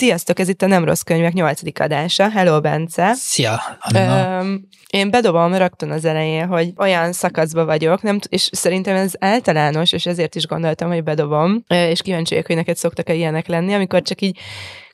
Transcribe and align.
Sziasztok, 0.00 0.38
ez 0.38 0.48
itt 0.48 0.62
a 0.62 0.66
Nem 0.66 0.84
Rossz 0.84 1.00
Könyvek 1.00 1.32
8. 1.32 1.80
adása. 1.80 2.30
Hello, 2.30 2.60
Bence. 2.60 3.12
Szia, 3.14 3.60
Ö, 3.94 4.54
én 4.90 5.10
bedobom 5.10 5.54
rögtön 5.54 5.90
az 5.90 6.04
elején, 6.04 6.46
hogy 6.46 6.72
olyan 6.76 7.12
szakaszba 7.12 7.64
vagyok, 7.64 8.02
nem, 8.02 8.18
és 8.28 8.48
szerintem 8.52 8.96
ez 8.96 9.12
általános, 9.18 9.92
és 9.92 10.06
ezért 10.06 10.34
is 10.34 10.46
gondoltam, 10.46 10.88
hogy 10.88 11.02
bedobom, 11.02 11.64
és 11.68 12.02
kíváncsi 12.02 12.30
vagyok, 12.30 12.46
hogy 12.46 12.56
neked 12.56 12.76
szoktak-e 12.76 13.14
ilyenek 13.14 13.46
lenni, 13.46 13.74
amikor 13.74 14.02
csak 14.02 14.20
így 14.20 14.38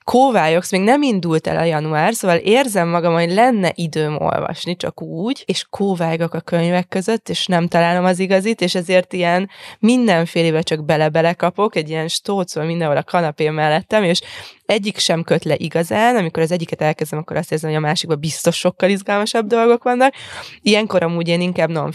kóvályogsz, 0.06 0.71
még 0.71 0.80
nem 0.80 1.03
indult 1.03 1.46
el 1.46 1.57
a 1.57 1.64
január, 1.64 2.14
szóval 2.14 2.36
érzem 2.36 2.88
magam, 2.88 3.12
hogy 3.12 3.32
lenne 3.32 3.73
időm 3.75 4.16
olvasni, 4.20 4.77
csak 4.77 5.02
úgy, 5.02 5.43
és 5.46 5.66
kóvályogok 5.70 6.34
a 6.34 6.41
könyvek 6.41 6.88
között, 6.88 7.29
és 7.29 7.46
nem 7.46 7.68
találom 7.68 8.04
az 8.04 8.18
igazit, 8.18 8.61
és 8.61 8.75
ezért 8.75 9.12
ilyen 9.12 9.50
mindenfélébe 9.79 10.61
csak 10.61 10.84
bele-bele 10.84 11.32
kapok, 11.32 11.77
egy 11.77 11.88
ilyen 11.88 12.09
stócol 12.09 12.64
mindenhol 12.64 12.96
a 12.96 13.02
kanapé 13.02 13.50
mellettem, 13.50 14.02
és 14.02 14.20
egyik 14.67 14.98
sem 14.98 15.23
köt 15.23 15.45
le 15.45 15.55
igazán, 15.59 16.17
amikor 16.17 16.43
az 16.43 16.51
egyiket 16.51 16.82
elkezdem, 16.82 17.18
akkor 17.18 17.36
azt 17.36 17.53
érzem, 17.53 17.71
hogy 17.71 17.79
a 17.79 17.86
másikban 17.86 18.21
biztos 18.21 18.57
sokkal 18.57 18.90
izgalmasabb 18.90 19.46
dolgok 19.46 19.82
vannak. 19.82 20.14
Ilyenkor 20.61 21.03
amúgy 21.03 21.29
én 21.29 21.40
inkább 21.40 21.71
non 21.71 21.93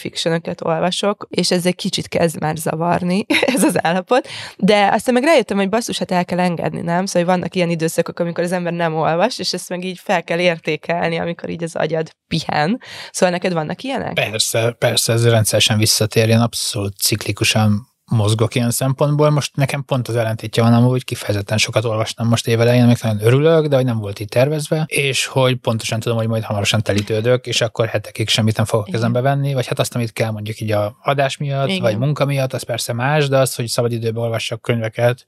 olvasok, 0.61 1.27
és 1.29 1.51
ez 1.51 1.65
egy 1.65 1.75
kicsit 1.75 2.07
kezd 2.07 2.39
már 2.39 2.55
zavarni, 2.55 3.25
ez 3.55 3.63
az 3.63 3.85
állapot, 3.85 4.27
de 4.57 4.89
aztán 4.91 5.13
meg 5.13 5.23
rájöttem, 5.23 5.57
hogy 5.57 5.69
basszus, 5.69 5.97
hát 5.97 6.11
el 6.11 6.25
kell 6.25 6.39
engedni, 6.39 6.81
nem? 6.81 7.05
Szóval 7.05 7.35
vannak 7.35 7.55
ilyen 7.55 7.69
időszakok, 7.69 8.19
amikor 8.19 8.43
az 8.43 8.51
ember 8.51 8.73
nem 8.73 8.95
olvas, 8.95 9.39
és 9.39 9.53
ezt 9.53 9.69
meg 9.69 9.83
így 9.83 9.99
fel 10.03 10.23
kell 10.23 10.39
értékelni, 10.39 11.17
amikor 11.17 11.49
így 11.49 11.63
az 11.63 11.75
agyad 11.75 12.09
pihen. 12.27 12.81
Szóval 13.11 13.35
neked 13.35 13.53
vannak 13.53 13.83
ilyenek? 13.83 14.13
Persze, 14.13 14.71
persze, 14.71 15.13
ez 15.13 15.27
rendszeresen 15.27 15.77
visszatérjen, 15.77 16.41
abszolút 16.41 16.97
ciklikusan 16.97 17.90
mozgok 18.11 18.55
ilyen 18.55 18.71
szempontból. 18.71 19.29
Most 19.29 19.55
nekem 19.55 19.83
pont 19.85 20.07
az 20.07 20.15
ellentétje 20.15 20.63
van 20.63 20.73
amúgy, 20.73 21.03
kifejezetten 21.03 21.57
sokat 21.57 21.85
olvastam 21.85 22.27
most 22.27 22.47
évelején, 22.47 22.83
amik 22.83 23.01
nagyon 23.01 23.25
örülök, 23.25 23.65
de 23.65 23.75
hogy 23.75 23.85
nem 23.85 23.97
volt 23.97 24.19
így 24.19 24.27
tervezve, 24.27 24.83
és 24.87 25.25
hogy 25.25 25.55
pontosan 25.55 25.99
tudom, 25.99 26.17
hogy 26.17 26.27
majd 26.27 26.43
hamarosan 26.43 26.81
telítődök, 26.81 27.47
és 27.47 27.61
akkor 27.61 27.87
hetekig 27.87 28.29
semmit 28.29 28.57
nem 28.57 28.65
fogok 28.65 28.85
kezembe 28.85 29.21
venni, 29.21 29.53
vagy 29.53 29.67
hát 29.67 29.79
azt, 29.79 29.95
amit 29.95 30.13
kell 30.13 30.31
mondjuk 30.31 30.59
így 30.59 30.71
a 30.71 30.97
adás 31.03 31.37
miatt, 31.37 31.67
Igen. 31.67 31.81
vagy 31.81 31.97
munka 31.97 32.25
miatt, 32.25 32.53
az 32.53 32.63
persze 32.63 32.93
más, 32.93 33.27
de 33.27 33.37
az, 33.37 33.55
hogy 33.55 33.67
szabad 33.67 33.91
időben 33.91 34.23
olvassak 34.23 34.61
könyveket, 34.61 35.25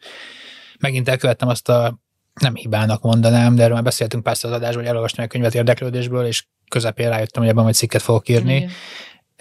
megint 0.80 1.09
elkövettem 1.09 1.47
azt 1.47 1.70
a 1.70 2.02
nem 2.40 2.56
hibának 2.56 3.02
mondanám, 3.02 3.56
de 3.56 3.62
erről 3.62 3.73
már 3.73 3.84
beszéltünk 3.84 4.23
pár 4.23 4.36
az 4.42 4.52
adásban, 4.52 4.80
hogy 4.81 4.86
elolvastam 4.86 5.23
egy 5.23 5.30
könyvet 5.30 5.56
érdeklődésből, 5.56 6.25
és 6.25 6.45
közepén 6.68 7.09
rájöttem, 7.09 7.42
hogy 7.42 7.52
ebben 7.52 7.64
majd 7.64 7.75
cikket 7.75 8.02
fogok 8.02 8.30
írni. 8.30 8.56
Igen 8.56 8.70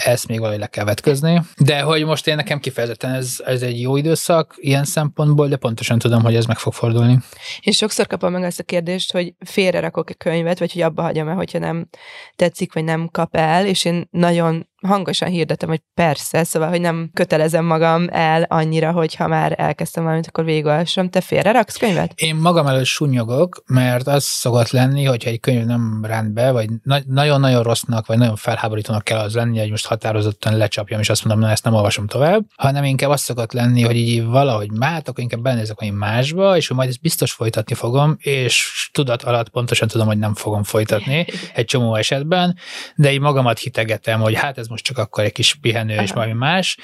ezt 0.04 0.28
még 0.28 0.38
valahogy 0.38 0.60
le 0.60 0.66
kell 0.66 0.84
vetközni. 0.84 1.40
De 1.58 1.80
hogy 1.80 2.04
most 2.04 2.26
én 2.26 2.36
nekem 2.36 2.60
kifejezetten 2.60 3.14
ez, 3.14 3.36
ez 3.44 3.62
egy 3.62 3.80
jó 3.80 3.96
időszak 3.96 4.54
ilyen 4.56 4.84
szempontból, 4.84 5.48
de 5.48 5.56
pontosan 5.56 5.98
tudom, 5.98 6.22
hogy 6.22 6.34
ez 6.34 6.46
meg 6.46 6.58
fog 6.58 6.72
fordulni. 6.72 7.18
És 7.60 7.76
sokszor 7.76 8.06
kapom 8.06 8.32
meg 8.32 8.42
ezt 8.42 8.60
a 8.60 8.62
kérdést, 8.62 9.12
hogy 9.12 9.34
félre 9.44 9.80
rakok 9.80 10.10
egy 10.10 10.16
könyvet, 10.16 10.58
vagy 10.58 10.72
hogy 10.72 10.82
abba 10.82 11.02
hagyom-e, 11.02 11.32
hogyha 11.32 11.58
nem 11.58 11.88
tetszik, 12.36 12.72
vagy 12.72 12.84
nem 12.84 13.08
kap 13.10 13.36
el, 13.36 13.66
és 13.66 13.84
én 13.84 14.08
nagyon 14.10 14.70
hangosan 14.86 15.28
hirdetem, 15.28 15.68
hogy 15.68 15.82
persze, 15.94 16.44
szóval, 16.44 16.68
hogy 16.68 16.80
nem 16.80 17.10
kötelezem 17.12 17.64
magam 17.64 18.06
el 18.10 18.42
annyira, 18.42 18.92
hogy 18.92 19.14
ha 19.14 19.26
már 19.26 19.54
elkezdtem 19.56 20.02
valamit, 20.04 20.26
akkor 20.26 20.44
végigolvasom. 20.44 21.08
Te 21.08 21.20
félre 21.20 21.52
raksz 21.52 21.76
könyvet? 21.76 22.12
Én 22.14 22.34
magam 22.34 22.66
előtt 22.66 22.84
sunyogok, 22.84 23.62
mert 23.66 24.06
az 24.06 24.24
szokott 24.24 24.70
lenni, 24.70 25.04
hogyha 25.04 25.30
egy 25.30 25.40
könyv 25.40 25.64
nem 25.64 26.00
rend 26.04 26.32
be, 26.32 26.50
vagy 26.50 26.68
na- 26.82 27.02
nagyon-nagyon 27.06 27.62
rossznak, 27.62 28.06
vagy 28.06 28.18
nagyon 28.18 28.36
felháborítónak 28.36 29.04
kell 29.04 29.18
az 29.18 29.34
lenni, 29.34 29.58
hogy 29.58 29.70
most 29.70 29.86
határozottan 29.86 30.56
lecsapjam, 30.56 31.00
és 31.00 31.08
azt 31.08 31.24
mondom, 31.24 31.44
na 31.44 31.50
ezt 31.50 31.64
nem 31.64 31.74
olvasom 31.74 32.06
tovább, 32.06 32.44
hanem 32.56 32.84
inkább 32.84 33.10
az 33.10 33.20
szokott 33.20 33.52
lenni, 33.52 33.82
hogy 33.82 33.96
így 33.96 34.24
valahogy 34.24 34.70
mát, 34.70 35.08
akkor 35.08 35.22
inkább 35.22 35.40
benézek 35.40 35.78
hogy 35.78 35.92
másba, 35.92 36.56
és 36.56 36.70
majd 36.70 36.88
ezt 36.88 37.00
biztos 37.00 37.32
folytatni 37.32 37.74
fogom, 37.74 38.16
és 38.18 38.88
tudat 38.92 39.22
alatt 39.22 39.48
pontosan 39.48 39.88
tudom, 39.88 40.06
hogy 40.06 40.18
nem 40.18 40.34
fogom 40.34 40.62
folytatni 40.62 41.26
egy 41.54 41.64
csomó 41.64 41.94
esetben, 41.94 42.56
de 42.94 43.12
így 43.12 43.20
magamat 43.20 43.58
hitegetem, 43.58 44.20
hogy 44.20 44.34
hát 44.34 44.58
ez 44.58 44.66
most 44.72 44.84
csak 44.84 44.98
akkor 44.98 45.24
egy 45.24 45.32
kis 45.32 45.54
pihenő 45.54 45.92
Aha. 45.92 46.02
és 46.02 46.12
valami 46.12 46.32
más, 46.32 46.78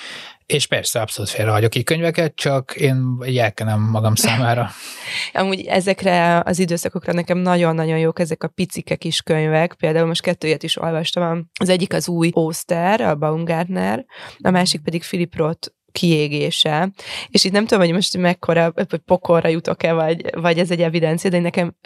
és 0.47 0.66
persze 0.66 1.00
abszolút 1.00 1.31
félrehagyok 1.31 1.75
így 1.75 1.84
könyveket, 1.84 2.34
csak 2.34 2.75
én 2.76 3.22
jelkenem 3.26 3.81
magam 3.81 4.15
számára. 4.15 4.71
Amúgy 5.32 5.60
ezekre 5.60 6.43
az 6.44 6.59
időszakokra 6.59 7.12
nekem 7.12 7.38
nagyon-nagyon 7.38 7.99
jók 7.99 8.21
ezek 8.21 8.43
a 8.43 8.49
picike 8.49 8.97
kis 8.97 9.22
könyvek, 9.22 9.75
például 9.75 10.06
most 10.06 10.22
kettőjét 10.22 10.62
is 10.62 10.76
olvastam. 10.76 11.50
Az 11.60 11.69
egyik 11.69 11.93
az 11.93 12.09
új 12.09 12.31
Oster, 12.32 13.00
a 13.00 13.15
Baumgartner, 13.15 14.05
a 14.38 14.50
másik 14.50 14.81
pedig 14.81 15.03
Philip 15.03 15.37
Roth 15.37 15.69
kiégése, 15.93 16.91
és 17.28 17.44
itt 17.44 17.53
nem 17.53 17.66
tudom, 17.66 17.84
hogy 17.84 17.93
most 17.93 18.16
mekkora, 18.16 18.72
hogy 18.75 18.99
pokorra 18.99 19.49
jutok-e, 19.49 19.93
vagy, 19.93 20.41
vagy 20.41 20.59
ez 20.59 20.71
egy 20.71 20.82
evidencia, 20.82 21.31
de 21.31 21.38
nekem 21.38 21.76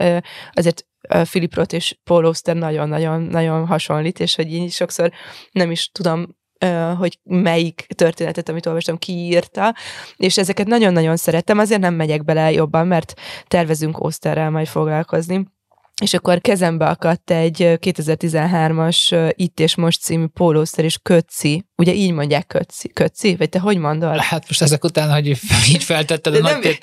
azért 0.53 0.87
Philip 1.23 1.67
és 1.71 1.99
Paul 2.05 2.25
Auster 2.25 2.57
nagyon-nagyon-nagyon 2.57 3.67
hasonlít, 3.67 4.21
és 4.21 4.35
hogy 4.35 4.53
én 4.53 4.69
sokszor 4.69 5.13
nem 5.53 5.71
is 5.71 5.91
tudom 5.91 6.41
hogy 6.99 7.19
melyik 7.23 7.87
történetet, 7.95 8.49
amit 8.49 8.67
olvastam, 8.67 8.99
kiírta, 8.99 9.75
és 10.17 10.39
ezeket 10.39 10.67
nagyon-nagyon 10.67 11.17
szerettem, 11.17 11.59
azért 11.59 11.81
nem 11.81 11.95
megyek 11.95 12.25
bele 12.25 12.53
jobban, 12.53 12.87
mert 12.87 13.15
tervezünk 13.47 14.05
Oszterrel 14.05 14.51
majd 14.51 14.67
foglalkozni. 14.67 15.47
És 16.03 16.15
akkor 16.15 16.41
kezembe 16.41 16.87
akadt 16.87 17.31
egy 17.31 17.57
2013-as 17.59 19.33
Itt 19.37 19.61
és 19.61 19.75
Most 19.75 20.01
című 20.01 20.27
pólószer 20.27 20.85
és 20.85 20.99
Kötci. 21.03 21.65
Ugye 21.77 21.95
így 21.95 22.13
mondják 22.13 22.47
Kötci? 22.47 22.89
Kötci? 22.89 23.37
Vagy 23.37 23.49
te 23.49 23.59
hogy 23.59 23.79
mondod? 23.79 24.17
Hát 24.17 24.45
most 24.49 24.63
ezek 24.63 24.85
után, 24.85 25.13
hogy 25.13 25.27
így 25.73 25.85
feltetted 25.85 26.35
a 26.35 26.39
nagy 26.39 26.79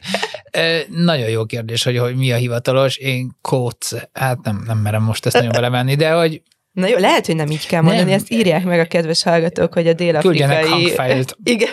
Nagyon 0.90 1.30
jó 1.30 1.46
kérdés, 1.46 1.84
hogy, 1.84 1.98
hogy 1.98 2.16
mi 2.16 2.32
a 2.32 2.36
hivatalos. 2.36 2.98
Én 2.98 3.38
Kóc, 3.42 3.90
hát 4.14 4.42
nem, 4.44 4.64
nem 4.66 4.78
merem 4.78 5.04
most 5.04 5.26
ezt 5.26 5.36
nagyon 5.36 5.52
belemenni, 5.52 5.96
de 5.96 6.12
hogy 6.12 6.42
Na 6.72 6.88
jó, 6.88 6.98
lehet, 6.98 7.26
hogy 7.26 7.36
nem 7.36 7.50
így 7.50 7.68
kell 7.68 7.82
mondani, 7.82 8.10
nem. 8.10 8.14
ezt 8.14 8.32
írják 8.32 8.64
meg 8.64 8.80
a 8.80 8.86
kedves 8.86 9.24
hallgatók, 9.24 9.74
hogy 9.74 9.88
a 9.88 9.94
dél-afrikai... 9.94 11.26
Igen, 11.44 11.70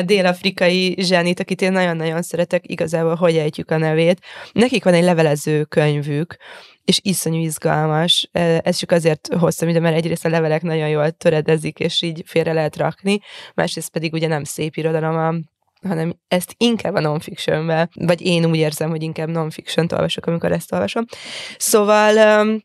a 0.00 0.02
dél-afrikai 0.02 0.94
zsenit, 0.98 1.40
akit 1.40 1.62
én 1.62 1.72
nagyon-nagyon 1.72 2.22
szeretek, 2.22 2.70
igazából 2.70 3.14
hogy 3.14 3.36
ejtjük 3.36 3.70
a 3.70 3.76
nevét. 3.76 4.20
Nekik 4.52 4.84
van 4.84 4.94
egy 4.94 5.04
levelező 5.04 5.64
könyvük, 5.64 6.36
és 6.84 7.00
iszonyú 7.02 7.40
izgalmas. 7.40 8.28
Ez 8.32 8.76
csak 8.76 8.90
azért 8.90 9.28
hoztam 9.38 9.68
ide, 9.68 9.80
mert 9.80 9.96
egyrészt 9.96 10.24
a 10.24 10.28
levelek 10.28 10.62
nagyon 10.62 10.88
jól 10.88 11.10
töredezik, 11.10 11.78
és 11.78 12.02
így 12.02 12.22
félre 12.26 12.52
lehet 12.52 12.76
rakni, 12.76 13.20
másrészt 13.54 13.90
pedig 13.90 14.12
ugye 14.12 14.28
nem 14.28 14.44
szép 14.44 14.76
irodalom 14.76 15.16
a 15.16 15.34
hanem 15.86 16.14
ezt 16.28 16.54
inkább 16.56 16.94
a 16.94 17.00
non-fictionbe, 17.00 17.88
vagy 17.94 18.20
én 18.20 18.44
úgy 18.44 18.56
érzem, 18.56 18.90
hogy 18.90 19.02
inkább 19.02 19.28
non-fiction 19.28 19.86
olvasok, 19.92 20.26
amikor 20.26 20.52
ezt 20.52 20.72
olvasom. 20.72 21.04
Szóval 21.58 22.18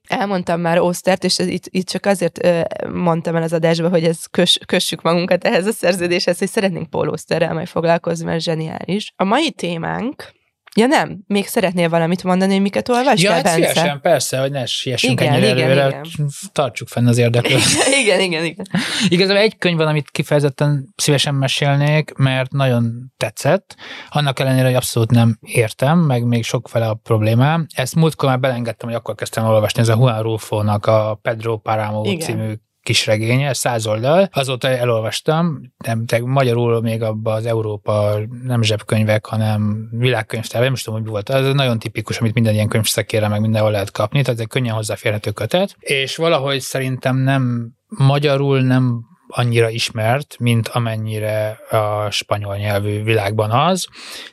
elmondtam 0.08 0.62
már 0.62 0.80
Osztert, 0.80 1.24
és 1.24 1.40
itt, 1.40 1.66
itt 1.70 1.88
csak 1.88 2.06
azért 2.06 2.48
mondtam 2.94 3.36
el 3.36 3.44
az 3.44 3.54
adásba, 3.54 3.90
hogy 3.90 4.04
ez 4.04 4.26
kös, 4.26 4.60
kössük 4.66 5.02
magunkat 5.02 5.44
ehhez 5.44 5.66
a 5.66 5.72
szerződéshez, 5.72 6.38
hogy 6.38 6.50
szeretnénk 6.50 6.90
Paul 6.90 7.10
Oszterrel 7.10 7.54
majd 7.54 7.68
foglalkozni, 7.68 8.26
mert 8.26 8.42
zseniális. 8.44 9.14
A 9.16 9.24
mai 9.24 9.52
témánk 9.52 10.35
Ja 10.78 10.86
nem, 10.86 11.24
még 11.28 11.48
szeretnél 11.48 11.90
valamit 11.90 12.24
mondani, 12.24 12.52
hogy 12.52 12.62
miket 12.62 12.90
olvastál, 12.90 13.18
ja, 13.18 13.32
hát 13.32 13.48
szívesen, 13.48 14.02
persze, 14.02 14.40
hogy 14.40 14.52
ne 14.52 14.66
siessünk 14.66 15.22
igen, 15.22 15.34
ennyire 15.34 15.56
igen, 15.56 15.70
előre, 15.70 15.88
igen. 15.88 16.30
tartsuk 16.52 16.88
fenn 16.88 17.08
az 17.08 17.18
érdeklődést. 17.18 17.88
igen, 18.02 18.20
igen, 18.20 18.46
igen. 18.46 18.66
Igazából 19.08 19.42
egy 19.42 19.58
könyv 19.58 19.78
van, 19.78 19.88
amit 19.88 20.10
kifejezetten 20.10 20.94
szívesen 20.96 21.36
mesélnék, 21.36 22.14
mert 22.14 22.52
nagyon 22.52 23.12
tetszett, 23.18 23.76
annak 24.10 24.40
ellenére, 24.40 24.66
hogy 24.66 24.76
abszolút 24.76 25.12
nem 25.12 25.38
értem, 25.42 26.00
meg 26.00 26.24
még 26.24 26.44
sok 26.44 26.68
fele 26.68 26.88
a 26.88 26.94
problémám. 26.94 27.66
Ezt 27.76 27.96
múltkor 27.96 28.30
már 28.30 28.40
belengedtem, 28.40 28.90
hogy 28.90 28.98
akkor 28.98 29.16
kezdtem 29.16 29.46
olvasni, 29.46 29.82
ez 29.82 29.90
a 29.90 29.96
Juan 29.98 30.22
Rulfo-nak 30.22 30.86
a 30.86 31.20
Pedro 31.22 31.58
Paramo 31.58 32.04
igen. 32.06 32.20
című 32.20 32.54
kis 32.86 33.06
regénye, 33.06 33.54
száz 33.54 33.88
oldal. 33.88 34.30
Azóta 34.32 34.68
elolvastam, 34.68 35.62
nem, 35.86 36.06
de 36.06 36.22
magyarul 36.26 36.82
még 36.82 37.02
abban 37.02 37.36
az 37.36 37.46
Európa 37.46 38.20
nem 38.44 38.62
zsebkönyvek, 38.62 39.26
hanem 39.26 39.90
világkönyvtár, 39.92 40.62
nem 40.62 40.74
is 40.74 40.82
tudom, 40.82 41.00
hogy 41.00 41.10
volt. 41.10 41.30
Ez 41.30 41.54
nagyon 41.54 41.80
tipikus, 41.80 42.20
amit 42.20 42.34
minden 42.34 42.54
ilyen 42.54 42.68
könyvszekére 42.68 43.28
meg 43.28 43.42
mindenhol 43.42 43.72
lehet 43.72 43.92
kapni, 43.92 44.22
tehát 44.22 44.40
egy 44.40 44.48
könnyen 44.48 44.76
hozzáférhető 44.76 45.32
kötet. 45.32 45.76
És 45.80 46.16
valahogy 46.16 46.60
szerintem 46.60 47.18
nem 47.18 47.72
magyarul 47.88 48.62
nem 48.62 49.04
annyira 49.38 49.70
ismert, 49.70 50.36
mint 50.40 50.68
amennyire 50.68 51.60
a 51.70 52.12
spanyol 52.12 52.56
nyelvű 52.56 53.04
világban 53.04 53.52
az. 53.52 53.88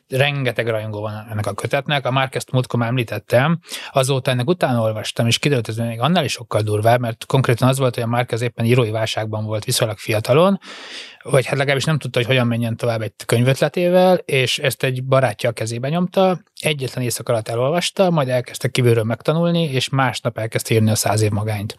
Rengeteg 0.09 0.69
rajongó 0.69 1.01
van 1.01 1.27
ennek 1.31 1.47
a 1.47 1.53
kötetnek, 1.53 2.07
a 2.07 2.11
Márkezt 2.11 2.51
múltkor 2.51 2.79
már 2.79 2.89
említettem, 2.89 3.59
azóta 3.93 4.31
ennek 4.31 4.49
utána 4.49 4.81
olvastam, 4.81 5.27
és 5.27 5.39
kiderült, 5.39 5.67
hogy 5.67 5.77
még 5.77 6.01
annál 6.01 6.25
is 6.25 6.33
sokkal 6.33 6.63
durvább, 6.63 7.01
mert 7.01 7.27
konkrétan 7.27 7.69
az 7.69 7.79
volt, 7.79 7.95
hogy 7.95 8.05
a 8.05 8.07
Márkez 8.07 8.41
éppen 8.41 8.65
írói 8.65 8.91
válságban 8.91 9.45
volt 9.45 9.65
viszonylag 9.65 9.99
fiatalon, 9.99 10.59
vagy 11.23 11.47
hát 11.47 11.57
legalábbis 11.57 11.85
nem 11.85 11.99
tudta, 11.99 12.19
hogy 12.19 12.29
hogyan 12.29 12.47
menjen 12.47 12.77
tovább 12.77 13.03
egy 13.03 13.13
könyvötletével, 13.27 14.17
és 14.17 14.59
ezt 14.59 14.83
egy 14.83 15.05
barátja 15.05 15.49
a 15.49 15.53
kezébe 15.53 15.89
nyomta, 15.89 16.41
egyetlen 16.65 17.05
éjszak 17.05 17.29
alatt 17.29 17.49
elolvasta, 17.49 18.11
majd 18.11 18.29
elkezdte 18.29 18.69
kívülről 18.69 19.05
megtanulni, 19.05 19.63
és 19.63 19.89
másnap 19.89 20.39
elkezdte 20.39 20.75
írni 20.75 20.91
a 20.91 20.95
száz 20.95 21.21
év 21.21 21.31
magányt. 21.31 21.77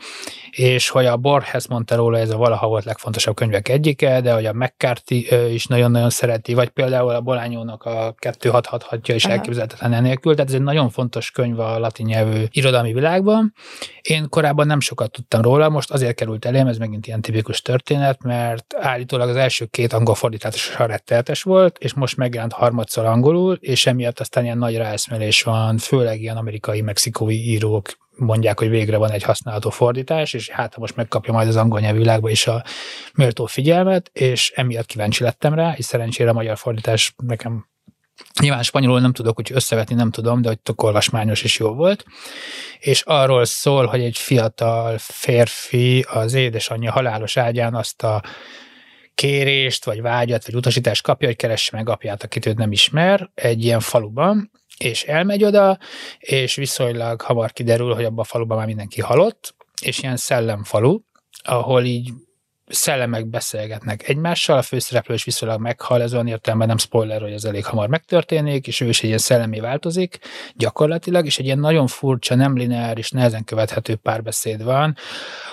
És 0.52 0.90
hogy 0.90 1.06
a 1.06 1.18
Borges 1.18 1.68
mondta 1.68 1.96
róla, 1.96 2.18
ez 2.18 2.30
a 2.30 2.38
valaha 2.38 2.68
volt 2.68 2.84
legfontosabb 2.84 3.36
könyvek 3.36 3.70
egyike, 3.70 4.22
de 4.22 4.34
hogy 4.34 4.46
a 4.46 4.54
McCarthy 4.54 5.28
is 5.54 5.66
nagyon-nagyon 5.66 6.10
szereti, 6.10 6.54
vagy 6.54 6.70
például 6.70 7.10
a 7.10 7.22
Bolányónak 7.22 7.84
a 7.84 8.16
kettő-hat-hat-hatja 8.18 9.16
is 9.16 9.26
elképzelhetetlen 9.26 9.94
enélkül, 9.94 10.34
tehát 10.34 10.50
ez 10.50 10.56
egy 10.56 10.62
nagyon 10.62 10.90
fontos 10.90 11.32
könyv 11.32 11.60
a 11.60 11.80
latin 11.80 12.06
nyelvű 12.06 12.44
irodalmi 12.52 12.94
világban. 12.94 13.54
Én 14.02 14.30
korábban 14.30 14.68
nem 14.68 14.80
sokat 14.80 15.12
tudtam 15.12 15.42
róla, 15.42 15.70
most 15.70 15.92
azért 15.92 16.16
került 16.16 16.46
elém, 16.46 16.68
ez 16.68 16.78
megint 16.78 17.08
ilyen 17.08 17.22
tipikus 17.22 17.62
történet, 17.62 18.24
mert 18.24 18.76
állítólag 18.78 19.30
az 19.30 19.36
első 19.36 19.66
két 19.66 19.94
angol 19.94 20.16
fordítás 20.16 20.76
retteltes 20.78 21.44
volt, 21.44 21.78
és 21.78 21.94
most 21.94 22.18
megjelent 22.18 22.54
harmadszor 22.54 23.06
angolul, 23.06 23.58
és 23.60 23.86
emiatt 23.86 24.20
aztán 24.20 24.44
ilyen 24.44 24.58
nagy 24.58 24.73
ráeszmelés 24.78 25.42
van, 25.42 25.78
főleg 25.78 26.22
ilyen 26.22 26.38
amerikai, 26.38 26.82
mexikói 26.82 27.50
írók 27.50 27.98
mondják, 28.16 28.60
hogy 28.60 28.70
végre 28.70 28.98
van 28.98 29.12
egy 29.12 29.24
használható 29.24 29.70
fordítás, 29.70 30.34
és 30.34 30.50
hát 30.50 30.78
most 30.78 30.96
megkapja 30.96 31.34
majd 31.34 31.48
az 31.48 31.56
angol 31.56 31.80
nyelvvilágba 31.80 32.30
is 32.30 32.48
a 32.48 32.64
méltó 33.14 33.46
figyelmet, 33.46 34.10
és 34.14 34.52
emiatt 34.56 34.86
kíváncsi 34.86 35.24
lettem 35.24 35.54
rá, 35.54 35.74
és 35.78 35.86
szerencsére 35.86 36.30
a 36.30 36.34
magyar 36.34 36.58
fordítás 36.58 37.14
nekem 37.18 37.72
Nyilván 38.40 38.64
spanyolul 38.64 39.00
nem 39.00 39.14
tudok, 39.14 39.36
hogy 39.36 39.52
összevetni 39.54 39.96
nem 39.96 40.12
tudom, 40.12 40.42
de 40.42 40.48
hogy 40.48 40.60
tök 40.60 40.84
olvasmányos 40.84 41.44
és 41.44 41.60
jó 41.60 41.74
volt. 41.74 42.06
És 42.80 43.02
arról 43.02 43.46
szól, 43.46 43.86
hogy 43.86 44.02
egy 44.02 44.18
fiatal 44.18 44.98
férfi 44.98 46.06
az 46.10 46.34
édesanyja 46.34 46.92
halálos 46.92 47.38
ágyán 47.38 47.76
azt 47.76 48.04
a 48.04 48.24
kérést, 49.16 49.86
vagy 49.86 50.02
vágyat, 50.02 50.46
vagy 50.46 50.56
utasítást 50.56 51.04
kapja, 51.04 51.28
hogy 51.28 51.38
keresse 51.38 51.70
meg 51.76 51.90
apját, 51.90 52.24
akit 52.24 52.46
őt 52.46 52.58
nem 52.58 52.72
ismer, 52.72 53.30
egy 53.34 53.64
ilyen 53.64 53.80
faluban, 53.80 54.52
és 54.84 55.04
elmegy 55.04 55.44
oda, 55.44 55.78
és 56.20 56.56
viszonylag 56.56 57.22
hamar 57.22 57.52
kiderül, 57.52 57.94
hogy 57.94 58.06
abban 58.06 58.20
a 58.20 58.24
faluban 58.24 58.58
már 58.58 58.68
mindenki 58.68 59.02
halott, 59.02 59.56
és 59.82 60.02
ilyen 60.02 60.18
szellemfalu, 60.18 61.00
ahol 61.44 61.84
így 61.84 62.12
szellemek 62.68 63.28
beszélgetnek 63.28 64.08
egymással, 64.08 64.58
a 64.58 64.62
főszereplő 64.62 65.14
is 65.14 65.24
viszonylag 65.24 65.60
meghal, 65.60 66.02
ez 66.02 66.14
olyan 66.14 66.28
értelemben 66.28 66.68
nem 66.68 66.78
spoiler, 66.78 67.22
hogy 67.22 67.32
ez 67.32 67.44
elég 67.44 67.66
hamar 67.66 67.90
megtörténik, 67.90 68.68
és 68.68 68.82
ő 68.82 68.88
is 68.88 69.00
egy 69.00 69.06
ilyen 69.06 69.18
szellemi 69.18 69.60
változik 69.60 70.20
gyakorlatilag, 70.56 71.26
és 71.26 71.40
egy 71.40 71.46
ilyen 71.46 71.60
nagyon 71.60 71.88
furcsa, 71.88 72.36
nem 72.36 72.58
lineáris, 72.58 73.12
nehezen 73.12 73.44
követhető 73.44 73.96
párbeszéd 73.96 74.64
van. 74.64 74.96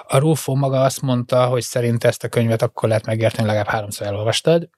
A 0.06 0.18
Rufo 0.18 0.54
maga 0.54 0.82
azt 0.82 1.02
mondta, 1.02 1.46
hogy 1.46 1.62
szerint 1.62 2.04
ezt 2.04 2.24
a 2.24 2.28
könyvet 2.28 2.62
akkor 2.62 2.88
lehet 2.88 3.06
megérteni, 3.06 3.46
legalább 3.46 3.68
háromszor 3.68 4.06
elolvastad, 4.06 4.68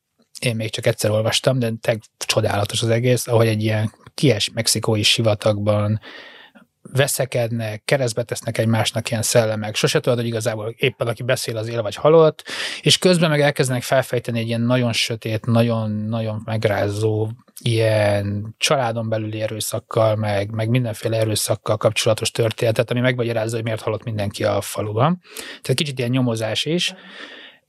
én 0.40 0.56
még 0.56 0.70
csak 0.70 0.86
egyszer 0.86 1.10
olvastam, 1.10 1.58
de 1.58 1.72
teg 1.80 2.00
csodálatos 2.26 2.82
az 2.82 2.88
egész, 2.88 3.26
ahogy 3.26 3.46
egy 3.46 3.62
ilyen 3.62 3.92
kies 4.14 4.50
mexikói 4.50 5.02
sivatagban 5.02 6.00
veszekednek, 6.82 7.82
keresztbe 7.84 8.22
tesznek 8.22 8.58
egymásnak 8.58 9.10
ilyen 9.10 9.22
szellemek, 9.22 9.74
sose 9.74 10.00
tudod, 10.00 10.18
hogy 10.18 10.26
igazából 10.26 10.74
éppen 10.76 11.06
aki 11.06 11.22
beszél 11.22 11.56
az 11.56 11.68
él 11.68 11.82
vagy 11.82 11.94
halott, 11.94 12.44
és 12.80 12.98
közben 12.98 13.30
meg 13.30 13.40
elkezdenek 13.40 13.82
felfejteni 13.82 14.38
egy 14.38 14.46
ilyen 14.46 14.60
nagyon 14.60 14.92
sötét, 14.92 15.46
nagyon-nagyon 15.46 16.42
megrázó 16.44 17.28
ilyen 17.60 18.54
családon 18.58 19.08
belüli 19.08 19.40
erőszakkal, 19.40 20.16
meg, 20.16 20.50
meg 20.50 20.68
mindenféle 20.68 21.16
erőszakkal 21.16 21.76
kapcsolatos 21.76 22.30
történetet, 22.30 22.90
ami 22.90 23.00
megmagyarázza, 23.00 23.54
hogy 23.54 23.64
miért 23.64 23.80
halott 23.80 24.04
mindenki 24.04 24.44
a 24.44 24.60
faluban. 24.60 25.20
Tehát 25.46 25.78
kicsit 25.78 25.98
ilyen 25.98 26.10
nyomozás 26.10 26.64
is. 26.64 26.94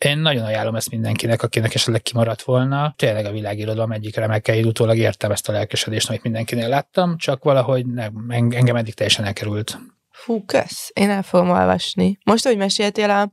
Én 0.03 0.17
nagyon 0.17 0.43
ajánlom 0.43 0.75
ezt 0.75 0.89
mindenkinek, 0.89 1.43
akinek 1.43 1.75
esetleg 1.75 2.01
kimaradt 2.01 2.41
volna. 2.41 2.93
Tényleg 2.97 3.25
a 3.25 3.31
világirodalom 3.31 3.91
egyik 3.91 4.15
remekeid, 4.15 4.65
utólag 4.65 4.97
értem 4.97 5.31
ezt 5.31 5.49
a 5.49 5.51
lelkesedést, 5.51 6.09
amit 6.09 6.23
mindenkinél 6.23 6.67
láttam, 6.67 7.17
csak 7.17 7.43
valahogy 7.43 7.85
nem, 7.85 8.25
engem 8.29 8.75
eddig 8.75 8.93
teljesen 8.93 9.25
elkerült. 9.25 9.77
Fú, 10.09 10.45
kösz, 10.45 10.91
én 10.93 11.09
el 11.09 11.23
fogom 11.23 11.49
olvasni. 11.49 12.17
Most, 12.23 12.45
hogy 12.45 12.57
meséltél 12.57 13.09
a 13.09 13.31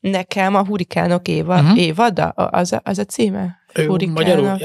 nekem 0.00 0.54
a 0.54 0.64
Hurikánok 0.64 1.28
éva, 1.28 1.60
uh-huh. 1.60 1.78
évada, 1.78 2.28
az 2.28 2.72
a, 2.72 2.80
az 2.84 2.98
a 2.98 3.04
címe? 3.04 3.58
Hurikánok. 3.74 4.18
Magyarul, 4.18 4.58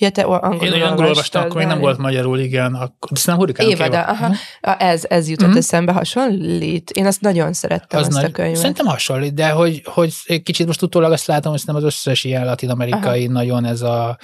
Ja, 0.00 0.10
te 0.10 0.22
angolul 0.22 0.74
Én 0.74 0.82
angolul 0.82 1.08
olvastam, 1.08 1.42
akkor 1.42 1.56
még 1.56 1.66
nem 1.66 1.78
volt 1.78 1.98
magyarul, 1.98 2.38
igen. 2.38 2.74
Akkor, 2.74 3.10
de 3.10 3.20
nem 3.24 3.36
hurikánok 3.36 3.72
Évada, 3.72 4.02
aha. 4.02 4.26
Uh-huh. 4.26 4.36
Ez, 4.78 5.04
ez 5.08 5.28
jutott 5.28 5.46
uh-huh. 5.46 5.58
eszembe, 5.58 5.92
hasonlít. 5.92 6.90
Én 6.90 7.06
azt 7.06 7.20
nagyon 7.20 7.52
szerettem, 7.52 8.00
az 8.00 8.06
azt 8.06 8.16
nagy, 8.16 8.24
a 8.24 8.30
könyvet. 8.30 8.56
Szerintem 8.56 8.86
hasonlít, 8.86 9.34
de 9.34 9.48
hogy, 9.50 9.82
hogy 9.84 10.12
kicsit 10.42 10.66
most 10.66 10.82
utólag 10.82 11.12
azt 11.12 11.26
látom, 11.26 11.52
hogy 11.52 11.62
nem 11.64 11.76
az 11.76 11.84
összes 11.84 12.24
ilyen 12.24 12.44
latin-amerikai 12.44 13.24
aha. 13.24 13.32
nagyon 13.32 13.64
ez 13.64 13.82
a 13.82 14.18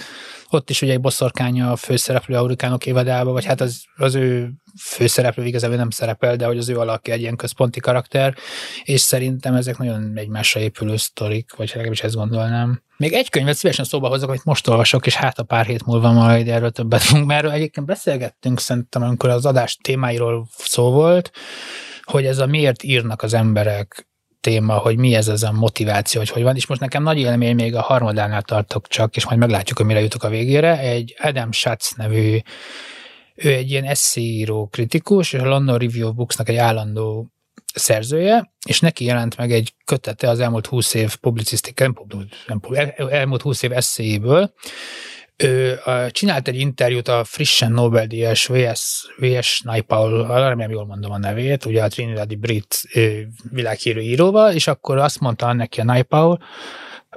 ott 0.54 0.70
is 0.70 0.82
ugye 0.82 0.92
egy 0.92 1.00
boszorkánya 1.00 1.70
a 1.70 1.76
főszereplő 1.76 2.36
a 2.36 2.40
hurikánok 2.40 2.86
évadába, 2.86 3.32
vagy 3.32 3.44
hát 3.44 3.60
az, 3.60 3.84
az 3.96 4.14
ő 4.14 4.52
főszereplő 4.80 5.44
igazából 5.44 5.76
nem 5.76 5.90
szerepel, 5.90 6.36
de 6.36 6.46
hogy 6.46 6.58
az 6.58 6.68
ő 6.68 6.78
alakja 6.78 7.14
egy 7.14 7.20
ilyen 7.20 7.36
központi 7.36 7.80
karakter, 7.80 8.34
és 8.82 9.00
szerintem 9.00 9.54
ezek 9.54 9.78
nagyon 9.78 10.12
egymásra 10.14 10.60
épülő 10.60 10.96
sztorik, 10.96 11.54
vagy 11.56 11.68
legalábbis 11.68 12.02
ezt 12.02 12.14
gondolnám. 12.14 12.82
Még 12.96 13.12
egy 13.12 13.30
könyvet 13.30 13.56
szívesen 13.56 13.84
szóba 13.84 14.08
hozok, 14.08 14.28
amit 14.28 14.44
most 14.44 14.68
olvasok, 14.68 15.06
és 15.06 15.14
hát 15.14 15.38
a 15.38 15.42
pár 15.42 15.66
hét 15.66 15.86
múlva 15.86 16.12
majd 16.12 16.48
erről 16.48 16.70
többet 16.70 17.02
fogunk, 17.04 17.26
mert 17.26 17.50
egyébként 17.50 17.86
beszélgettünk 17.86 18.60
szerintem, 18.60 19.02
amikor 19.02 19.30
az 19.30 19.46
adás 19.46 19.76
témáiról 19.82 20.46
szó 20.56 20.90
volt, 20.90 21.30
hogy 22.02 22.26
ez 22.26 22.38
a 22.38 22.46
miért 22.46 22.82
írnak 22.82 23.22
az 23.22 23.34
emberek 23.34 24.08
téma, 24.44 24.78
hogy 24.78 24.96
mi 24.96 25.14
ez 25.14 25.28
az 25.28 25.42
a 25.42 25.52
motiváció, 25.52 26.20
hogy 26.20 26.30
hogy 26.30 26.42
van, 26.42 26.56
és 26.56 26.66
most 26.66 26.80
nekem 26.80 27.02
nagy 27.02 27.18
élmény 27.18 27.54
még 27.54 27.74
a 27.74 27.80
harmadánál 27.80 28.42
tartok 28.42 28.88
csak, 28.88 29.16
és 29.16 29.26
majd 29.26 29.38
meglátjuk, 29.38 29.76
hogy 29.76 29.86
mire 29.86 30.00
jutok 30.00 30.22
a 30.22 30.28
végére. 30.28 30.78
Egy 30.78 31.14
Adam 31.18 31.52
Schatz 31.52 31.94
nevű, 31.96 32.38
ő 33.34 33.52
egy 33.52 33.70
ilyen 33.70 33.84
eszéíró 33.84 34.66
kritikus, 34.66 35.32
és 35.32 35.40
a 35.40 35.48
London 35.48 35.78
Review 35.78 36.08
of 36.08 36.14
Books-nak 36.14 36.48
egy 36.48 36.56
állandó 36.56 37.32
szerzője, 37.74 38.52
és 38.66 38.80
neki 38.80 39.04
jelent 39.04 39.36
meg 39.36 39.52
egy 39.52 39.74
kötete 39.84 40.28
az 40.28 40.40
elmúlt 40.40 40.66
20 40.66 40.94
év 40.94 41.16
publicisztik, 41.16 41.78
nem, 41.78 41.94
nem, 42.46 42.60
elmúlt 43.10 43.42
20 43.42 43.62
év 43.62 43.72
eszéiből, 43.72 44.52
ő 45.36 45.80
csinált 46.10 46.48
egy 46.48 46.58
interjút 46.58 47.08
a 47.08 47.24
frissen 47.24 47.72
Nobel-díjas 47.72 48.46
V.S. 48.46 49.12
V.S. 49.16 49.60
Naipaul, 49.60 50.26
remélem 50.26 50.70
jól 50.70 50.86
mondom 50.86 51.12
a 51.12 51.18
nevét, 51.18 51.64
ugye 51.64 51.82
a 51.82 51.88
Trinidadi 51.88 52.36
brit 52.36 52.80
világhírű 53.50 54.00
íróval, 54.00 54.52
és 54.52 54.66
akkor 54.66 54.98
azt 54.98 55.20
mondta 55.20 55.52
neki 55.52 55.80
a 55.80 55.84
Naipaul, 55.84 56.38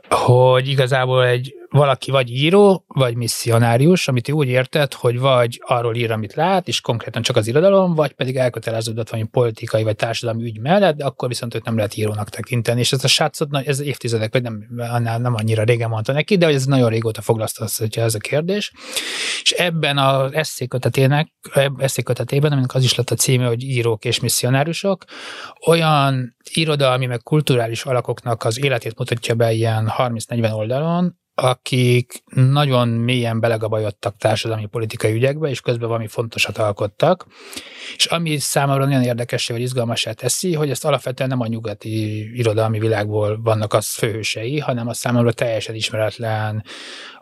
hogy 0.10 0.68
igazából 0.68 1.26
egy 1.26 1.54
valaki 1.70 2.12
vagy 2.12 2.30
író, 2.30 2.84
vagy 2.88 3.16
misszionárius, 3.16 4.08
amit 4.08 4.32
úgy 4.32 4.48
értett, 4.48 4.94
hogy 4.94 5.20
vagy 5.20 5.62
arról 5.66 5.96
ír, 5.96 6.12
amit 6.12 6.34
lát, 6.34 6.68
és 6.68 6.82
konkrétan 6.82 7.22
csak 7.22 7.36
az 7.36 7.48
irodalom, 7.48 7.96
vagy 7.96 8.12
pedig 8.12 8.36
elköteleződött 8.36 9.10
valami 9.10 9.28
politikai 9.30 9.84
vagy 9.84 9.96
társadalmi 9.96 10.44
ügy 10.44 10.60
mellett, 10.60 10.96
de 10.96 11.06
akkor 11.06 11.28
viszont 11.28 11.56
őt 11.56 11.66
nem 11.66 11.76
lehet 11.76 11.98
írónak 11.98 12.30
tekinteni. 12.30 12.80
És 12.80 12.92
ez 12.92 13.04
a 13.04 13.08
srácot, 13.08 13.56
ez 13.66 13.80
évtizedek, 13.80 14.34
vagy 14.34 14.42
nem, 14.42 14.68
annál 14.78 15.20
nem 15.20 15.36
annyira 15.36 15.64
régen 15.64 15.90
mondta 15.90 16.14
neki, 16.14 16.38
de 16.38 16.46
hogy 16.46 16.56
ez 16.56 16.66
nagyon 16.66 16.90
régóta 16.90 17.22
foglalkoztatja 17.22 18.04
ez 18.04 18.16
a 18.16 18.20
kérdés. 18.20 18.72
És 19.42 19.52
ebben 19.52 19.98
az 19.98 20.34
eszékötetének, 20.34 21.32
eszékötetében, 21.78 22.52
aminek 22.52 22.74
az 22.74 22.84
is 22.84 22.96
lett 22.96 23.10
a 23.10 23.16
címe, 23.16 23.48
hogy 23.48 23.64
írók 23.64 24.06
és 24.06 24.20
misszionárusok, 24.20 25.06
olyan 25.66 26.36
irodalmi, 26.54 27.06
meg 27.06 27.24
kulturális 27.24 27.84
alakoknak 27.84 28.44
az 28.44 28.64
életét 28.64 28.98
mutatja 28.98 29.36
be 29.36 29.52
ilyen 29.52 29.92
30-40 29.98 30.54
oldalon, 30.54 31.16
akik 31.42 32.24
nagyon 32.34 32.88
mélyen 32.88 33.40
belegabajodtak 33.40 34.18
társadalmi 34.18 34.66
politikai 34.66 35.14
ügyekbe, 35.14 35.50
és 35.50 35.62
közben 35.62 35.88
valami 35.88 36.08
fontosat 36.08 36.58
alkottak. 36.58 37.26
És 37.96 38.06
ami 38.06 38.38
számomra 38.38 38.86
nagyon 38.86 39.04
érdekes, 39.04 39.48
vagy 39.48 39.62
izgalmasá 39.62 40.12
teszi, 40.12 40.54
hogy 40.54 40.70
ezt 40.70 40.86
alapvetően 40.86 41.30
nem 41.30 41.40
a 41.40 41.48
nyugati 41.48 42.30
irodalmi 42.38 42.80
világból 42.80 43.42
vannak 43.42 43.74
az 43.74 43.88
főhősei, 43.88 44.60
hanem 44.60 44.88
a 44.88 44.94
számomra 44.94 45.32
teljesen 45.32 45.76
ismeretlen 45.76 46.64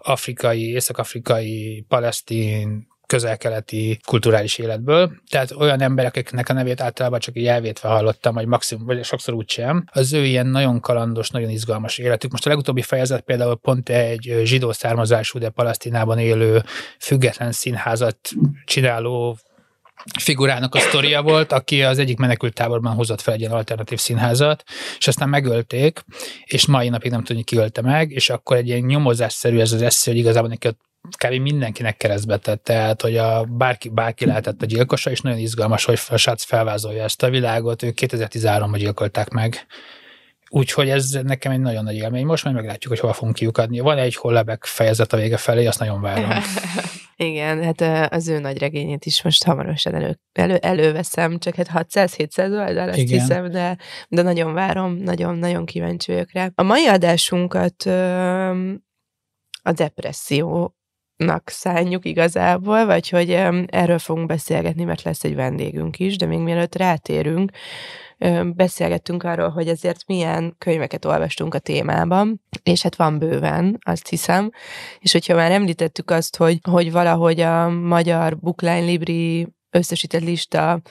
afrikai, 0.01 0.69
észak-afrikai, 0.69 1.85
palesztin, 1.87 2.87
közel-keleti 3.05 3.99
kulturális 4.05 4.57
életből. 4.57 5.11
Tehát 5.29 5.51
olyan 5.51 5.81
emberek, 5.81 6.15
akiknek 6.15 6.49
a 6.49 6.53
nevét 6.53 6.81
általában 6.81 7.19
csak 7.19 7.37
így 7.37 7.47
elvétve 7.47 7.89
hallottam, 7.89 8.33
vagy 8.33 8.45
maximum, 8.45 8.85
vagy 8.85 9.03
sokszor 9.03 9.33
úgy 9.33 9.49
sem. 9.49 9.85
Az 9.91 10.13
ő 10.13 10.25
ilyen 10.25 10.47
nagyon 10.47 10.79
kalandos, 10.79 11.29
nagyon 11.29 11.49
izgalmas 11.49 11.97
életük. 11.97 12.31
Most 12.31 12.45
a 12.45 12.49
legutóbbi 12.49 12.81
fejezet 12.81 13.21
például 13.21 13.55
pont 13.55 13.89
egy 13.89 14.41
zsidó 14.43 14.71
származású, 14.71 15.39
de 15.39 15.49
Palasztinában 15.49 16.19
élő 16.19 16.63
független 16.99 17.51
színházat 17.51 18.17
csináló 18.65 19.37
figurának 20.19 20.75
a 20.75 20.79
sztoria 20.79 21.21
volt, 21.21 21.51
aki 21.51 21.83
az 21.83 21.99
egyik 21.99 22.17
menekült 22.17 22.53
táborban 22.53 22.93
hozott 22.93 23.21
fel 23.21 23.33
egy 23.33 23.39
ilyen 23.39 23.51
alternatív 23.51 23.99
színházat, 23.99 24.63
és 24.97 25.07
aztán 25.07 25.29
megölték, 25.29 26.03
és 26.45 26.65
mai 26.65 26.89
napig 26.89 27.11
nem 27.11 27.23
tudni, 27.23 27.43
ki 27.43 27.57
ölte 27.57 27.81
meg, 27.81 28.11
és 28.11 28.29
akkor 28.29 28.57
egy 28.57 28.67
ilyen 28.67 28.79
nyomozásszerű 28.79 29.59
ez 29.59 29.71
az 29.71 29.81
esző, 29.81 30.11
hogy 30.11 30.19
igazából 30.19 30.49
neki 30.49 30.67
ott 30.67 30.79
kb. 31.17 31.33
mindenkinek 31.33 31.97
keresztbe 31.97 32.37
tett, 32.37 32.63
tehát 32.63 33.01
hogy 33.01 33.17
a 33.17 33.43
bárki, 33.43 33.89
bárki 33.89 34.25
lehetett 34.25 34.61
a 34.61 34.65
gyilkosa, 34.65 35.11
és 35.11 35.21
nagyon 35.21 35.39
izgalmas, 35.39 35.85
hogy 35.85 35.99
a 36.09 36.17
srác 36.17 36.43
felvázolja 36.43 37.03
ezt 37.03 37.23
a 37.23 37.29
világot, 37.29 37.83
ők 37.83 37.97
2013-ban 38.01 38.77
gyilkolták 38.77 39.29
meg. 39.29 39.65
Úgyhogy 40.49 40.89
ez 40.89 41.09
nekem 41.23 41.51
egy 41.51 41.59
nagyon 41.59 41.83
nagy 41.83 41.95
élmény. 41.95 42.25
Most 42.25 42.43
majd 42.43 42.55
meglátjuk, 42.55 42.91
hogy 42.91 43.01
hova 43.01 43.13
fogunk 43.13 43.35
kiukadni. 43.35 43.79
Van 43.79 43.97
egy 43.97 44.15
hollebek 44.15 44.65
fejezet 44.65 45.13
a 45.13 45.17
vége 45.17 45.37
felé, 45.37 45.65
azt 45.65 45.79
nagyon 45.79 46.01
várom. 46.01 46.29
Igen, 47.17 47.63
hát 47.63 48.11
az 48.11 48.27
ő 48.27 48.39
nagy 48.39 48.57
regényét 48.57 49.05
is 49.05 49.23
most 49.23 49.43
hamarosan 49.43 49.95
elő, 49.95 50.19
elő, 50.31 50.55
előveszem, 50.55 51.39
csak 51.39 51.55
hát 51.55 51.69
600-700 51.73 52.67
oldal, 52.67 52.89
azt 52.89 52.97
Igen. 52.97 53.19
hiszem, 53.19 53.51
de, 53.51 53.77
de 54.07 54.21
nagyon 54.21 54.53
várom, 54.53 54.95
nagyon-nagyon 54.95 55.65
kíváncsi 55.65 56.11
vagyok 56.11 56.31
rá. 56.31 56.49
A 56.55 56.63
mai 56.63 56.87
adásunkat 56.87 57.85
a 59.61 59.71
depresszió 59.71 60.75
nak 61.17 61.49
szánjuk 61.49 62.05
igazából, 62.05 62.85
vagy 62.85 63.09
hogy 63.09 63.31
erről 63.67 63.99
fogunk 63.99 64.27
beszélgetni, 64.27 64.83
mert 64.83 65.01
lesz 65.01 65.23
egy 65.23 65.35
vendégünk 65.35 65.99
is, 65.99 66.17
de 66.17 66.25
még 66.25 66.39
mielőtt 66.39 66.75
rátérünk, 66.75 67.51
beszélgettünk 68.55 69.23
arról, 69.23 69.49
hogy 69.49 69.67
ezért 69.67 70.07
milyen 70.07 70.55
könyveket 70.57 71.05
olvastunk 71.05 71.53
a 71.53 71.59
témában, 71.59 72.41
és 72.63 72.81
hát 72.81 72.95
van 72.95 73.19
bőven, 73.19 73.77
azt 73.85 74.07
hiszem, 74.07 74.49
és 74.99 75.11
hogyha 75.11 75.35
már 75.35 75.51
említettük 75.51 76.11
azt, 76.11 76.35
hogy, 76.35 76.59
hogy 76.69 76.91
valahogy 76.91 77.39
a 77.39 77.69
magyar 77.69 78.37
Bookline 78.37 78.79
Libri 78.79 79.47
összesített 79.69 80.23
lista 80.23 80.81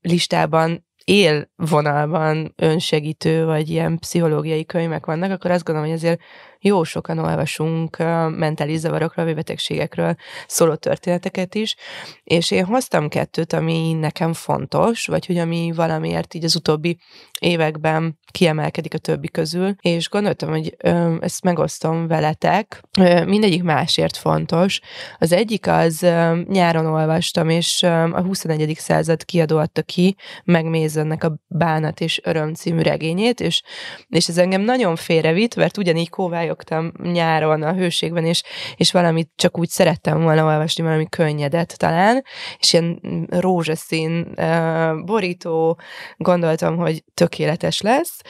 listában 0.00 0.88
élvonalban 1.04 2.52
önsegítő, 2.56 3.44
vagy 3.44 3.68
ilyen 3.68 3.98
pszichológiai 3.98 4.64
könyvek 4.64 5.06
vannak, 5.06 5.30
akkor 5.30 5.50
azt 5.50 5.64
gondolom, 5.64 5.90
hogy 5.90 5.98
azért 5.98 6.20
jó 6.60 6.84
sokan 6.84 7.18
olvasunk 7.18 7.96
mentális 8.36 8.78
zavarokról, 8.78 9.24
vagy 9.24 9.34
betegségekről 9.34 10.14
szóló 10.46 10.74
történeteket 10.74 11.54
is, 11.54 11.76
és 12.24 12.50
én 12.50 12.64
hoztam 12.64 13.08
kettőt, 13.08 13.52
ami 13.52 13.92
nekem 13.92 14.32
fontos, 14.32 15.06
vagy 15.06 15.26
hogy 15.26 15.38
ami 15.38 15.72
valamiért 15.74 16.34
így 16.34 16.44
az 16.44 16.56
utóbbi 16.56 16.98
években 17.40 18.18
kiemelkedik 18.30 18.94
a 18.94 18.98
többi 18.98 19.28
közül, 19.28 19.74
és 19.80 20.08
gondoltam, 20.08 20.48
hogy 20.48 20.76
ezt 21.20 21.42
megosztom 21.42 22.06
veletek. 22.06 22.82
Ö, 22.98 23.24
mindegyik 23.24 23.62
másért 23.62 24.16
fontos. 24.16 24.80
Az 25.18 25.32
egyik 25.32 25.66
az 25.66 26.06
nyáron 26.48 26.86
olvastam, 26.86 27.48
és 27.48 27.82
a 27.82 28.22
21. 28.22 28.74
század 28.78 29.24
kiadó 29.24 29.58
adta 29.58 29.82
ki 29.82 30.16
megmézennek 30.44 31.24
a 31.24 31.34
Bánat 31.46 32.00
és 32.00 32.20
Öröm 32.24 32.54
című 32.54 32.82
regényét, 32.82 33.40
és, 33.40 33.62
és 34.08 34.28
ez 34.28 34.38
engem 34.38 34.60
nagyon 34.60 34.96
félrevitt, 34.96 35.56
mert 35.56 35.76
ugyanígy 35.76 36.10
kóvályogtam 36.50 36.92
nyáron 37.12 37.62
a 37.62 37.72
hőségben, 37.72 38.24
és, 38.24 38.42
és 38.76 38.92
valamit 38.92 39.30
csak 39.36 39.58
úgy 39.58 39.68
szerettem 39.68 40.22
volna 40.22 40.44
olvasni, 40.44 40.82
valami 40.82 41.06
könnyedet 41.08 41.78
talán, 41.78 42.24
és 42.58 42.72
ilyen 42.72 43.00
rózsaszín 43.28 44.32
ö, 44.34 44.94
borító, 45.04 45.78
gondoltam, 46.16 46.76
hogy 46.76 47.04
tökéletes 47.14 47.80
lesz, 47.80 48.20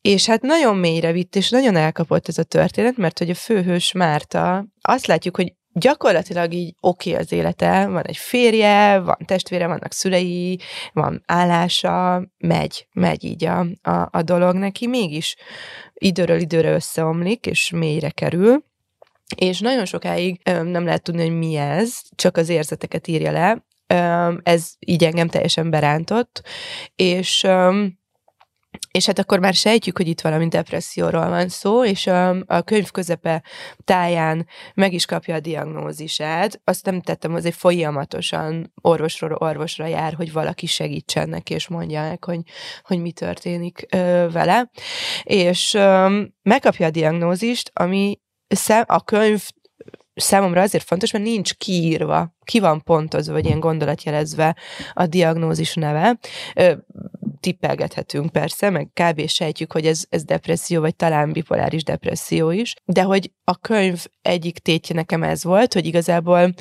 és 0.00 0.26
hát 0.26 0.42
nagyon 0.42 0.76
mélyre 0.76 1.12
vitt, 1.12 1.36
és 1.36 1.50
nagyon 1.50 1.76
elkapott 1.76 2.28
ez 2.28 2.38
a 2.38 2.42
történet, 2.42 2.96
mert 2.96 3.18
hogy 3.18 3.30
a 3.30 3.34
főhős 3.34 3.92
Márta, 3.92 4.64
azt 4.80 5.06
látjuk, 5.06 5.36
hogy 5.36 5.54
gyakorlatilag 5.72 6.52
így 6.52 6.74
oké 6.80 7.10
okay 7.10 7.22
az 7.22 7.32
élete, 7.32 7.86
van 7.86 8.02
egy 8.06 8.16
férje, 8.16 8.98
van 8.98 9.16
testvére, 9.24 9.66
vannak 9.66 9.92
szülei, 9.92 10.60
van 10.92 11.22
állása, 11.26 12.26
megy, 12.38 12.86
megy 12.92 13.24
így 13.24 13.44
a, 13.44 13.66
a, 13.82 14.08
a 14.10 14.22
dolog 14.22 14.54
neki, 14.54 14.86
mégis 14.86 15.36
időről 16.00 16.40
időre 16.40 16.72
összeomlik, 16.72 17.46
és 17.46 17.70
mélyre 17.70 18.10
kerül, 18.10 18.64
és 19.36 19.60
nagyon 19.60 19.84
sokáig 19.84 20.40
nem 20.44 20.84
lehet 20.84 21.02
tudni, 21.02 21.22
hogy 21.22 21.38
mi 21.38 21.56
ez, 21.56 22.00
csak 22.14 22.36
az 22.36 22.48
érzeteket 22.48 23.06
írja 23.06 23.32
le, 23.32 23.64
ez 24.42 24.72
így 24.78 25.04
engem 25.04 25.28
teljesen 25.28 25.70
berántott, 25.70 26.42
és 26.96 27.46
és 28.90 29.06
hát 29.06 29.18
akkor 29.18 29.38
már 29.38 29.54
sejtjük, 29.54 29.96
hogy 29.96 30.08
itt 30.08 30.20
valami 30.20 30.48
depresszióról 30.48 31.28
van 31.28 31.48
szó, 31.48 31.84
és 31.84 32.06
a, 32.06 32.28
a 32.46 32.62
könyv 32.62 32.90
közepe 32.90 33.42
táján 33.84 34.46
meg 34.74 34.92
is 34.92 35.06
kapja 35.06 35.34
a 35.34 35.40
diagnózisát. 35.40 36.60
Azt 36.64 36.84
nem 36.84 37.00
tettem, 37.00 37.32
hogy 37.32 37.54
folyamatosan 37.54 38.72
orvosról 38.82 39.36
orvosra 39.38 39.86
jár, 39.86 40.14
hogy 40.14 40.32
valaki 40.32 40.66
segítsen 40.66 41.28
neki, 41.28 41.54
és 41.54 41.68
mondja 41.68 42.02
meg, 42.02 42.24
hogy, 42.24 42.40
hogy 42.82 43.00
mi 43.00 43.12
történik 43.12 43.86
ö, 43.90 44.26
vele. 44.32 44.70
És 45.22 45.74
ö, 45.74 46.20
megkapja 46.42 46.86
a 46.86 46.90
diagnózist, 46.90 47.70
ami 47.74 48.20
szem, 48.48 48.84
a 48.86 49.04
könyv 49.04 49.48
számomra 50.14 50.60
azért 50.60 50.84
fontos, 50.84 51.12
mert 51.12 51.24
nincs 51.24 51.54
kiírva, 51.54 52.34
ki 52.44 52.60
van 52.60 52.82
pontozva, 52.82 53.32
vagy 53.32 53.44
ilyen 53.44 53.60
gondolatjelezve 53.60 54.56
a 54.92 55.06
diagnózis 55.06 55.74
neve. 55.74 56.18
Tippelgethetünk 57.40 58.32
persze, 58.32 58.70
meg 58.70 58.90
kb. 58.92 59.28
sejtjük, 59.28 59.72
hogy 59.72 59.86
ez, 59.86 60.04
ez 60.08 60.24
depresszió, 60.24 60.80
vagy 60.80 60.96
talán 60.96 61.32
bipoláris 61.32 61.82
depresszió 61.82 62.50
is, 62.50 62.74
de 62.84 63.02
hogy 63.02 63.32
a 63.44 63.56
könyv 63.56 64.04
egyik 64.22 64.58
tétje 64.58 64.94
nekem 64.94 65.22
ez 65.22 65.44
volt, 65.44 65.72
hogy 65.72 65.86
igazából 65.86 66.54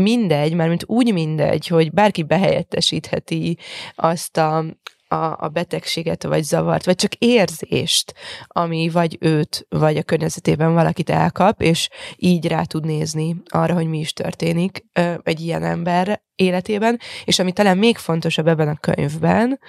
mindegy, 0.00 0.54
mármint 0.54 0.84
úgy 0.86 1.12
mindegy, 1.12 1.66
hogy 1.66 1.92
bárki 1.92 2.22
behelyettesítheti 2.22 3.58
azt 3.94 4.36
a, 4.36 4.64
a, 5.08 5.44
a 5.44 5.48
betegséget, 5.48 6.24
vagy 6.24 6.42
zavart, 6.42 6.84
vagy 6.84 6.94
csak 6.94 7.14
érzést, 7.14 8.14
ami 8.46 8.88
vagy 8.88 9.16
őt, 9.20 9.66
vagy 9.68 9.96
a 9.96 10.02
környezetében 10.02 10.74
valakit 10.74 11.10
elkap, 11.10 11.62
és 11.62 11.88
így 12.16 12.46
rá 12.46 12.62
tud 12.62 12.84
nézni 12.84 13.36
arra, 13.44 13.74
hogy 13.74 13.86
mi 13.86 13.98
is 13.98 14.12
történik 14.12 14.84
egy 15.22 15.40
ilyen 15.40 15.62
ember 15.62 16.22
életében, 16.34 16.98
és 17.24 17.38
ami 17.38 17.52
talán 17.52 17.78
még 17.78 17.96
fontosabb 17.96 18.46
ebben 18.46 18.68
a 18.68 18.76
könyvben, 18.76 19.60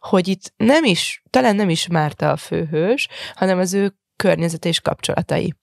hogy 0.00 0.28
itt 0.28 0.52
nem 0.56 0.84
is, 0.84 1.22
talán 1.30 1.56
nem 1.56 1.68
is 1.68 1.86
Márta 1.86 2.30
a 2.30 2.36
főhős, 2.36 3.08
hanem 3.34 3.58
az 3.58 3.74
ő 3.74 3.94
környezet 4.16 4.64
és 4.64 4.80
kapcsolatai. 4.80 5.54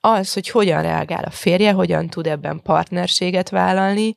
Az, 0.00 0.32
hogy 0.32 0.48
hogyan 0.48 0.82
reagál 0.82 1.24
a 1.24 1.30
férje, 1.30 1.72
hogyan 1.72 2.08
tud 2.08 2.26
ebben 2.26 2.60
partnerséget 2.62 3.48
vállalni, 3.48 4.14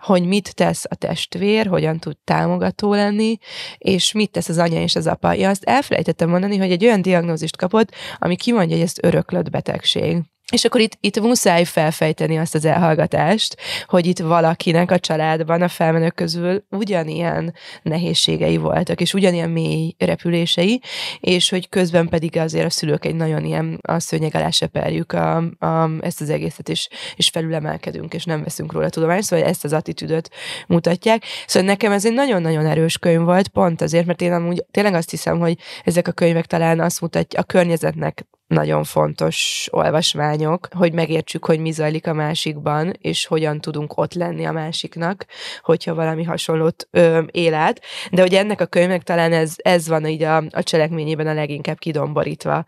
hogy 0.00 0.26
mit 0.26 0.54
tesz 0.54 0.84
a 0.88 0.94
testvér, 0.94 1.66
hogyan 1.66 1.98
tud 1.98 2.16
támogató 2.24 2.94
lenni, 2.94 3.38
és 3.78 4.12
mit 4.12 4.30
tesz 4.30 4.48
az 4.48 4.58
anya 4.58 4.80
és 4.80 4.94
az 4.94 5.06
apa. 5.06 5.32
Ja, 5.32 5.48
azt 5.48 5.64
elfelejtettem 5.64 6.28
mondani, 6.28 6.56
hogy 6.56 6.70
egy 6.70 6.84
olyan 6.84 7.02
diagnózist 7.02 7.56
kapott, 7.56 7.94
ami 8.18 8.36
kimondja, 8.36 8.76
hogy 8.76 8.84
ez 8.84 8.94
öröklött 9.02 9.50
betegség. 9.50 10.22
És 10.50 10.64
akkor 10.64 10.80
itt, 10.80 10.96
itt 11.00 11.20
muszáj 11.20 11.64
felfejteni 11.64 12.38
azt 12.38 12.54
az 12.54 12.64
elhallgatást, 12.64 13.56
hogy 13.86 14.06
itt 14.06 14.18
valakinek 14.18 14.90
a 14.90 14.98
családban 14.98 15.62
a 15.62 15.68
felmenők 15.68 16.14
közül 16.14 16.64
ugyanilyen 16.70 17.54
nehézségei 17.82 18.56
voltak, 18.56 19.00
és 19.00 19.14
ugyanilyen 19.14 19.50
mély 19.50 19.94
repülései, 19.98 20.80
és 21.20 21.50
hogy 21.50 21.68
közben 21.68 22.08
pedig 22.08 22.36
azért 22.36 22.66
a 22.66 22.70
szülők 22.70 23.04
egy 23.04 23.14
nagyon 23.14 23.44
ilyen 23.44 23.78
a 23.82 23.98
szőnyeg 23.98 24.34
alá 24.34 24.50
seperjük 24.50 25.12
a, 25.12 25.36
a, 25.36 25.90
ezt 26.00 26.20
az 26.20 26.30
egészet, 26.30 26.68
és, 26.68 26.88
és 27.16 27.28
felülemelkedünk, 27.28 28.14
és 28.14 28.24
nem 28.24 28.42
veszünk 28.42 28.72
róla 28.72 28.88
tudomást, 28.88 29.22
szóval 29.22 29.44
ezt 29.46 29.64
az 29.64 29.72
attitűdöt 29.72 30.30
mutatják. 30.66 31.22
Szóval 31.46 31.68
nekem 31.68 31.92
ez 31.92 32.06
egy 32.06 32.12
nagyon-nagyon 32.12 32.66
erős 32.66 32.98
könyv 32.98 33.20
volt, 33.20 33.48
pont 33.48 33.80
azért, 33.80 34.06
mert 34.06 34.22
én 34.22 34.32
amúgy 34.32 34.64
tényleg 34.70 34.94
azt 34.94 35.10
hiszem, 35.10 35.38
hogy 35.38 35.58
ezek 35.84 36.08
a 36.08 36.12
könyvek 36.12 36.46
talán 36.46 36.80
azt 36.80 37.00
mutatja, 37.00 37.40
a 37.40 37.42
környezetnek 37.42 38.26
nagyon 38.50 38.84
fontos 38.84 39.68
olvasmányok, 39.70 40.68
hogy 40.76 40.92
megértsük, 40.92 41.44
hogy 41.44 41.60
mi 41.60 41.70
zajlik 41.70 42.06
a 42.06 42.12
másikban, 42.12 42.92
és 43.00 43.26
hogyan 43.26 43.60
tudunk 43.60 43.98
ott 43.98 44.14
lenni 44.14 44.44
a 44.44 44.52
másiknak, 44.52 45.26
hogyha 45.62 45.94
valami 45.94 46.24
hasonlót 46.24 46.88
ö, 46.90 47.22
él 47.30 47.54
át. 47.54 47.80
De 48.10 48.20
hogy 48.20 48.34
ennek 48.34 48.60
a 48.60 48.66
könyvnek 48.66 49.02
talán 49.02 49.32
ez, 49.32 49.54
ez 49.56 49.88
van 49.88 50.06
így 50.06 50.22
a, 50.22 50.36
a 50.50 50.62
cselekményében 50.62 51.26
a 51.26 51.32
leginkább 51.34 51.78
kidomborítva 51.78 52.64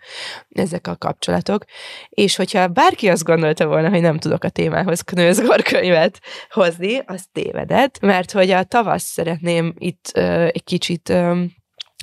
ezek 0.48 0.86
a 0.86 0.96
kapcsolatok. 0.96 1.64
És 2.08 2.36
hogyha 2.36 2.68
bárki 2.68 3.08
azt 3.08 3.24
gondolta 3.24 3.66
volna, 3.66 3.88
hogy 3.88 4.00
nem 4.00 4.18
tudok 4.18 4.44
a 4.44 4.48
témához 4.48 5.00
Knőzgor 5.00 5.62
könyvet 5.62 6.20
hozni, 6.50 7.02
az 7.06 7.24
tévedett, 7.32 8.00
mert 8.00 8.30
hogy 8.30 8.50
a 8.50 8.62
tavasz 8.62 9.04
szeretném 9.04 9.74
itt 9.78 10.10
ö, 10.14 10.44
egy 10.44 10.64
kicsit 10.64 11.08
ö, 11.08 11.42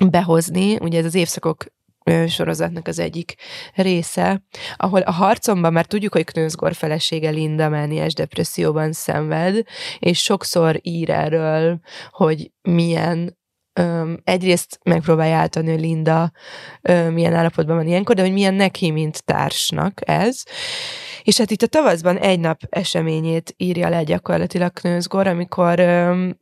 behozni, 0.10 0.78
ugye 0.80 1.00
ez 1.00 1.06
az 1.06 1.16
évszakok 1.16 1.66
sorozatnak 2.28 2.88
az 2.88 3.00
egyik 3.00 3.36
része, 3.74 4.44
ahol 4.76 5.02
a 5.02 5.12
harcomban 5.12 5.74
már 5.74 5.86
tudjuk, 5.86 6.14
hogy 6.14 6.24
Knőzgor 6.24 6.74
felesége 6.74 7.30
Linda 7.30 7.70
mániás 7.70 8.14
depresszióban 8.14 8.92
szenved, 8.92 9.64
és 10.00 10.20
sokszor 10.20 10.80
ír 10.82 11.10
erről, 11.10 11.80
hogy 12.12 12.52
milyen 12.62 13.38
Um, 13.80 14.18
egyrészt 14.24 14.80
megpróbálja 14.84 15.36
átadni, 15.36 15.72
hogy 15.72 15.80
Linda 15.80 16.32
um, 16.90 17.14
milyen 17.14 17.34
állapotban 17.34 17.76
van 17.76 17.88
ilyenkor, 17.88 18.16
de 18.16 18.22
hogy 18.22 18.32
milyen 18.32 18.54
neki, 18.54 18.92
mint 18.92 19.26
társnak 19.26 20.10
ez. 20.10 20.44
És 21.24 21.38
hát 21.38 21.52
itt 21.52 21.62
a 21.62 21.68
tavaszban 21.68 22.18
egy 22.18 22.40
nap 22.40 22.60
eseményét 22.70 23.54
írja 23.58 23.90
le 23.90 24.04
gyakorlatilag 24.04 24.74
Knőzgor, 24.74 25.28
amikor 25.28 25.80
um, 25.80 26.38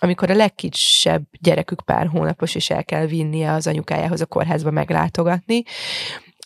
amikor 0.00 0.30
a 0.30 0.34
legkisebb 0.34 1.22
gyerekük 1.40 1.82
pár 1.84 2.06
hónapos, 2.06 2.54
és 2.54 2.70
el 2.70 2.84
kell 2.84 3.06
vinnie 3.06 3.52
az 3.52 3.66
anyukájához 3.66 4.20
a 4.20 4.26
kórházba 4.26 4.70
meglátogatni, 4.70 5.62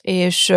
és 0.02 0.50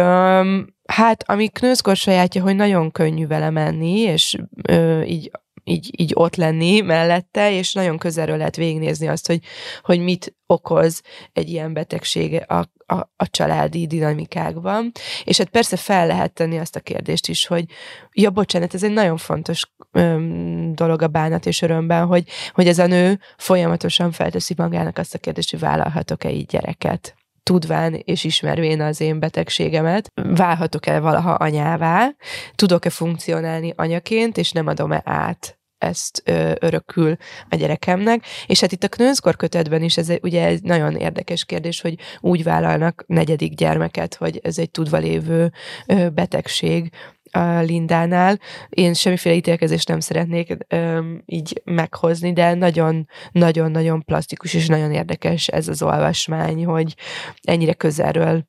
hát 0.86 1.24
ami 1.26 1.48
Knőzkor 1.48 1.96
sajátja, 1.96 2.42
hogy 2.42 2.56
nagyon 2.56 2.92
könnyű 2.92 3.28
vele 3.28 3.50
menni, 3.50 4.00
és 4.00 4.38
ö, 4.68 5.02
így 5.02 5.32
így, 5.68 6.02
így 6.02 6.12
ott 6.16 6.36
lenni 6.36 6.82
mellette, 6.82 7.52
és 7.52 7.74
nagyon 7.74 7.98
közelről 7.98 8.38
lehet 8.38 8.56
végignézni 8.56 9.08
azt, 9.08 9.28
hogy, 9.28 9.40
hogy 9.82 10.00
mit 10.00 10.36
okoz 10.46 11.02
egy 11.34 11.50
ilyen 11.50 11.74
betegség 11.74 12.44
a, 12.48 12.56
a, 12.86 13.10
a 13.16 13.30
családi 13.30 13.88
dinamikákban. 13.88 14.92
És 15.24 15.38
hát 15.38 15.50
persze 15.50 15.78
fel 15.78 16.08
lehet 16.08 16.34
tenni 16.34 16.58
azt 16.58 16.76
a 16.76 16.80
kérdést 16.80 17.28
is, 17.28 17.48
hogy 17.48 17.66
ja, 18.12 18.30
bocsánat, 18.30 18.74
ez 18.74 18.84
egy 18.84 18.94
nagyon 18.94 19.18
fontos 19.18 19.72
öm, 19.92 20.76
dolog 20.76 21.02
a 21.02 21.08
bánat 21.08 21.46
és 21.46 21.62
örömben, 21.62 22.06
hogy, 22.06 22.30
hogy 22.52 22.68
ez 22.68 22.80
a 22.80 22.88
nő 22.88 23.20
folyamatosan 23.38 24.12
felteszi 24.12 24.54
magának 24.58 24.98
azt 24.98 25.14
a 25.14 25.18
kérdést, 25.18 25.52
hogy 25.52 25.60
vállalhatok-e 25.60 26.32
így 26.32 26.46
gyereket. 26.46 27.17
Tudván 27.48 27.94
és 27.94 28.24
ismervén 28.24 28.82
az 28.82 29.02
én 29.02 29.20
betegségemet, 29.20 30.12
válhatok-e 30.14 31.00
valaha 31.00 31.32
anyává, 31.32 32.16
tudok-e 32.56 32.90
funkcionálni 32.90 33.74
anyaként, 33.76 34.38
és 34.38 34.52
nem 34.52 34.68
adom-e 34.68 35.02
át 35.06 35.60
ezt 35.78 36.22
ö, 36.26 36.52
örökül 36.60 37.16
a 37.50 37.56
gyerekemnek. 37.56 38.26
És 38.48 38.60
hát 38.60 38.72
itt 38.72 38.84
a 38.84 38.88
Knönszkor 38.88 39.36
kötetben 39.36 39.84
is 39.84 39.98
ez 39.98 40.10
ugye 40.22 40.46
egy 40.46 40.62
nagyon 40.62 40.96
érdekes 40.96 41.46
kérdés, 41.46 41.82
hogy 41.82 41.96
úgy 42.20 42.44
vállalnak 42.44 43.04
negyedik 43.08 43.54
gyermeket, 43.54 44.16
hogy 44.16 44.40
ez 44.44 44.58
egy 44.58 44.72
tudva 44.72 44.98
lévő 44.98 45.52
ö, 45.86 46.10
betegség, 46.10 46.92
a 47.32 47.60
Lindánál. 47.60 48.40
Én 48.70 48.94
semmiféle 48.94 49.36
ítélkezést 49.36 49.88
nem 49.88 50.00
szeretnék 50.00 50.58
öm, 50.68 51.24
így 51.26 51.62
meghozni, 51.64 52.34
de 52.34 52.54
nagyon-nagyon-nagyon 52.54 54.04
plastikus 54.04 54.54
és 54.54 54.68
nagyon 54.68 54.92
érdekes 54.92 55.48
ez 55.48 55.68
az 55.68 55.82
olvasmány, 55.82 56.66
hogy 56.66 56.96
ennyire 57.42 57.74
közelről 57.74 58.46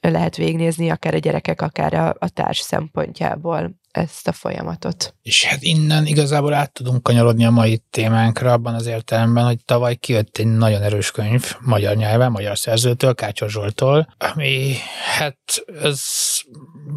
lehet 0.00 0.36
végnézni, 0.36 0.90
akár 0.90 1.14
a 1.14 1.18
gyerekek, 1.18 1.62
akár 1.62 1.94
a, 1.94 2.16
a 2.18 2.28
társ 2.28 2.58
szempontjából 2.58 3.78
ezt 3.90 4.28
a 4.28 4.32
folyamatot. 4.32 5.14
És 5.22 5.44
hát 5.44 5.62
innen 5.62 6.06
igazából 6.06 6.52
át 6.52 6.72
tudunk 6.72 7.02
kanyarodni 7.02 7.44
a 7.44 7.50
mai 7.50 7.82
témánkra 7.90 8.52
abban 8.52 8.74
az 8.74 8.86
értelemben, 8.86 9.44
hogy 9.44 9.64
tavaly 9.64 9.94
kijött 9.94 10.36
egy 10.38 10.46
nagyon 10.46 10.82
erős 10.82 11.10
könyv 11.10 11.54
magyar 11.60 11.96
nyelven, 11.96 12.30
magyar 12.30 12.58
szerzőtől, 12.58 13.14
Kácsor 13.14 13.50
Zsoltól, 13.50 14.14
ami 14.18 14.74
hát 15.18 15.64
ez 15.82 16.02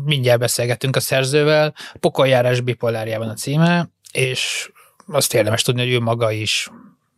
mindjárt 0.06 0.40
beszélgetünk 0.40 0.96
a 0.96 1.00
szerzővel, 1.00 1.76
Pokoljárás 2.00 2.62
bipolárjában 2.62 3.30
a 3.30 3.34
címe, 3.34 3.90
és 4.12 4.72
azt 5.08 5.34
érdemes 5.34 5.62
tudni, 5.62 5.82
hogy 5.82 5.92
ő 5.92 6.00
maga 6.00 6.32
is 6.32 6.70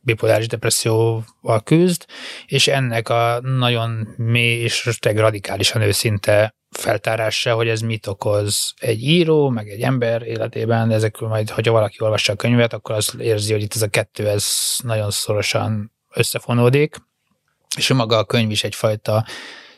bipoláris 0.05 0.47
depresszióval 0.47 1.61
küzd, 1.63 2.05
és 2.45 2.67
ennek 2.67 3.09
a 3.09 3.39
nagyon 3.41 4.07
mély 4.17 4.59
és 4.61 4.89
radikálisan 5.01 5.81
őszinte 5.81 6.55
feltárása, 6.69 7.53
hogy 7.53 7.67
ez 7.67 7.81
mit 7.81 8.07
okoz 8.07 8.73
egy 8.77 9.03
író, 9.03 9.49
meg 9.49 9.69
egy 9.69 9.81
ember 9.81 10.21
életében, 10.21 10.87
de 10.87 10.93
ezekről 10.93 11.29
majd, 11.29 11.49
hogyha 11.49 11.71
valaki 11.71 11.95
olvassa 11.99 12.33
a 12.33 12.35
könyvet, 12.35 12.73
akkor 12.73 12.95
az 12.95 13.15
érzi, 13.19 13.53
hogy 13.53 13.61
itt 13.61 13.75
ez 13.75 13.81
a 13.81 13.87
kettő, 13.87 14.27
ez 14.27 14.45
nagyon 14.83 15.11
szorosan 15.11 15.91
összefonódik, 16.13 16.95
és 17.77 17.93
maga 17.93 18.17
a 18.17 18.25
könyv 18.25 18.51
is 18.51 18.63
egyfajta 18.63 19.25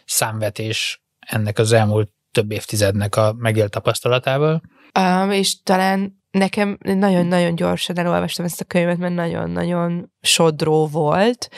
számvetés 0.06 1.02
ennek 1.20 1.60
az 1.60 1.72
elmúlt 1.72 2.12
több 2.38 2.52
évtizednek 2.52 3.16
a 3.16 3.34
megélt 3.38 3.72
tapasztalatával. 3.72 4.62
Um, 5.00 5.32
és 5.32 5.62
talán 5.64 6.24
nekem 6.32 6.78
nagyon-nagyon 6.80 7.56
gyorsan 7.56 7.98
elolvastam 7.98 8.46
ezt 8.46 8.62
a 8.62 8.66
könyvet, 8.66 8.98
mert 8.98 9.14
nagyon-nagyon 9.14 10.12
sodró 10.22 10.88
volt, 10.88 11.50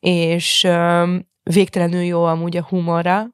és 0.00 0.64
um, 0.64 1.28
végtelenül 1.42 2.02
jó 2.02 2.24
amúgy 2.24 2.56
a 2.56 2.66
humora, 2.68 3.26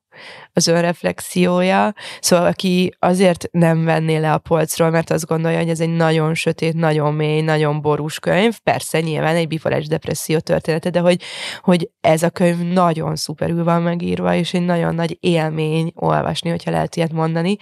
az 0.52 0.66
önreflexiója, 0.66 1.94
szóval 2.20 2.46
aki 2.46 2.96
azért 2.98 3.48
nem 3.50 3.84
venné 3.84 4.16
le 4.16 4.32
a 4.32 4.38
polcról, 4.38 4.90
mert 4.90 5.10
azt 5.10 5.26
gondolja, 5.26 5.58
hogy 5.58 5.68
ez 5.68 5.80
egy 5.80 5.96
nagyon 5.96 6.34
sötét, 6.34 6.74
nagyon 6.74 7.14
mély, 7.14 7.40
nagyon 7.40 7.80
borús 7.80 8.18
könyv, 8.18 8.58
persze 8.58 9.00
nyilván 9.00 9.36
egy 9.36 9.48
bipoláris 9.48 9.86
depresszió 9.86 10.38
története, 10.38 10.90
de 10.90 11.00
hogy, 11.00 11.22
hogy 11.60 11.90
ez 12.00 12.22
a 12.22 12.30
könyv 12.30 12.58
nagyon 12.72 13.16
szuperül 13.16 13.64
van 13.64 13.82
megírva, 13.82 14.34
és 14.34 14.54
egy 14.54 14.64
nagyon 14.64 14.94
nagy 14.94 15.16
élmény 15.20 15.92
olvasni, 15.94 16.50
hogyha 16.50 16.70
lehet 16.70 16.96
ilyet 16.96 17.12
mondani. 17.12 17.56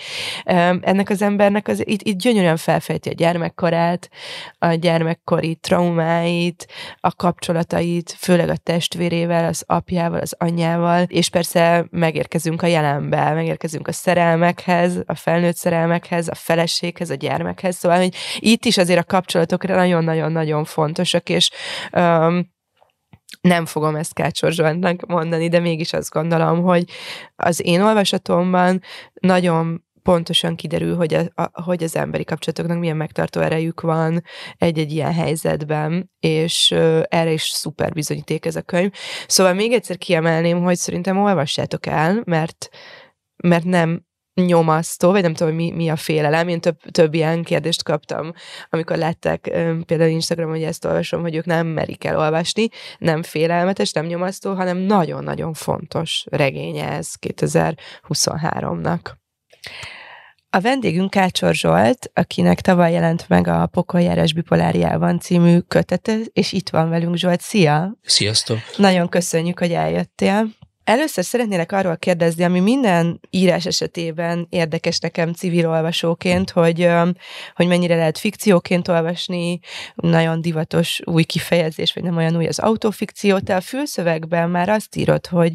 Ennek 0.45 1.11
az 1.11 1.23
embernek 1.23 1.69
az, 1.69 1.87
itt, 1.87 2.03
itt 2.03 2.19
gyönyörűen 2.19 2.57
felfejti 2.57 3.09
a 3.09 3.13
gyermekkorát, 3.13 4.11
a 4.59 4.73
gyermekkori 4.73 5.55
traumáit, 5.55 6.67
a 7.01 7.15
kapcsolatait, 7.15 8.17
főleg 8.19 8.49
a 8.49 8.57
testvérével, 8.57 9.45
az 9.45 9.65
apjával, 9.67 10.21
az 10.21 10.35
anyjával, 10.39 11.03
és 11.03 11.29
persze 11.29 11.87
megérkezünk 12.47 12.63
a 12.63 12.67
jelenbe, 12.67 13.35
megérkezünk 13.35 13.89
a 13.89 13.93
szerelmekhez, 13.93 15.03
a 15.07 15.15
felnőtt 15.15 15.57
szerelmekhez, 15.57 16.29
a 16.29 16.35
feleséghez, 16.35 17.11
a 17.11 17.15
gyermekhez, 17.15 17.77
szóval, 17.77 17.99
hogy 17.99 18.15
itt 18.39 18.65
is 18.65 18.79
azért 18.79 18.99
a 18.99 19.05
kapcsolatok 19.05 19.67
nagyon-nagyon-nagyon 19.67 20.65
fontosak, 20.65 21.29
és 21.29 21.51
um, 21.93 22.55
nem 23.41 23.67
fogom 23.67 23.97
ezt 23.97 24.15
Kácsor 24.15 24.53
Zsoltnak 24.53 25.07
mondani, 25.07 25.49
de 25.49 25.59
mégis 25.61 25.93
azt 25.93 26.11
gondolom, 26.11 26.63
hogy 26.63 26.85
az 27.37 27.67
én 27.67 27.81
olvasatomban 27.81 28.81
nagyon 29.21 29.86
pontosan 30.07 30.57
kiderül, 30.57 30.97
hogy, 30.97 31.15
a, 31.15 31.43
a, 31.43 31.63
hogy 31.63 31.83
az 31.83 31.97
emberi 31.97 32.25
kapcsolatoknak 32.25 32.79
milyen 32.79 32.97
megtartó 32.97 33.41
erejük 33.41 33.81
van 33.81 34.23
egy-egy 34.57 34.93
ilyen 34.93 35.13
helyzetben, 35.13 36.11
és 36.21 36.71
uh, 36.75 37.03
erre 37.09 37.33
is 37.33 37.43
szuper 37.43 37.93
bizonyíték 37.93 38.47
ez 38.47 38.57
a 38.57 38.63
könyv. 38.63 38.93
Szóval 39.27 39.55
még 39.55 39.73
egyszer 39.73 39.99
kiemelném, 39.99 40.63
hogy 40.63 40.77
szerintem 40.77 41.19
olvassátok 41.19 41.87
el, 41.87 42.23
mert 42.25 42.69
mert 43.37 43.65
nem 43.65 44.05
nyomasztó, 44.35 45.11
vagy 45.11 45.23
nem 45.23 45.35
tudom, 45.35 45.55
mi, 45.55 45.71
mi 45.71 45.89
a 45.89 45.97
félelem. 45.97 46.49
Én 46.49 46.61
több, 46.61 46.79
több 46.91 47.15
ilyen 47.15 47.43
kérdést 47.43 47.83
kaptam, 47.83 48.33
amikor 48.71 48.97
látták 48.97 49.41
például 49.87 50.11
Instagramon, 50.11 50.55
hogy 50.55 50.63
ezt 50.63 50.85
olvasom, 50.85 51.21
hogy 51.21 51.35
ők 51.35 51.45
nem 51.45 51.67
merik 51.67 52.05
el 52.05 52.19
olvasni. 52.19 52.69
Nem 52.99 53.23
félelmetes, 53.23 53.93
nem 53.93 54.07
nyomasztó, 54.07 54.55
hanem 54.55 54.77
nagyon-nagyon 54.77 55.53
fontos 55.53 56.25
regénye 56.31 56.89
ez 56.89 57.13
2023-nak. 57.21 59.01
A 60.51 60.61
vendégünk 60.61 61.11
Kácsor 61.11 61.55
Zsolt, 61.55 62.11
akinek 62.15 62.61
tavaly 62.61 62.93
jelent 62.93 63.29
meg 63.29 63.47
a 63.47 63.67
Pokoljárás 63.67 64.33
bipoláriában 64.33 65.21
című 65.21 65.59
kötete, 65.59 66.17
és 66.33 66.53
itt 66.53 66.69
van 66.69 66.89
velünk 66.89 67.17
Zsolt. 67.17 67.41
Szia! 67.41 67.97
Sziasztok! 68.03 68.59
Nagyon 68.77 69.09
köszönjük, 69.09 69.59
hogy 69.59 69.73
eljöttél. 69.73 70.49
Először 70.87 71.25
szeretnélek 71.25 71.73
arról 71.73 71.97
kérdezni, 71.97 72.45
ami 72.45 72.61
minden 72.61 73.21
írás 73.31 73.67
esetében 73.67 74.47
érdekes 74.51 74.99
nekem 74.99 75.33
civil 75.33 75.69
olvasóként, 75.69 76.51
hogy, 76.51 76.89
hogy 77.55 77.67
mennyire 77.67 77.97
lehet 77.97 78.19
fikcióként 78.19 78.89
olvasni, 78.89 79.59
nagyon 79.95 80.41
divatos 80.41 81.01
új 81.05 81.23
kifejezés, 81.23 81.93
vagy 81.93 82.03
nem 82.03 82.17
olyan 82.17 82.37
új 82.37 82.47
az 82.47 82.59
autofikció. 82.59 83.39
Te 83.39 83.57
a 83.57 83.61
fülszövegben 83.61 84.51
már 84.51 84.69
azt 84.69 84.97
írod, 84.97 85.27
hogy 85.27 85.53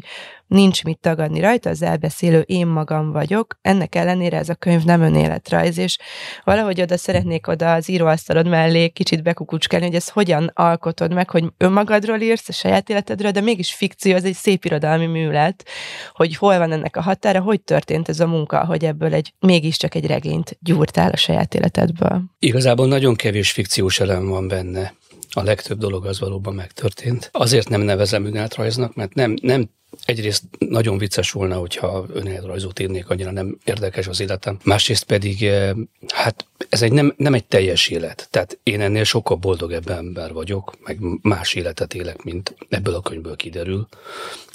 nincs 0.52 0.84
mit 0.84 0.98
tagadni 0.98 1.40
rajta, 1.40 1.70
az 1.70 1.82
elbeszélő 1.82 2.40
én 2.40 2.66
magam 2.66 3.12
vagyok, 3.12 3.58
ennek 3.62 3.94
ellenére 3.94 4.38
ez 4.38 4.48
a 4.48 4.54
könyv 4.54 4.84
nem 4.84 5.00
önéletrajz, 5.00 5.78
és 5.78 5.98
valahogy 6.44 6.80
oda 6.80 6.96
szeretnék 6.96 7.46
oda 7.46 7.72
az 7.72 7.88
íróasztalod 7.88 8.48
mellé 8.48 8.88
kicsit 8.88 9.22
bekukucskelni, 9.22 9.86
hogy 9.86 9.94
ezt 9.94 10.10
hogyan 10.10 10.50
alkotod 10.54 11.12
meg, 11.12 11.30
hogy 11.30 11.44
önmagadról 11.56 12.20
írsz, 12.20 12.48
a 12.48 12.52
saját 12.52 12.88
életedről, 12.88 13.30
de 13.30 13.40
mégis 13.40 13.72
fikció, 13.72 14.14
ez 14.14 14.24
egy 14.24 14.34
szép 14.34 14.64
irodalmi 14.64 15.06
műlet, 15.06 15.64
hogy 16.12 16.36
hol 16.36 16.58
van 16.58 16.72
ennek 16.72 16.96
a 16.96 17.02
határa, 17.02 17.40
hogy 17.40 17.60
történt 17.60 18.08
ez 18.08 18.20
a 18.20 18.26
munka, 18.26 18.64
hogy 18.64 18.84
ebből 18.84 19.14
egy 19.14 19.32
mégiscsak 19.40 19.94
egy 19.94 20.06
regényt 20.06 20.56
gyúrtál 20.60 21.10
a 21.10 21.16
saját 21.16 21.54
életedből. 21.54 22.22
Igazából 22.38 22.86
nagyon 22.86 23.14
kevés 23.14 23.52
fikciós 23.52 24.00
elem 24.00 24.28
van 24.28 24.48
benne. 24.48 24.94
A 25.34 25.42
legtöbb 25.42 25.78
dolog 25.78 26.06
az 26.06 26.20
valóban 26.20 26.54
megtörtént. 26.54 27.28
Azért 27.32 27.68
nem 27.68 27.80
nevezem 27.80 28.24
önéletrajznak, 28.24 28.94
mert 28.94 29.14
nem, 29.14 29.34
nem 29.42 29.70
Egyrészt 30.04 30.44
nagyon 30.58 30.98
vicces 30.98 31.30
volna, 31.30 31.56
hogyha 31.56 32.06
önéletrajzot 32.12 32.78
írnék, 32.78 33.10
annyira 33.10 33.30
nem 33.30 33.58
érdekes 33.64 34.06
az 34.06 34.20
életem. 34.20 34.58
Másrészt 34.64 35.04
pedig, 35.04 35.44
eh, 35.44 35.70
hát 36.08 36.46
ez 36.68 36.82
egy 36.82 36.92
nem, 36.92 37.14
nem 37.16 37.34
egy 37.34 37.44
teljes 37.44 37.88
élet. 37.88 38.28
Tehát 38.30 38.58
én 38.62 38.80
ennél 38.80 39.04
sokkal 39.04 39.36
boldogebb 39.36 39.88
ember 39.88 40.32
vagyok, 40.32 40.72
meg 40.84 40.98
más 41.22 41.54
életet 41.54 41.94
élek, 41.94 42.22
mint 42.22 42.54
ebből 42.68 42.94
a 42.94 43.00
könyvből 43.00 43.36
kiderül. 43.36 43.88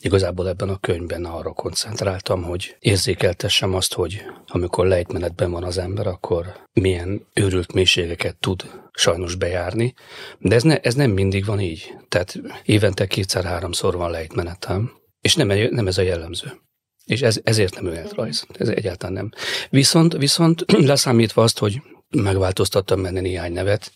Igazából 0.01 0.47
ebben 0.47 0.69
a 0.69 0.79
könyvben 0.79 1.25
arra 1.25 1.51
koncentráltam, 1.51 2.43
hogy 2.43 2.75
érzékeltessem 2.79 3.73
azt, 3.75 3.93
hogy 3.93 4.21
amikor 4.47 4.87
lejtmenetben 4.87 5.51
van 5.51 5.63
az 5.63 5.77
ember, 5.77 6.07
akkor 6.07 6.55
milyen 6.73 7.25
őrült 7.33 7.73
mélységeket 7.73 8.35
tud 8.35 8.69
sajnos 8.91 9.35
bejárni, 9.35 9.93
de 10.39 10.55
ez, 10.55 10.63
ne, 10.63 10.79
ez 10.79 10.93
nem 10.93 11.11
mindig 11.11 11.45
van 11.45 11.59
így. 11.59 11.93
Tehát 12.09 12.39
évente 12.65 13.05
kétszer-háromszor 13.07 13.95
van 13.95 14.11
lejtmenetem, 14.11 14.91
és 15.27 15.35
nem, 15.35 15.47
nem 15.47 15.87
ez 15.87 15.97
a 15.97 16.01
jellemző. 16.01 16.61
És 17.05 17.21
ez, 17.21 17.39
ezért 17.43 17.73
nem 17.73 17.85
önéletrajz. 17.85 18.45
Ez 18.53 18.67
egyáltalán 18.67 19.13
nem. 19.13 19.31
Viszont, 19.69 20.13
viszont 20.13 20.71
leszámítva 20.91 21.43
azt, 21.43 21.59
hogy 21.59 21.81
megváltoztattam 22.09 23.01
benne 23.01 23.21
néhány 23.21 23.51
nevet, 23.51 23.91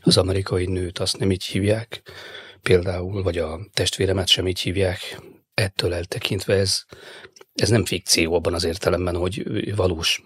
az 0.00 0.16
amerikai 0.16 0.66
nőt 0.66 0.98
azt 0.98 1.18
nem 1.18 1.30
így 1.30 1.44
hívják, 1.44 2.02
például, 2.62 3.22
vagy 3.22 3.38
a 3.38 3.60
testvéremet 3.72 4.28
sem 4.28 4.48
így 4.48 4.60
hívják, 4.60 5.20
ettől 5.54 5.94
eltekintve 5.94 6.54
ez, 6.54 6.82
ez 7.54 7.68
nem 7.68 7.84
fikció 7.84 8.34
abban 8.34 8.54
az 8.54 8.64
értelemben, 8.64 9.16
hogy 9.16 9.74
valós 9.76 10.22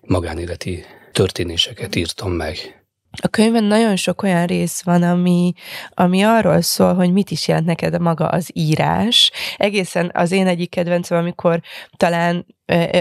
magánéleti 0.00 0.84
történéseket 1.12 1.94
írtam 1.94 2.32
meg 2.32 2.79
a 3.22 3.28
könyvben 3.28 3.64
nagyon 3.64 3.96
sok 3.96 4.22
olyan 4.22 4.46
rész 4.46 4.82
van, 4.82 5.02
ami, 5.02 5.52
ami 5.94 6.22
arról 6.22 6.60
szól, 6.60 6.94
hogy 6.94 7.12
mit 7.12 7.30
is 7.30 7.48
jelent 7.48 7.66
neked 7.66 8.00
maga 8.00 8.26
az 8.28 8.50
írás. 8.52 9.30
Egészen 9.56 10.10
az 10.14 10.32
én 10.32 10.46
egyik 10.46 10.70
kedvencem, 10.70 11.18
amikor 11.18 11.60
talán 11.96 12.46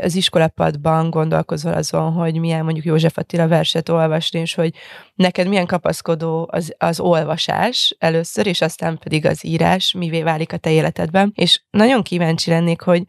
az 0.02 0.16
iskolapadban 0.16 1.10
gondolkozol 1.10 1.74
azon, 1.74 2.12
hogy 2.12 2.40
milyen 2.40 2.64
mondjuk 2.64 2.86
József 2.86 3.18
Attila 3.18 3.48
verset 3.48 3.90
olvasni, 3.90 4.40
és 4.40 4.54
hogy 4.54 4.74
neked 5.16 5.48
milyen 5.48 5.66
kapaszkodó 5.66 6.50
az, 6.52 6.74
az 6.78 7.00
olvasás 7.00 7.96
először, 8.00 8.48
és 8.48 8.62
aztán 8.62 8.98
pedig 8.98 9.26
az 9.26 9.46
írás, 9.46 9.94
mivé 9.98 10.24
válik 10.24 10.54
a 10.54 10.58
te 10.58 10.72
életedben. 10.72 11.32
És 11.36 11.62
nagyon 11.70 12.04
kíváncsi 12.04 12.50
lennék, 12.50 12.82
hogy, 12.82 13.04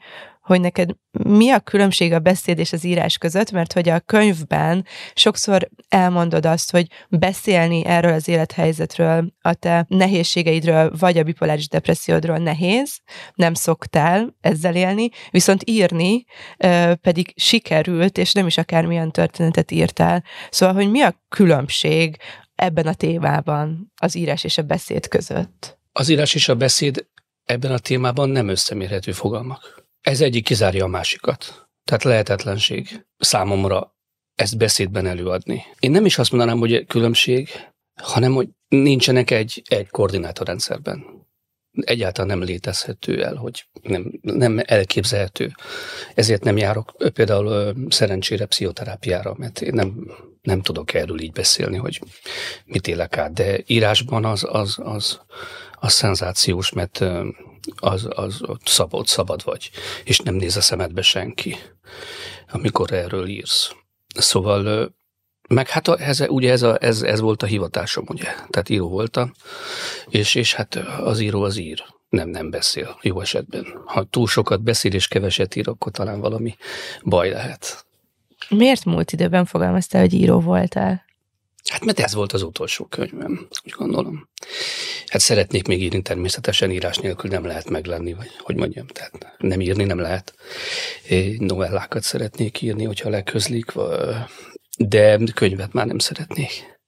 hogy 0.51 0.61
neked 0.61 0.91
mi 1.23 1.51
a 1.51 1.61
különbség 1.61 2.13
a 2.13 2.19
beszéd 2.19 2.59
és 2.59 2.73
az 2.73 2.85
írás 2.85 3.19
között, 3.19 3.51
mert 3.51 3.73
hogy 3.73 3.89
a 3.89 4.01
könyvben 4.01 4.87
sokszor 5.15 5.69
elmondod 5.89 6.47
azt, 6.47 6.71
hogy 6.71 6.87
beszélni 7.09 7.85
erről 7.85 8.13
az 8.13 8.29
élethelyzetről, 8.29 9.33
a 9.41 9.55
te 9.55 9.85
nehézségeidről, 9.89 10.93
vagy 10.99 11.19
a 11.19 11.23
bipoláris 11.23 11.69
depressziódról 11.69 12.39
nehéz, 12.39 13.01
nem 13.35 13.55
szoktál 13.55 14.37
ezzel 14.41 14.75
élni, 14.75 15.09
viszont 15.31 15.63
írni 15.65 16.25
pedig 17.01 17.33
sikerült, 17.37 18.19
és 18.19 18.33
nem 18.33 18.47
is 18.47 18.59
akármilyen 18.59 19.11
történetet 19.11 19.71
írtál. 19.71 20.25
Szóval, 20.51 20.75
hogy 20.75 20.91
mi 20.91 21.01
a 21.01 21.23
különbség 21.29 22.17
ebben 22.55 22.87
a 22.87 22.95
témában 22.95 23.93
az 24.01 24.17
írás 24.17 24.45
és 24.45 24.59
a 24.59 24.63
beszéd 24.63 25.09
között? 25.09 25.79
Az 25.93 26.09
írás 26.09 26.35
és 26.35 26.49
a 26.49 26.55
beszéd 26.55 27.07
ebben 27.45 27.73
a 27.73 27.79
témában 27.79 28.29
nem 28.29 28.49
összemérhető 28.49 29.13
fogalmak. 29.13 29.80
Ez 30.01 30.21
egyik 30.21 30.45
kizárja 30.45 30.85
a 30.85 30.89
másikat. 30.89 31.69
Tehát 31.85 32.05
lehetetlenség 32.05 33.07
számomra 33.19 33.95
ezt 34.35 34.57
beszédben 34.57 35.07
előadni. 35.07 35.63
Én 35.79 35.91
nem 35.91 36.05
is 36.05 36.19
azt 36.19 36.31
mondanám, 36.31 36.59
hogy 36.59 36.87
különbség, 36.87 37.49
hanem 38.03 38.33
hogy 38.33 38.49
nincsenek 38.69 39.31
egy, 39.31 39.63
egy 39.69 39.89
koordinátorrendszerben. 39.89 41.05
Egyáltalán 41.81 42.39
nem 42.39 42.49
létezhető 42.49 43.25
el, 43.25 43.35
hogy 43.35 43.65
nem, 43.83 44.19
nem 44.23 44.61
elképzelhető. 44.65 45.53
Ezért 46.15 46.45
nem 46.45 46.57
járok 46.57 46.95
például 47.13 47.75
szerencsére 47.89 48.47
pszichoterápiára, 48.47 49.35
mert 49.39 49.61
én 49.61 49.73
nem, 49.75 50.11
nem 50.43 50.63
tudok 50.63 50.95
erről 50.95 51.21
így 51.21 51.33
beszélni, 51.33 51.77
hogy 51.77 52.01
mit 52.65 52.87
élek 52.87 53.17
át, 53.17 53.33
de 53.33 53.63
írásban 53.67 54.25
az, 54.25 54.47
az, 54.49 54.79
az, 54.83 55.21
az 55.73 55.93
szenzációs, 55.93 56.73
mert 56.73 57.05
az, 57.77 58.09
az 58.11 58.39
ott 58.43 58.67
szabad, 58.67 59.07
szabad 59.07 59.45
vagy, 59.45 59.71
és 60.05 60.19
nem 60.19 60.35
néz 60.35 60.57
a 60.57 60.61
szemedbe 60.61 61.03
senki, 61.03 61.57
amikor 62.53 62.93
erről 62.93 63.27
írsz. 63.27 63.75
Szóval, 64.15 64.93
meg 65.49 65.69
hát 65.69 65.89
ez, 65.89 66.21
ugye 66.29 66.51
ez, 66.51 66.63
a, 66.63 66.77
ez, 66.81 67.03
ez 67.03 67.21
volt 67.21 67.43
a 67.43 67.47
hivatásom, 67.47 68.05
ugye, 68.09 68.25
tehát 68.25 68.69
író 68.69 68.89
voltam, 68.89 69.33
és, 70.09 70.35
és 70.35 70.55
hát 70.55 70.75
az 71.01 71.21
író 71.21 71.43
az 71.43 71.57
ír, 71.57 71.85
nem, 72.09 72.29
nem 72.29 72.51
beszél, 72.51 72.99
jó 73.03 73.21
esetben. 73.21 73.83
Ha 73.85 74.05
túl 74.05 74.27
sokat 74.27 74.63
beszél 74.63 74.93
és 74.93 75.09
keveset 75.09 75.57
ír, 75.57 75.69
akkor 75.69 75.93
talán 75.93 76.21
valami 76.21 76.57
baj 77.05 77.31
lehet. 77.31 77.85
Miért 78.49 78.85
múlt 78.85 79.13
időben 79.13 79.45
fogalmaztál, 79.45 80.01
hogy 80.01 80.13
író 80.13 80.41
voltál? 80.41 81.05
Hát 81.65 81.85
mert 81.85 82.01
ez 82.01 82.15
volt 82.15 82.33
az 82.33 82.43
utolsó 82.43 82.85
könyvem, 82.85 83.49
úgy 83.65 83.73
gondolom. 83.77 84.29
Hát 85.11 85.21
szeretnék 85.21 85.67
még 85.67 85.83
írni, 85.83 86.03
természetesen 86.03 86.71
írás 86.71 86.97
nélkül 86.97 87.31
nem 87.31 87.45
lehet 87.45 87.71
meglenni, 87.71 88.13
vagy 88.13 88.31
hogy 88.39 88.57
mondjam, 88.57 88.87
tehát 88.87 89.37
nem 89.39 89.61
írni 89.61 89.85
nem 89.85 89.99
lehet. 89.99 90.35
Novellákat 91.39 92.03
szeretnék 92.03 92.61
írni, 92.61 92.85
hogyha 92.85 93.09
leközlik, 93.09 93.73
de 94.79 95.19
könyvet 95.35 95.73
már 95.73 95.87
nem 95.87 95.99
szeretnék. 95.99 96.79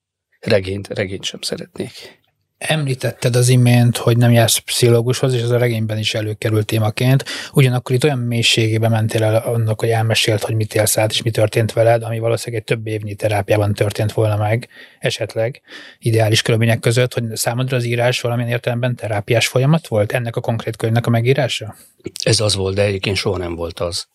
Regényt, 0.40 0.88
regényt 0.88 1.24
sem 1.24 1.40
szeretnék. 1.40 2.21
Említetted 2.66 3.36
az 3.36 3.48
imént, 3.48 3.96
hogy 3.96 4.16
nem 4.16 4.32
jársz 4.32 4.56
pszichológushoz, 4.58 5.34
és 5.34 5.42
ez 5.42 5.50
a 5.50 5.58
regényben 5.58 5.98
is 5.98 6.14
előkerült 6.14 6.66
témaként. 6.66 7.24
Ugyanakkor 7.52 7.94
itt 7.94 8.04
olyan 8.04 8.18
mélységébe 8.18 8.88
mentél 8.88 9.22
el 9.24 9.36
annak, 9.36 9.80
hogy 9.80 9.88
elmesélt, 9.88 10.42
hogy 10.42 10.54
mit 10.54 10.74
élsz 10.74 10.98
át, 10.98 11.10
és 11.10 11.22
mi 11.22 11.30
történt 11.30 11.72
veled, 11.72 12.02
ami 12.02 12.18
valószínűleg 12.18 12.60
egy 12.60 12.76
több 12.76 12.86
évnyi 12.86 13.14
terápiában 13.14 13.74
történt 13.74 14.12
volna 14.12 14.36
meg, 14.36 14.68
esetleg 14.98 15.60
ideális 15.98 16.42
körülmények 16.42 16.80
között, 16.80 17.14
hogy 17.14 17.24
számodra 17.36 17.76
az 17.76 17.84
írás 17.84 18.20
valamilyen 18.20 18.50
értelemben 18.50 18.96
terápiás 18.96 19.46
folyamat 19.46 19.86
volt 19.86 20.12
ennek 20.12 20.36
a 20.36 20.40
konkrét 20.40 20.76
könyvnek 20.76 21.06
a 21.06 21.10
megírása? 21.10 21.74
Ez 22.24 22.40
az 22.40 22.54
volt, 22.54 22.74
de 22.74 22.82
egyébként 22.82 23.16
soha 23.16 23.36
nem 23.38 23.54
volt 23.54 23.80
az. 23.80 24.06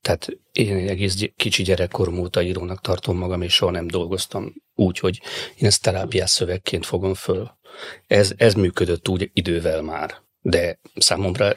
Tehát 0.00 0.28
én 0.52 0.88
egész 0.88 1.16
kicsi 1.36 1.62
gyerekkorom 1.62 2.18
óta 2.18 2.42
írónak 2.42 2.80
tartom 2.80 3.16
magam, 3.16 3.42
és 3.42 3.54
soha 3.54 3.70
nem 3.70 3.86
dolgoztam 3.86 4.54
úgy, 4.74 4.98
hogy 4.98 5.20
én 5.56 5.66
ezt 5.66 5.82
terápiás 5.82 6.30
szövegként 6.30 6.86
fogom 6.86 7.14
föl. 7.14 7.58
Ez, 8.06 8.32
ez 8.36 8.54
működött 8.54 9.08
úgy 9.08 9.30
idővel 9.32 9.82
már, 9.82 10.14
de 10.42 10.78
számomra 10.96 11.52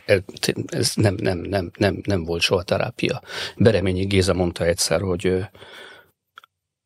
ez, 0.65 0.91
nem, 0.95 1.15
nem, 1.15 1.37
nem, 1.37 1.71
nem, 1.77 2.01
nem 2.03 2.23
volt 2.23 2.41
soha 2.41 2.63
terápia. 2.63 3.21
Bereményi 3.57 4.05
Géza 4.05 4.33
mondta 4.33 4.65
egyszer, 4.65 5.01
hogy 5.01 5.45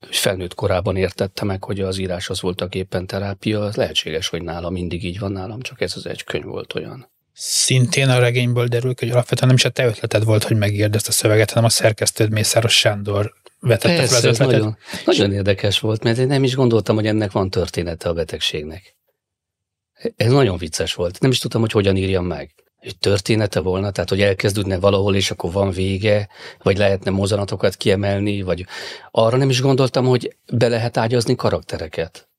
felnőtt 0.09 0.53
korában 0.53 0.95
értette 0.95 1.45
meg, 1.45 1.63
hogy 1.63 1.79
az 1.79 1.97
írás 1.97 2.29
az 2.29 2.41
voltak 2.41 2.75
éppen 2.75 3.07
terápia. 3.07 3.71
Lehetséges, 3.75 4.27
hogy 4.27 4.41
nálam 4.41 4.73
mindig 4.73 5.03
így 5.03 5.19
van 5.19 5.31
nálam, 5.31 5.61
csak 5.61 5.81
ez 5.81 5.95
az 5.95 6.05
egy 6.05 6.23
könyv 6.23 6.45
volt 6.45 6.73
olyan. 6.73 7.09
Szintén 7.33 8.09
a 8.09 8.19
regényből 8.19 8.67
derül 8.67 8.93
hogy 8.99 9.09
alapvetően 9.09 9.47
nem 9.47 9.55
is 9.55 9.65
a 9.65 9.69
te 9.69 9.85
ötleted 9.85 10.23
volt, 10.23 10.43
hogy 10.43 10.57
megírd 10.57 10.95
ezt 10.95 11.07
a 11.07 11.11
szöveget, 11.11 11.49
hanem 11.49 11.65
a 11.65 11.69
szerkesztőd 11.69 12.31
Mészáros 12.31 12.77
Sándor 12.77 13.33
vetette 13.59 13.95
Persze, 13.95 14.19
fel 14.19 14.29
az 14.29 14.39
ötletet. 14.39 14.59
Nagyon, 14.59 14.77
nagyon 15.05 15.33
érdekes 15.33 15.79
volt, 15.79 16.03
mert 16.03 16.17
én 16.17 16.27
nem 16.27 16.43
is 16.43 16.55
gondoltam, 16.55 16.95
hogy 16.95 17.07
ennek 17.07 17.31
van 17.31 17.49
története 17.49 18.09
a 18.09 18.13
betegségnek. 18.13 18.96
Ez 20.15 20.31
nagyon 20.31 20.57
vicces 20.57 20.93
volt. 20.93 21.19
Nem 21.19 21.31
is 21.31 21.39
tudtam, 21.39 21.61
hogy 21.61 21.71
hogyan 21.71 21.97
írjam 21.97 22.25
meg. 22.25 22.53
Hogy 22.79 22.97
története 22.97 23.59
volna, 23.59 23.91
tehát 23.91 24.09
hogy 24.09 24.21
elkezdődne 24.21 24.79
valahol, 24.79 25.15
és 25.15 25.31
akkor 25.31 25.51
van 25.51 25.71
vége, 25.71 26.27
vagy 26.63 26.77
lehetne 26.77 27.11
mozanatokat 27.11 27.75
kiemelni, 27.75 28.41
vagy 28.41 28.65
arra 29.11 29.37
nem 29.37 29.49
is 29.49 29.61
gondoltam, 29.61 30.05
hogy 30.05 30.35
be 30.53 30.67
lehet 30.67 30.97
ágyazni 30.97 31.35
karaktereket. 31.35 32.29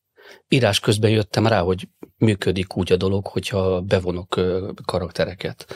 Írás 0.48 0.80
közben 0.80 1.10
jöttem 1.10 1.46
rá, 1.46 1.60
hogy 1.60 1.88
működik 2.16 2.76
úgy 2.76 2.92
a 2.92 2.96
dolog, 2.96 3.26
hogyha 3.26 3.80
bevonok 3.80 4.40
karaktereket. 4.84 5.66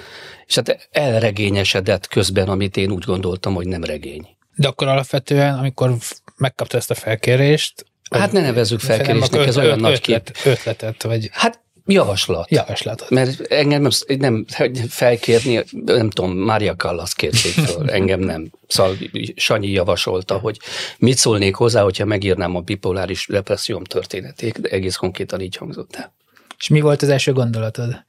És 0.46 0.54
hát 0.54 0.88
elregényesedett 0.90 2.06
közben, 2.06 2.48
amit 2.48 2.76
én 2.76 2.90
úgy 2.90 3.04
gondoltam, 3.04 3.54
hogy 3.54 3.66
nem 3.66 3.84
regény. 3.84 4.36
De 4.56 4.68
akkor 4.68 4.88
alapvetően, 4.88 5.58
amikor 5.58 5.96
megkapta 6.36 6.76
ezt 6.76 6.90
a 6.90 6.94
felkérést, 6.94 7.86
Hát 8.10 8.32
ne 8.32 8.40
nevezzük 8.40 8.80
felkérésnek, 8.80 9.46
ez 9.46 9.56
olyan 9.56 9.78
nagy 9.78 10.00
kép. 10.00 10.36
Ötletet, 10.44 11.02
vagy... 11.02 11.28
Hát 11.32 11.61
Javaslat. 11.86 12.50
Javaslatot. 12.50 13.10
Mert 13.10 13.40
engem 13.40 13.82
nem, 13.82 13.90
nem 14.18 14.44
felkérni, 14.88 15.64
nem 15.70 16.10
tudom, 16.10 16.36
Mária 16.36 16.74
Callas 16.76 17.14
kérték 17.14 17.52
föl, 17.52 17.90
engem 18.00 18.20
nem. 18.20 18.50
Szóval 18.66 18.96
Sanyi 19.34 19.70
javasolta, 19.70 20.38
hogy 20.38 20.58
mit 20.98 21.16
szólnék 21.16 21.54
hozzá, 21.54 21.82
hogyha 21.82 22.04
megírnám 22.04 22.56
a 22.56 22.60
bipoláris 22.60 23.26
depresszióm 23.26 23.84
történetét, 23.84 24.60
de 24.60 24.68
egész 24.68 24.96
konkrétan 24.96 25.40
így 25.40 25.56
hangzott 25.56 25.96
el. 25.96 26.14
És 26.58 26.68
mi 26.68 26.80
volt 26.80 27.02
az 27.02 27.08
első 27.08 27.32
gondolatod? 27.32 28.04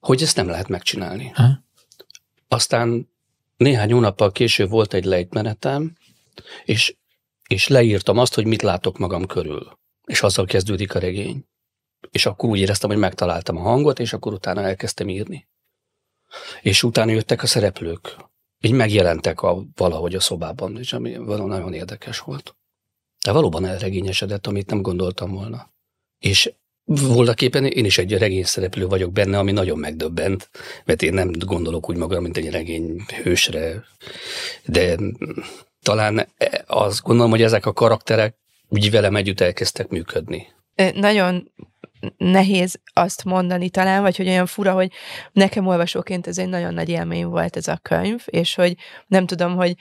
Hogy 0.00 0.22
ezt 0.22 0.36
nem 0.36 0.48
lehet 0.48 0.68
megcsinálni. 0.68 1.32
Ha? 1.34 1.64
Aztán 2.48 3.08
néhány 3.56 3.92
hónappal 3.92 4.32
később 4.32 4.70
volt 4.70 4.94
egy 4.94 5.04
lejtmenetem, 5.04 5.92
és, 6.64 6.94
és 7.46 7.68
leírtam 7.68 8.18
azt, 8.18 8.34
hogy 8.34 8.44
mit 8.44 8.62
látok 8.62 8.98
magam 8.98 9.26
körül. 9.26 9.78
És 10.04 10.22
azzal 10.22 10.44
kezdődik 10.44 10.94
a 10.94 10.98
regény. 10.98 11.44
És 12.10 12.26
akkor 12.26 12.48
úgy 12.48 12.58
éreztem, 12.58 12.90
hogy 12.90 12.98
megtaláltam 12.98 13.56
a 13.56 13.60
hangot, 13.60 13.98
és 13.98 14.12
akkor 14.12 14.32
utána 14.32 14.62
elkezdtem 14.62 15.08
írni. 15.08 15.48
És 16.62 16.82
utána 16.82 17.10
jöttek 17.10 17.42
a 17.42 17.46
szereplők. 17.46 18.16
Így 18.60 18.72
megjelentek 18.72 19.42
a, 19.42 19.64
valahogy 19.74 20.14
a 20.14 20.20
szobában, 20.20 20.78
és 20.78 20.92
ami 20.92 21.10
nagyon 21.10 21.74
érdekes 21.74 22.18
volt. 22.18 22.56
De 23.24 23.32
valóban 23.32 23.64
elregényesedett, 23.64 24.46
amit 24.46 24.70
nem 24.70 24.82
gondoltam 24.82 25.32
volna. 25.32 25.72
És 26.18 26.52
voltak 26.84 27.42
éppen 27.42 27.64
én 27.64 27.84
is 27.84 27.98
egy 27.98 28.18
regény 28.18 28.44
szereplő 28.44 28.86
vagyok 28.86 29.12
benne, 29.12 29.38
ami 29.38 29.52
nagyon 29.52 29.78
megdöbbent, 29.78 30.50
mert 30.84 31.02
én 31.02 31.12
nem 31.12 31.30
gondolok 31.38 31.88
úgy 31.88 31.96
magam, 31.96 32.22
mint 32.22 32.36
egy 32.36 32.50
regény 32.50 33.04
hősre, 33.22 33.84
de 34.64 34.96
talán 35.82 36.28
azt 36.66 37.02
gondolom, 37.02 37.30
hogy 37.30 37.42
ezek 37.42 37.66
a 37.66 37.72
karakterek 37.72 38.34
úgy 38.68 38.90
velem 38.90 39.16
együtt 39.16 39.40
elkezdtek 39.40 39.88
működni. 39.88 40.46
Nagyon 40.94 41.52
nehéz 42.16 42.80
azt 42.92 43.24
mondani 43.24 43.70
talán, 43.70 44.02
vagy 44.02 44.16
hogy 44.16 44.28
olyan 44.28 44.46
fura, 44.46 44.72
hogy 44.72 44.92
nekem 45.32 45.66
olvasóként 45.66 46.26
ez 46.26 46.38
egy 46.38 46.48
nagyon 46.48 46.74
nagy 46.74 46.88
élmény 46.88 47.26
volt 47.26 47.56
ez 47.56 47.68
a 47.68 47.78
könyv, 47.82 48.22
és 48.26 48.54
hogy 48.54 48.76
nem 49.06 49.26
tudom, 49.26 49.56
hogy, 49.56 49.74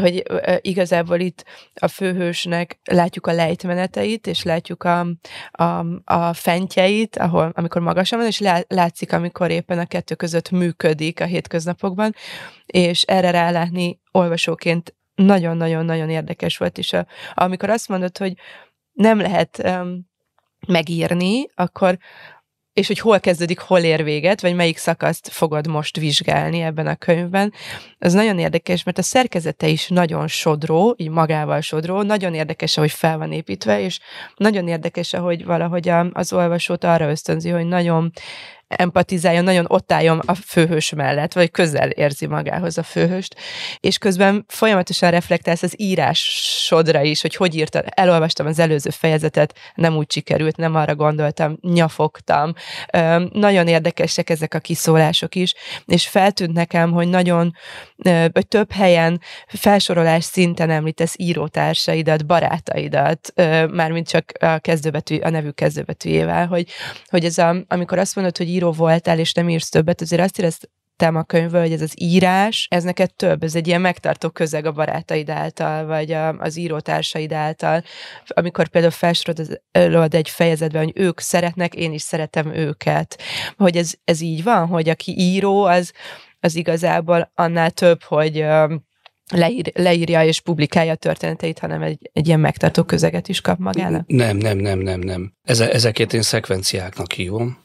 hogy 0.00 0.22
igazából 0.60 1.20
itt 1.20 1.44
a 1.74 1.88
főhősnek 1.88 2.78
látjuk 2.84 3.26
a 3.26 3.32
lejtmeneteit, 3.32 4.26
és 4.26 4.42
látjuk 4.42 4.84
a, 4.84 5.06
a, 5.50 5.86
a 6.04 6.32
fentjeit, 6.32 7.16
ahol, 7.16 7.52
amikor 7.54 7.82
magasan 7.82 8.18
van, 8.18 8.28
és 8.28 8.42
látszik, 8.68 9.12
amikor 9.12 9.50
éppen 9.50 9.78
a 9.78 9.86
kettő 9.86 10.14
között 10.14 10.50
működik 10.50 11.20
a 11.20 11.24
hétköznapokban, 11.24 12.14
és 12.66 13.02
erre 13.02 13.30
rálátni 13.30 14.00
olvasóként 14.12 14.94
nagyon-nagyon-nagyon 15.14 16.10
érdekes 16.10 16.56
volt, 16.56 16.78
és 16.78 16.92
a, 16.92 17.06
amikor 17.34 17.70
azt 17.70 17.88
mondod, 17.88 18.18
hogy 18.18 18.34
nem 18.92 19.20
lehet 19.20 19.62
um, 19.64 20.06
megírni, 20.66 21.46
akkor 21.54 21.98
és 22.72 22.86
hogy 22.86 22.98
hol 22.98 23.20
kezdődik, 23.20 23.58
hol 23.58 23.78
ér 23.78 24.04
véget, 24.04 24.40
vagy 24.40 24.54
melyik 24.54 24.78
szakaszt 24.78 25.28
fogod 25.28 25.66
most 25.66 25.96
vizsgálni 25.96 26.60
ebben 26.60 26.86
a 26.86 26.96
könyvben. 26.96 27.52
Ez 27.98 28.12
nagyon 28.12 28.38
érdekes, 28.38 28.82
mert 28.82 28.98
a 28.98 29.02
szerkezete 29.02 29.68
is 29.68 29.88
nagyon 29.88 30.26
sodró, 30.26 30.94
így 30.96 31.10
magával 31.10 31.60
sodró, 31.60 32.02
nagyon 32.02 32.34
érdekes, 32.34 32.74
hogy 32.74 32.90
fel 32.90 33.18
van 33.18 33.32
építve, 33.32 33.80
és 33.80 34.00
nagyon 34.36 34.68
érdekes, 34.68 35.10
hogy 35.10 35.44
valahogy 35.44 35.88
az 36.12 36.32
olvasót 36.32 36.84
arra 36.84 37.10
ösztönzi, 37.10 37.50
hogy 37.50 37.66
nagyon 37.66 38.12
empatizáljon, 38.68 39.44
nagyon 39.44 39.64
ott 39.68 39.92
álljon 39.92 40.18
a 40.18 40.34
főhős 40.34 40.92
mellett, 40.92 41.32
vagy 41.32 41.50
közel 41.50 41.90
érzi 41.90 42.26
magához 42.26 42.78
a 42.78 42.82
főhőst, 42.82 43.36
és 43.80 43.98
közben 43.98 44.44
folyamatosan 44.48 45.10
reflektálsz 45.10 45.62
az 45.62 45.74
írásodra 45.76 47.02
is, 47.02 47.20
hogy 47.20 47.34
hogy 47.34 47.54
írta, 47.54 47.82
elolvastam 47.82 48.46
az 48.46 48.58
előző 48.58 48.90
fejezetet, 48.90 49.54
nem 49.74 49.96
úgy 49.96 50.10
sikerült, 50.12 50.56
nem 50.56 50.74
arra 50.74 50.94
gondoltam, 50.94 51.58
nyafogtam. 51.60 52.52
Nagyon 53.32 53.68
érdekesek 53.68 54.30
ezek 54.30 54.54
a 54.54 54.58
kiszólások 54.58 55.34
is, 55.34 55.54
és 55.86 56.08
feltűnt 56.08 56.52
nekem, 56.52 56.92
hogy 56.92 57.08
nagyon, 57.08 57.52
hogy 58.32 58.46
több 58.48 58.72
helyen 58.72 59.20
felsorolás 59.46 60.24
szinten 60.24 60.70
említesz 60.70 61.14
írótársaidat, 61.18 62.26
barátaidat, 62.26 63.32
mármint 63.70 64.08
csak 64.08 64.32
a, 64.40 64.58
kezdőbetű, 64.58 65.18
a 65.18 65.30
nevük 65.30 65.54
kezdőbetűjével, 65.54 66.46
hogy, 66.46 66.68
hogy 67.06 67.24
ez 67.24 67.38
a, 67.38 67.56
amikor 67.68 67.98
azt 67.98 68.14
mondod, 68.14 68.36
hogy 68.36 68.48
író 68.56 68.72
voltál, 68.72 69.18
és 69.18 69.32
nem 69.32 69.48
írsz 69.48 69.68
többet, 69.68 70.00
azért 70.00 70.22
azt 70.22 70.38
éreztem 70.38 71.16
a 71.16 71.22
könyvből, 71.22 71.60
hogy 71.60 71.72
ez 71.72 71.80
az 71.80 71.92
írás, 71.94 72.66
ez 72.70 72.82
neked 72.82 73.14
több, 73.14 73.42
ez 73.42 73.54
egy 73.54 73.66
ilyen 73.66 73.80
megtartó 73.80 74.30
közeg 74.30 74.66
a 74.66 74.72
barátaid 74.72 75.30
által, 75.30 75.86
vagy 75.86 76.12
a, 76.12 76.28
az 76.38 76.56
írótársaid 76.56 77.32
által. 77.32 77.84
Amikor 78.26 78.68
például 78.68 78.92
felsorolod 78.92 80.14
egy 80.14 80.28
fejezetben, 80.28 80.84
hogy 80.84 80.92
ők 80.94 81.20
szeretnek, 81.20 81.74
én 81.74 81.92
is 81.92 82.02
szeretem 82.02 82.54
őket. 82.54 83.18
Hogy 83.56 83.76
ez, 83.76 83.92
ez 84.04 84.20
így 84.20 84.42
van, 84.42 84.66
hogy 84.66 84.88
aki 84.88 85.14
író, 85.18 85.64
az, 85.64 85.92
az 86.40 86.54
igazából 86.54 87.30
annál 87.34 87.70
több, 87.70 88.02
hogy 88.02 88.44
leír, 89.32 89.72
leírja 89.74 90.24
és 90.24 90.40
publikálja 90.40 90.92
a 90.92 90.96
történeteit, 90.96 91.58
hanem 91.58 91.82
egy, 91.82 92.10
egy 92.12 92.26
ilyen 92.26 92.40
megtartó 92.40 92.82
közeget 92.82 93.28
is 93.28 93.40
kap 93.40 93.58
magának? 93.58 94.06
Nem, 94.06 94.36
nem, 94.36 94.58
nem, 94.58 94.78
nem, 94.78 95.00
nem. 95.00 95.32
Ezeket 95.44 96.12
én 96.12 96.22
szekvenciáknak 96.22 97.12
hívom 97.12 97.64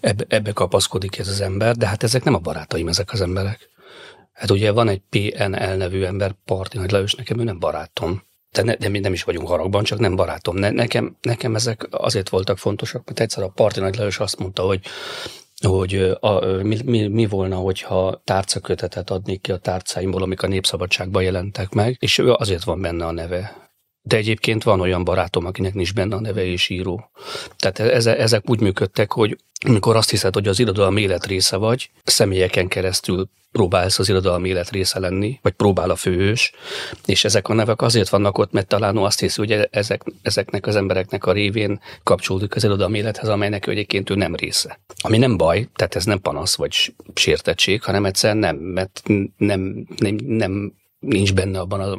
ebbe, 0.00 0.24
ebbe 0.28 0.52
kapaszkodik 0.52 1.18
ez 1.18 1.28
az 1.28 1.40
ember, 1.40 1.76
de 1.76 1.86
hát 1.86 2.02
ezek 2.02 2.24
nem 2.24 2.34
a 2.34 2.38
barátaim, 2.38 2.88
ezek 2.88 3.12
az 3.12 3.20
emberek. 3.20 3.68
Hát 4.32 4.50
ugye 4.50 4.70
van 4.70 4.88
egy 4.88 5.02
PNL 5.10 5.74
nevű 5.76 6.02
ember, 6.02 6.34
Parti 6.44 6.78
Nagy 6.78 6.90
Lajos, 6.90 7.14
nekem 7.14 7.40
ő 7.40 7.44
nem 7.44 7.58
barátom. 7.58 8.22
De, 8.52 8.62
ne, 8.62 8.74
de 8.74 8.88
mi 8.88 8.98
nem 8.98 9.12
is 9.12 9.22
vagyunk 9.22 9.48
haragban, 9.48 9.84
csak 9.84 9.98
nem 9.98 10.16
barátom. 10.16 10.56
Ne, 10.56 10.70
nekem, 10.70 11.16
nekem 11.20 11.54
ezek 11.54 11.86
azért 11.90 12.28
voltak 12.28 12.58
fontosak, 12.58 13.02
mert 13.06 13.20
egyszer 13.20 13.42
a 13.42 13.48
Parti 13.48 13.80
Nagy 13.80 13.96
Lajos 13.96 14.18
azt 14.18 14.38
mondta, 14.38 14.62
hogy 14.62 14.80
hogy 15.66 16.16
a, 16.20 16.44
mi, 16.44 16.78
mi, 16.84 17.06
mi 17.06 17.26
volna, 17.26 17.56
hogyha 17.56 18.20
tárcakötetet 18.24 19.10
adnék 19.10 19.40
ki 19.40 19.52
a 19.52 19.56
tárcáimból, 19.56 20.22
amik 20.22 20.42
a 20.42 20.46
Népszabadságban 20.46 21.22
jelentek 21.22 21.72
meg, 21.72 21.96
és 21.98 22.18
ő 22.18 22.32
azért 22.32 22.64
van 22.64 22.80
benne 22.80 23.06
a 23.06 23.12
neve. 23.12 23.67
De 24.08 24.16
egyébként 24.16 24.62
van 24.62 24.80
olyan 24.80 25.04
barátom, 25.04 25.46
akinek 25.46 25.74
nincs 25.74 25.94
benne 25.94 26.16
a 26.16 26.20
neve 26.20 26.44
és 26.44 26.68
író. 26.68 27.10
Tehát 27.56 28.06
ezek 28.06 28.50
úgy 28.50 28.60
működtek, 28.60 29.12
hogy 29.12 29.36
amikor 29.66 29.96
azt 29.96 30.10
hiszed, 30.10 30.34
hogy 30.34 30.48
az 30.48 30.60
irodalmi 30.60 31.00
élet 31.00 31.26
része 31.26 31.56
vagy, 31.56 31.90
személyeken 32.04 32.68
keresztül 32.68 33.28
próbálsz 33.52 33.98
az 33.98 34.08
irodalmi 34.08 34.48
élet 34.48 34.70
része 34.70 34.98
lenni, 34.98 35.38
vagy 35.42 35.52
próbál 35.52 35.90
a 35.90 35.96
főhős, 35.96 36.52
és 37.06 37.24
ezek 37.24 37.48
a 37.48 37.54
nevek 37.54 37.82
azért 37.82 38.08
vannak 38.08 38.38
ott, 38.38 38.52
mert 38.52 38.66
talán 38.66 38.96
azt 38.96 39.20
hiszi, 39.20 39.40
hogy 39.40 39.68
ezek, 39.70 40.02
ezeknek 40.22 40.66
az 40.66 40.76
embereknek 40.76 41.26
a 41.26 41.32
révén 41.32 41.80
kapcsolódik 42.02 42.54
az 42.54 42.64
irodalmi 42.64 42.98
élethez, 42.98 43.28
amelynek 43.28 43.66
ő 43.66 43.70
egyébként 43.70 44.10
ő 44.10 44.14
nem 44.14 44.34
része. 44.34 44.80
Ami 45.00 45.18
nem 45.18 45.36
baj, 45.36 45.68
tehát 45.74 45.94
ez 45.94 46.04
nem 46.04 46.20
panasz 46.20 46.56
vagy 46.56 46.94
sértettség, 47.14 47.82
hanem 47.82 48.04
egyszerűen 48.04 48.38
nem, 48.38 48.56
mert 48.56 49.02
nem, 49.36 49.86
nem, 49.96 50.14
nem 50.26 50.72
nincs 50.98 51.34
benne 51.34 51.60
abban 51.60 51.80
a 51.80 51.98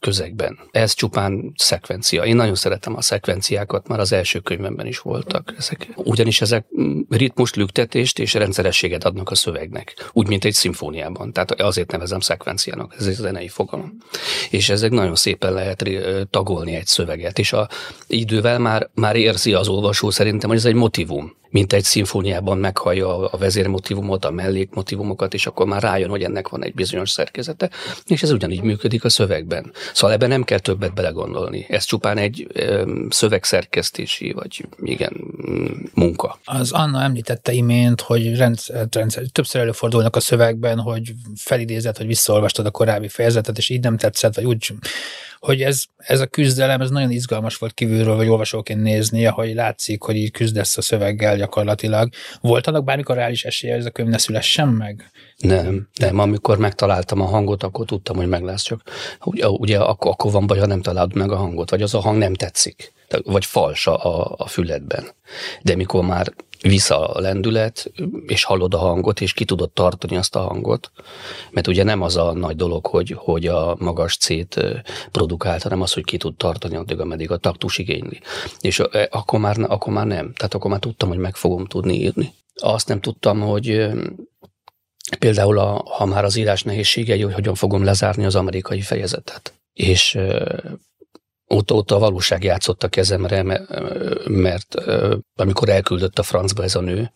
közegben. 0.00 0.58
Ez 0.70 0.94
csupán 0.94 1.52
szekvencia. 1.56 2.24
Én 2.24 2.36
nagyon 2.36 2.54
szeretem 2.54 2.96
a 2.96 3.02
szekvenciákat, 3.02 3.88
már 3.88 4.00
az 4.00 4.12
első 4.12 4.38
könyvemben 4.38 4.86
is 4.86 4.98
voltak 4.98 5.54
ezek. 5.58 5.88
Ugyanis 5.96 6.40
ezek 6.40 6.66
ritmust, 7.08 7.56
lüktetést 7.56 8.18
és 8.18 8.34
rendszerességet 8.34 9.04
adnak 9.04 9.30
a 9.30 9.34
szövegnek. 9.34 10.10
Úgy, 10.12 10.28
mint 10.28 10.44
egy 10.44 10.52
szimfóniában. 10.52 11.32
Tehát 11.32 11.52
azért 11.52 11.90
nevezem 11.90 12.20
szekvenciának, 12.20 12.94
ez 12.98 13.06
egy 13.06 13.14
zenei 13.14 13.48
fogalom. 13.48 13.96
És 14.50 14.68
ezek 14.68 14.90
nagyon 14.90 15.14
szépen 15.14 15.52
lehet 15.52 15.88
tagolni 16.30 16.74
egy 16.74 16.86
szöveget, 16.86 17.38
és 17.38 17.52
a 17.52 17.68
idővel 18.06 18.58
már, 18.58 18.90
már 18.94 19.16
érzi 19.16 19.52
az 19.52 19.68
olvasó 19.68 20.10
szerintem, 20.10 20.48
hogy 20.48 20.58
ez 20.58 20.64
egy 20.64 20.74
motivum 20.74 21.36
mint 21.56 21.72
egy 21.72 21.84
szimfóniában 21.84 22.58
meghallja 22.58 23.28
a 23.30 23.36
vezérmotívumot, 23.36 24.24
a 24.24 24.30
mellékmotívumokat, 24.30 25.34
és 25.34 25.46
akkor 25.46 25.66
már 25.66 25.82
rájön, 25.82 26.08
hogy 26.08 26.22
ennek 26.22 26.48
van 26.48 26.64
egy 26.64 26.74
bizonyos 26.74 27.10
szerkezete, 27.10 27.70
és 28.06 28.22
ez 28.22 28.30
ugyanígy 28.30 28.62
működik 28.62 29.04
a 29.04 29.08
szövegben. 29.08 29.72
Szóval 29.92 30.16
ebben 30.16 30.28
nem 30.28 30.44
kell 30.44 30.58
többet 30.58 30.94
belegondolni. 30.94 31.66
Ez 31.68 31.84
csupán 31.84 32.18
egy 32.18 32.46
szövegszerkesztési, 33.08 34.32
vagy 34.32 34.64
igen, 34.82 35.12
munka. 35.94 36.38
Az 36.44 36.72
Anna 36.72 37.02
említette 37.02 37.52
imént, 37.52 38.00
hogy 38.00 38.36
rendszer, 38.36 38.86
rendszer, 38.90 39.22
többször 39.32 39.60
előfordulnak 39.60 40.16
a 40.16 40.20
szövegben, 40.20 40.78
hogy 40.78 41.12
felidézed, 41.36 41.96
hogy 41.96 42.06
visszaolvastad 42.06 42.66
a 42.66 42.70
korábbi 42.70 43.08
fejezetet, 43.08 43.58
és 43.58 43.68
így 43.68 43.80
nem 43.80 43.96
tetszett, 43.96 44.34
vagy 44.34 44.44
úgy 44.44 44.72
hogy 45.46 45.62
ez, 45.62 45.84
ez 45.96 46.20
a 46.20 46.26
küzdelem, 46.26 46.80
ez 46.80 46.90
nagyon 46.90 47.10
izgalmas 47.10 47.56
volt 47.56 47.74
kívülről, 47.74 48.16
vagy 48.16 48.28
olvasóként 48.28 48.82
nézni, 48.82 49.26
ahogy 49.26 49.54
látszik, 49.54 50.02
hogy 50.02 50.16
így 50.16 50.30
küzdesz 50.30 50.76
a 50.76 50.82
szöveggel 50.82 51.36
gyakorlatilag. 51.36 52.08
Volt 52.40 52.66
annak 52.66 52.84
bármikor 52.84 53.16
reális 53.16 53.44
esélye, 53.44 53.72
hogy 53.72 53.80
ez 53.80 53.86
a 53.86 53.90
könyv 53.90 54.08
ne 54.08 54.18
szülessen 54.18 54.68
meg? 54.68 55.10
Nem, 55.36 55.88
nem. 55.98 56.18
Amikor 56.18 56.58
megtaláltam 56.58 57.20
a 57.20 57.24
hangot, 57.24 57.62
akkor 57.62 57.86
tudtam, 57.86 58.16
hogy 58.16 58.28
meg 58.28 58.42
lesz. 58.42 58.62
Csak 58.62 58.82
ugye, 59.24 59.48
ugye 59.48 59.78
akkor, 59.78 60.10
akkor 60.10 60.32
van 60.32 60.46
baj, 60.46 60.58
ha 60.58 60.66
nem 60.66 60.82
találod 60.82 61.14
meg 61.14 61.32
a 61.32 61.36
hangot, 61.36 61.70
vagy 61.70 61.82
az 61.82 61.94
a 61.94 62.00
hang 62.00 62.18
nem 62.18 62.34
tetszik, 62.34 62.92
vagy 63.24 63.44
fals 63.44 63.86
a, 63.86 64.24
a 64.36 64.46
füledben. 64.46 65.04
De 65.62 65.76
mikor 65.76 66.04
már 66.04 66.32
vissza 66.60 67.08
a 67.08 67.20
lendület, 67.20 67.92
és 68.26 68.44
hallod 68.44 68.74
a 68.74 68.78
hangot, 68.78 69.20
és 69.20 69.32
ki 69.32 69.44
tudod 69.44 69.70
tartani 69.70 70.16
azt 70.16 70.36
a 70.36 70.40
hangot, 70.40 70.90
mert 71.50 71.66
ugye 71.66 71.82
nem 71.82 72.02
az 72.02 72.16
a 72.16 72.32
nagy 72.32 72.56
dolog, 72.56 72.86
hogy, 72.86 73.14
hogy 73.16 73.46
a 73.46 73.76
magas 73.78 74.16
C-t 74.16 74.60
produkált, 75.10 75.62
hanem 75.62 75.80
az, 75.80 75.92
hogy 75.92 76.04
ki 76.04 76.16
tud 76.16 76.36
tartani 76.36 76.76
addig, 76.76 77.00
ameddig 77.00 77.30
a 77.30 77.36
taktus 77.36 77.78
igényli. 77.78 78.20
És 78.60 78.78
akkor 79.10 79.40
már, 79.40 79.56
akkor 79.58 79.92
már 79.92 80.06
nem. 80.06 80.32
Tehát 80.32 80.54
akkor 80.54 80.70
már 80.70 80.80
tudtam, 80.80 81.08
hogy 81.08 81.18
meg 81.18 81.36
fogom 81.36 81.66
tudni 81.66 81.94
írni. 81.94 82.34
Azt 82.54 82.88
nem 82.88 83.00
tudtam, 83.00 83.40
hogy 83.40 83.88
például, 85.18 85.58
a, 85.58 85.82
ha 85.84 86.04
már 86.04 86.24
az 86.24 86.36
írás 86.36 86.62
nehézségei, 86.62 87.20
hogy 87.20 87.34
hogyan 87.34 87.54
fogom 87.54 87.84
lezárni 87.84 88.24
az 88.24 88.34
amerikai 88.34 88.80
fejezetet. 88.80 89.54
És 89.72 90.18
ott 91.46 91.90
a 91.90 91.98
valóság 91.98 92.44
játszott 92.44 92.82
a 92.82 92.88
kezemre, 92.88 93.42
mert 94.26 94.74
amikor 95.36 95.68
elküldött 95.68 96.18
a 96.18 96.22
francba 96.22 96.62
ez 96.62 96.74
a 96.74 96.80
nő, 96.80 97.12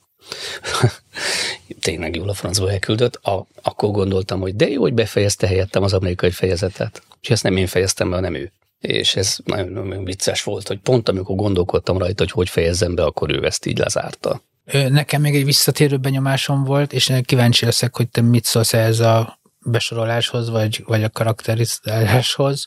tényleg 1.81 2.17
jól 2.17 2.29
a 2.29 2.35
francba 2.35 2.71
elküldött, 2.71 3.15
a, 3.15 3.47
akkor 3.63 3.91
gondoltam, 3.91 4.41
hogy 4.41 4.57
de 4.57 4.69
jó, 4.69 4.81
hogy 4.81 4.95
befejezte 4.95 5.47
helyettem 5.47 5.83
az 5.83 5.93
amerikai 5.93 6.31
fejezetet. 6.31 7.03
És 7.21 7.31
ezt 7.31 7.43
nem 7.43 7.57
én 7.57 7.67
fejeztem 7.67 8.11
be, 8.11 8.15
hanem 8.15 8.35
ő. 8.35 8.53
És 8.79 9.17
ez 9.17 9.37
nagyon, 9.45 9.69
nagyon 9.69 10.05
vicces 10.05 10.43
volt, 10.43 10.69
hogy 10.69 10.79
pont 10.79 11.09
amikor 11.09 11.37
gondolkodtam 11.37 11.99
rajta, 11.99 12.23
hogy 12.23 12.33
hogy 12.33 12.49
fejezzem 12.49 12.95
be, 12.95 13.05
akkor 13.05 13.31
ő 13.31 13.45
ezt 13.45 13.67
így 13.67 13.79
lezárta. 13.79 14.43
Nekem 14.73 15.21
még 15.21 15.35
egy 15.35 15.45
visszatérő 15.45 15.97
benyomásom 15.97 16.65
volt, 16.65 16.93
és 16.93 17.13
kíváncsi 17.25 17.65
leszek, 17.65 17.97
hogy 17.97 18.09
te 18.09 18.21
mit 18.21 18.45
szólsz 18.45 18.73
ehhez 18.73 19.01
a 19.01 19.41
besoroláshoz, 19.65 20.51
vagy, 20.51 20.83
vagy 20.87 21.03
a 21.03 21.11
karakterizáláshoz, 21.11 22.65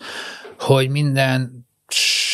hogy 0.64 0.90
minden 0.90 1.68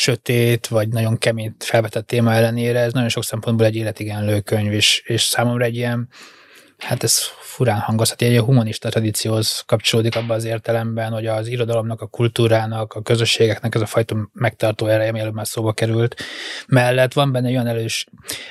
sötét, 0.01 0.67
vagy 0.67 0.89
nagyon 0.89 1.17
kemény 1.17 1.55
felvetett 1.59 2.07
téma 2.07 2.33
ellenére 2.33 2.79
ez 2.79 2.93
nagyon 2.93 3.09
sok 3.09 3.23
szempontból 3.23 3.65
egy 3.65 3.75
életigenlő 3.75 4.39
könyv, 4.39 4.73
és, 4.73 5.03
és 5.05 5.21
számomra 5.21 5.65
egy 5.65 5.75
ilyen, 5.75 6.09
hát 6.77 7.03
ez 7.03 7.21
furán 7.41 7.79
hangozhat, 7.79 8.21
egy 8.21 8.37
humanista 8.37 8.89
tradícióhoz 8.89 9.63
kapcsolódik 9.65 10.15
abban 10.15 10.35
az 10.35 10.43
értelemben, 10.43 11.11
hogy 11.11 11.25
az 11.25 11.47
irodalomnak, 11.47 12.01
a 12.01 12.07
kultúrának, 12.07 12.93
a 12.93 13.01
közösségeknek 13.01 13.75
ez 13.75 13.81
a 13.81 13.85
fajta 13.85 14.29
megtartó 14.33 14.87
ereje, 14.87 15.09
ami 15.09 15.19
előbb 15.19 15.33
már 15.33 15.47
szóba 15.47 15.73
került, 15.73 16.15
mellett 16.67 17.13
van 17.13 17.31
benne 17.31 17.49
olyan 17.49 17.67
elős, 17.67 18.05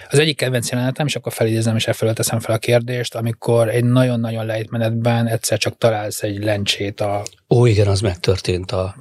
az 0.08 0.18
egyik 0.18 0.36
kedvenc 0.36 0.70
jelenetem, 0.70 1.06
és 1.06 1.16
akkor 1.16 1.32
felidézem, 1.32 1.76
és 1.76 1.86
elfelől 1.86 2.14
teszem 2.14 2.40
fel 2.40 2.54
a 2.54 2.58
kérdést, 2.58 3.14
amikor 3.14 3.68
egy 3.68 3.84
nagyon-nagyon 3.84 4.46
lejtmenetben 4.46 5.26
egyszer 5.26 5.58
csak 5.58 5.78
találsz 5.78 6.22
egy 6.22 6.44
lencsét 6.44 7.00
a... 7.00 7.22
Ó, 7.48 7.66
igen, 7.66 7.86
az 7.86 8.00
megtörtént 8.00 8.72
a 8.72 8.94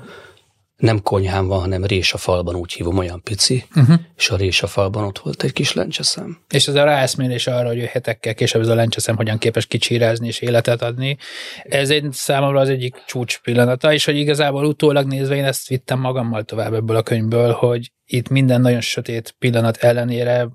nem 0.78 1.02
konyhám 1.02 1.48
van, 1.48 1.60
hanem 1.60 1.86
rés 1.86 2.14
a 2.14 2.18
falban, 2.18 2.56
úgy 2.56 2.74
hívom, 2.74 2.98
olyan 2.98 3.22
pici, 3.24 3.66
Uh-huh. 3.76 4.00
és 4.18 4.30
a 4.30 4.36
rés 4.36 4.64
a 4.64 4.68
falban 4.68 5.04
ott 5.04 5.20
volt 5.20 5.44
egy 5.44 5.54
kis 5.54 5.74
lencseszem. 5.74 6.40
És 6.50 6.68
ez 6.68 6.76
a 6.76 6.84
ráeszmélés 6.84 7.48
arra, 7.48 7.68
hogy 7.68 7.80
hetekkel 7.80 8.34
később 8.34 8.62
ez 8.62 8.68
a 8.68 8.76
lencseszem 8.76 9.16
hogyan 9.16 9.38
képes 9.38 9.66
kicsírázni 9.66 10.28
és 10.28 10.40
életet 10.40 10.82
adni, 10.82 11.18
ez 11.64 11.90
egy 11.90 12.08
számomra 12.12 12.60
az 12.60 12.70
egyik 12.70 12.96
csúcs 13.08 13.40
pillanata, 13.40 13.94
és 13.94 14.06
hogy 14.06 14.18
igazából 14.18 14.66
utólag 14.66 15.08
nézve 15.08 15.36
én 15.36 15.46
ezt 15.46 15.68
vittem 15.68 16.00
magammal 16.00 16.44
tovább 16.44 16.74
ebből 16.74 16.96
a 16.96 17.04
könyvből, 17.04 17.52
hogy 17.52 17.92
itt 18.06 18.30
minden 18.30 18.62
nagyon 18.62 18.82
sötét 18.82 19.36
pillanat 19.40 19.78
ellenére 19.78 20.48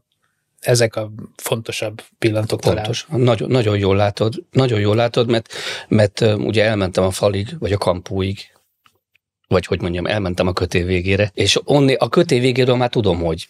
ezek 0.61 0.97
a 0.97 1.13
fontosabb 1.37 2.03
pillanatok 2.19 2.61
talán. 2.61 2.77
Pontos. 2.77 3.07
Nagyon, 3.09 3.51
nagyon 3.51 3.79
jól 3.79 3.97
látod, 3.97 4.35
nagyon 4.51 4.81
jól 4.81 4.97
látod, 4.97 5.31
mert, 5.31 5.53
mert 5.89 6.21
ugye 6.21 6.65
elmentem 6.65 7.05
a 7.05 7.11
falig, 7.11 7.59
vagy 7.59 7.73
a 7.73 7.79
kampúig, 7.79 8.53
vagy 9.53 9.67
hogy 9.67 9.81
mondjam, 9.81 10.07
elmentem 10.07 10.47
a 10.47 10.53
kötév 10.53 10.87
végére, 10.87 11.31
és 11.35 11.61
onni, 11.65 11.95
a 11.95 12.09
kötév 12.09 12.41
végéről 12.41 12.77
már 12.77 12.91
tudom, 12.91 13.19
hogy 13.19 13.49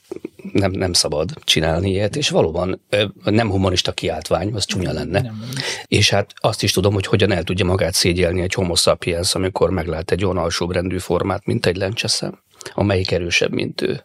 nem, 0.52 0.70
nem 0.70 0.92
szabad 0.92 1.30
csinálni 1.44 1.90
ilyet, 1.90 2.16
és 2.16 2.28
valóban 2.28 2.80
nem 3.24 3.50
humanista 3.50 3.92
kiáltvány, 3.92 4.52
az 4.52 4.64
csúnya 4.64 4.92
lenne. 4.92 5.20
Nem, 5.20 5.42
És 5.86 6.10
hát 6.10 6.32
azt 6.36 6.62
is 6.62 6.72
tudom, 6.72 6.94
hogy 6.94 7.06
hogyan 7.06 7.32
el 7.32 7.42
tudja 7.42 7.64
magát 7.64 7.94
szégyelni 7.94 8.40
egy 8.40 8.54
homo 8.54 8.74
sapiens, 8.74 9.34
amikor 9.34 9.70
meglát 9.70 10.10
egy 10.10 10.24
olyan 10.24 10.36
alsóbrendű 10.36 10.98
formát, 10.98 11.46
mint 11.46 11.66
egy 11.66 11.76
lencseszem, 11.76 12.38
amelyik 12.74 13.10
erősebb, 13.10 13.52
mint 13.52 13.82
ő. 13.82 14.04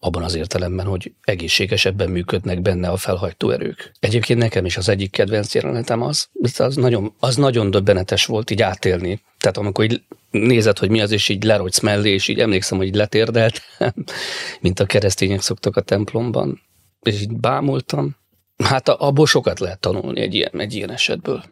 Abban 0.00 0.22
az 0.22 0.34
értelemben, 0.34 0.86
hogy 0.86 1.12
egészségesebben 1.20 2.10
működnek 2.10 2.62
benne 2.62 2.88
a 2.88 2.96
felhajtó 2.96 3.50
erők. 3.50 3.92
Egyébként 4.00 4.38
nekem 4.38 4.64
is 4.64 4.76
az 4.76 4.88
egyik 4.88 5.10
kedvenc 5.10 5.54
jelenetem 5.54 6.02
az, 6.02 6.28
az 6.56 6.76
nagyon, 6.76 7.14
az 7.18 7.36
nagyon 7.36 7.70
döbbenetes 7.70 8.26
volt 8.26 8.50
így 8.50 8.62
átélni. 8.62 9.22
Tehát 9.38 9.56
amikor 9.56 9.84
így 9.84 10.02
nézed, 10.30 10.78
hogy 10.78 10.90
mi 10.90 11.00
az, 11.00 11.10
és 11.10 11.28
így 11.28 11.44
lerogysz 11.44 11.80
mellé, 11.80 12.10
és 12.10 12.28
így 12.28 12.40
emlékszem, 12.40 12.78
hogy 12.78 12.86
így 12.86 12.94
letérdelt, 12.94 13.62
mint 14.60 14.80
a 14.80 14.86
keresztények 14.86 15.40
szoktak 15.40 15.76
a 15.76 15.80
templomban, 15.80 16.60
és 17.02 17.20
így 17.20 17.36
bámultam. 17.36 18.16
Hát 18.64 18.88
abból 18.88 19.26
sokat 19.26 19.60
lehet 19.60 19.80
tanulni 19.80 20.20
egy 20.20 20.34
ilyen, 20.34 20.60
egy 20.60 20.74
ilyen 20.74 20.90
esetből. 20.90 21.44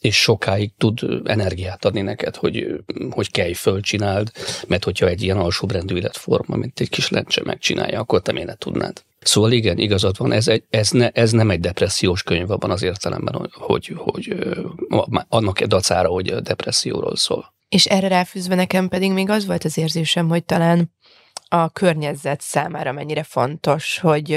És 0.00 0.20
sokáig 0.20 0.72
tud 0.78 1.00
energiát 1.24 1.84
adni 1.84 2.00
neked, 2.00 2.36
hogy, 2.36 2.66
hogy 3.10 3.30
kelj 3.30 3.52
föl, 3.52 3.80
csináld, 3.80 4.30
mert 4.68 4.84
hogyha 4.84 5.06
egy 5.06 5.22
ilyen 5.22 5.36
alsóbrendű 5.36 5.96
életforma, 5.96 6.56
mint 6.56 6.80
egy 6.80 6.88
kis 6.88 7.08
lencse 7.08 7.42
megcsinálja, 7.44 8.00
akkor 8.00 8.22
te 8.22 8.32
miért 8.32 8.58
tudnád. 8.58 9.02
Szóval 9.20 9.52
igen, 9.52 9.78
igazad 9.78 10.18
van, 10.18 10.32
ez, 10.32 10.48
egy, 10.48 10.64
ez, 10.70 10.90
ne, 10.90 11.08
ez 11.08 11.32
nem 11.32 11.50
egy 11.50 11.60
depressziós 11.60 12.22
könyv 12.22 12.50
abban 12.50 12.70
az 12.70 12.82
értelemben, 12.82 13.50
hogy, 13.52 13.92
hogy, 13.96 14.36
annak 15.28 15.62
dacára, 15.62 16.08
hogy 16.08 16.34
depresszióról 16.34 17.16
szól. 17.16 17.52
És 17.68 17.86
erre 17.86 18.08
ráfűzve 18.08 18.54
nekem 18.54 18.88
pedig 18.88 19.12
még 19.12 19.30
az 19.30 19.46
volt 19.46 19.64
az 19.64 19.78
érzésem, 19.78 20.28
hogy 20.28 20.44
talán 20.44 20.92
a 21.48 21.68
környezet 21.68 22.40
számára 22.40 22.92
mennyire 22.92 23.22
fontos, 23.22 23.98
hogy 23.98 24.30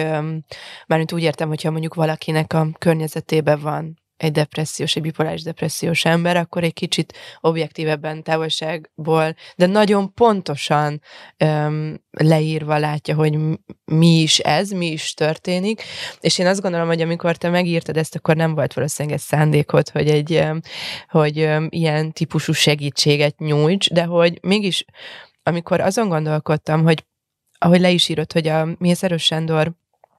mármint 0.87 1.11
úgy 1.11 1.21
értem, 1.21 1.47
hogyha 1.47 1.71
mondjuk 1.71 1.93
valakinek 1.93 2.53
a 2.53 2.67
környezetében 2.79 3.59
van 3.59 4.02
egy 4.17 4.31
depressziós, 4.31 4.95
egy 4.95 5.01
bipoláris 5.01 5.43
depressziós 5.43 6.05
ember, 6.05 6.37
akkor 6.37 6.63
egy 6.63 6.73
kicsit 6.73 7.13
objektívebben 7.39 8.23
távolságból, 8.23 9.35
de 9.55 9.65
nagyon 9.65 10.13
pontosan 10.13 11.01
öm, 11.37 12.01
leírva 12.11 12.77
látja, 12.77 13.15
hogy 13.15 13.37
mi 13.85 14.21
is 14.21 14.39
ez, 14.39 14.69
mi 14.69 14.91
is 14.91 15.13
történik, 15.13 15.81
és 16.19 16.37
én 16.37 16.47
azt 16.47 16.61
gondolom, 16.61 16.87
hogy 16.87 17.01
amikor 17.01 17.37
te 17.37 17.49
megírtad 17.49 17.97
ezt, 17.97 18.15
akkor 18.15 18.35
nem 18.35 18.53
volt 18.53 18.73
valószínűleg 18.73 19.17
ez 19.17 19.23
szándékod, 19.23 19.89
hogy 19.89 20.09
egy 20.09 20.33
öm, 20.33 20.61
hogy 21.07 21.39
öm, 21.39 21.67
ilyen 21.69 22.11
típusú 22.11 22.53
segítséget 22.53 23.39
nyújts, 23.39 23.89
de 23.93 24.03
hogy 24.03 24.39
mégis, 24.41 24.85
amikor 25.43 25.79
azon 25.79 26.09
gondolkodtam, 26.09 26.83
hogy 26.83 27.05
ahogy 27.57 27.79
le 27.79 27.89
is 27.89 28.09
írott, 28.09 28.33
hogy 28.33 28.47
a 28.47 28.67
Mészáros 28.77 29.23
Sándor 29.23 29.73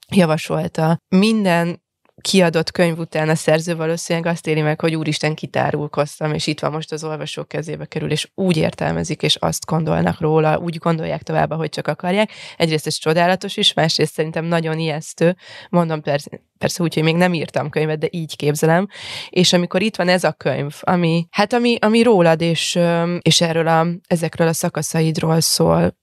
javasolta, 0.08 0.98
minden 1.08 1.82
kiadott 2.30 2.70
könyv 2.70 2.98
után 2.98 3.28
a 3.28 3.34
szerző 3.34 3.76
valószínűleg 3.76 4.32
azt 4.32 4.46
éli 4.46 4.60
meg, 4.60 4.80
hogy 4.80 4.94
úristen, 4.94 5.34
kitárulkoztam, 5.34 6.34
és 6.34 6.46
itt 6.46 6.60
van 6.60 6.72
most 6.72 6.92
az 6.92 7.04
olvasók 7.04 7.48
kezébe 7.48 7.84
kerül, 7.84 8.10
és 8.10 8.30
úgy 8.34 8.56
értelmezik, 8.56 9.22
és 9.22 9.36
azt 9.36 9.66
gondolnak 9.66 10.20
róla, 10.20 10.58
úgy 10.58 10.78
gondolják 10.78 11.22
tovább, 11.22 11.52
hogy 11.52 11.68
csak 11.68 11.88
akarják. 11.88 12.30
Egyrészt 12.56 12.86
ez 12.86 12.94
csodálatos 12.94 13.56
is, 13.56 13.72
másrészt 13.72 14.12
szerintem 14.12 14.44
nagyon 14.44 14.78
ijesztő. 14.78 15.36
Mondom 15.70 16.02
persze, 16.02 16.40
persze 16.58 16.82
úgy, 16.82 16.94
hogy 16.94 17.02
még 17.02 17.16
nem 17.16 17.34
írtam 17.34 17.70
könyvet, 17.70 17.98
de 17.98 18.08
így 18.10 18.36
képzelem. 18.36 18.88
És 19.28 19.52
amikor 19.52 19.82
itt 19.82 19.96
van 19.96 20.08
ez 20.08 20.24
a 20.24 20.32
könyv, 20.32 20.74
ami, 20.80 21.26
hát 21.30 21.52
ami, 21.52 21.76
ami 21.80 22.02
rólad, 22.02 22.40
és, 22.40 22.78
és 23.20 23.40
erről 23.40 23.68
a, 23.68 23.86
ezekről 24.06 24.48
a 24.48 24.52
szakaszaidról 24.52 25.40
szól, 25.40 25.96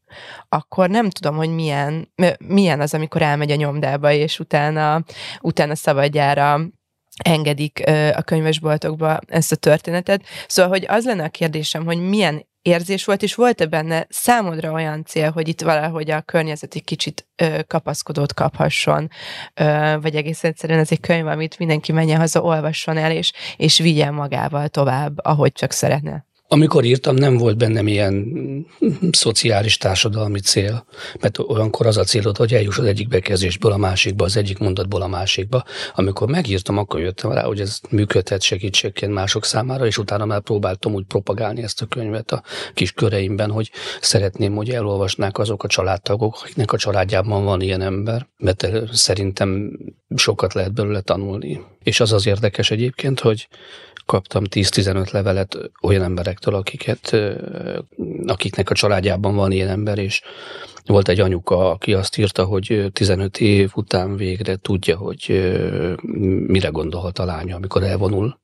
akkor 0.50 0.90
nem 0.90 1.10
tudom, 1.10 1.36
hogy 1.36 1.50
milyen, 1.50 2.14
milyen 2.40 2.82
az, 2.82 2.94
amikor 2.94 3.22
elmegy 3.22 3.52
a 3.52 3.56
nyomdába, 3.56 4.12
és 4.12 4.40
utána, 4.40 5.04
utána 5.42 5.76
szabadjára 5.76 6.60
engedik 7.24 7.84
a 8.16 8.22
könyvesboltokba 8.22 9.20
ezt 9.28 9.52
a 9.52 9.56
történetet. 9.56 10.24
Szóval, 10.48 10.72
hogy 10.72 10.86
az 10.88 11.06
lenne 11.06 11.24
a 11.24 11.30
kérdésem, 11.30 11.86
hogy 11.86 12.00
milyen 12.00 12.50
érzés 12.62 13.06
volt, 13.06 13.24
és 13.24 13.36
volt-e 13.36 13.66
benne 13.66 14.06
számodra 14.10 14.72
olyan 14.72 15.06
cél, 15.06 15.32
hogy 15.32 15.48
itt 15.48 15.62
valahogy 15.62 16.12
a 16.12 16.22
környezet 16.22 16.76
egy 16.76 16.84
kicsit 16.84 17.28
ö, 17.36 17.60
kapaszkodót 17.68 18.34
kaphasson, 18.34 19.10
ö, 19.54 19.96
vagy 20.02 20.16
egész 20.16 20.44
egyszerűen 20.44 20.80
ez 20.80 20.92
egy 20.92 21.00
könyv, 21.00 21.28
amit 21.28 21.60
mindenki 21.60 21.92
menjen 21.92 22.20
haza, 22.20 22.42
olvasson 22.42 22.98
el, 22.98 23.12
és, 23.12 23.32
és 23.58 23.80
vigyen 23.80 24.14
magával 24.14 24.68
tovább, 24.68 25.26
ahogy 25.26 25.52
csak 25.52 25.72
szeretne. 25.72 26.26
Amikor 26.54 26.84
írtam, 26.84 27.16
nem 27.16 27.38
volt 27.38 27.58
bennem 27.58 27.88
ilyen 27.88 28.14
mm, 28.14 28.62
szociális 29.12 29.78
társadalmi 29.78 30.40
cél, 30.40 30.86
mert 31.20 31.40
olyankor 31.40 31.86
az 31.86 31.98
a 31.98 32.04
célod, 32.04 32.38
hogy 32.38 32.54
eljuss 32.54 32.78
az 32.78 32.86
egyik 32.86 33.08
bekezdésből 33.08 33.72
a 33.72 33.78
másikba, 33.78 34.26
az 34.26 34.38
egyik 34.38 34.58
mondatból 34.58 35.02
a 35.02 35.08
másikba. 35.08 35.64
Amikor 35.96 36.30
megírtam, 36.30 36.78
akkor 36.78 37.00
jöttem 37.00 37.32
rá, 37.32 37.44
hogy 37.44 37.60
ez 37.60 37.80
működhet 37.90 38.42
segítségként 38.42 39.14
mások 39.14 39.46
számára, 39.46 39.86
és 39.86 39.98
utána 39.98 40.26
már 40.26 40.42
próbáltam 40.42 40.94
úgy 40.94 41.06
propagálni 41.06 41.64
ezt 41.64 41.82
a 41.82 41.86
könyvet 41.86 42.32
a 42.32 42.44
kis 42.74 42.92
köreimben, 42.92 43.52
hogy 43.52 43.72
szeretném, 44.02 44.56
hogy 44.56 44.70
elolvasnák 44.70 45.38
azok 45.38 45.64
a 45.64 45.68
családtagok, 45.68 46.38
akiknek 46.42 46.72
a 46.72 46.78
családjában 46.78 47.44
van 47.44 47.62
ilyen 47.62 47.82
ember, 47.82 48.28
mert 48.38 48.68
szerintem 48.92 49.80
sokat 50.16 50.54
lehet 50.54 50.74
belőle 50.74 51.02
tanulni. 51.02 51.62
És 51.84 52.00
az 52.00 52.12
az 52.12 52.26
érdekes 52.26 52.72
egyébként, 52.72 53.20
hogy 53.20 53.48
kaptam 54.12 54.44
10-15 54.50 55.12
levelet 55.12 55.58
olyan 55.82 56.04
emberektől, 56.04 56.56
akiket, 56.56 57.18
akiknek 58.26 58.70
a 58.70 58.74
családjában 58.74 59.36
van 59.36 59.52
ilyen 59.52 59.68
ember, 59.68 59.98
és 59.98 60.22
volt 60.86 61.08
egy 61.08 61.20
anyuka, 61.20 61.72
aki 61.72 61.94
azt 61.94 62.18
írta, 62.18 62.46
hogy 62.46 62.72
ö, 62.72 62.90
15 62.90 63.40
év 63.40 63.72
után 63.76 64.16
végre 64.16 64.56
tudja, 64.56 64.98
hogy 64.98 65.52
mire 66.48 66.70
gondolhat 66.70 67.20
a 67.20 67.26
lánya, 67.26 67.56
amikor 67.56 67.84
elvonul. 67.84 68.40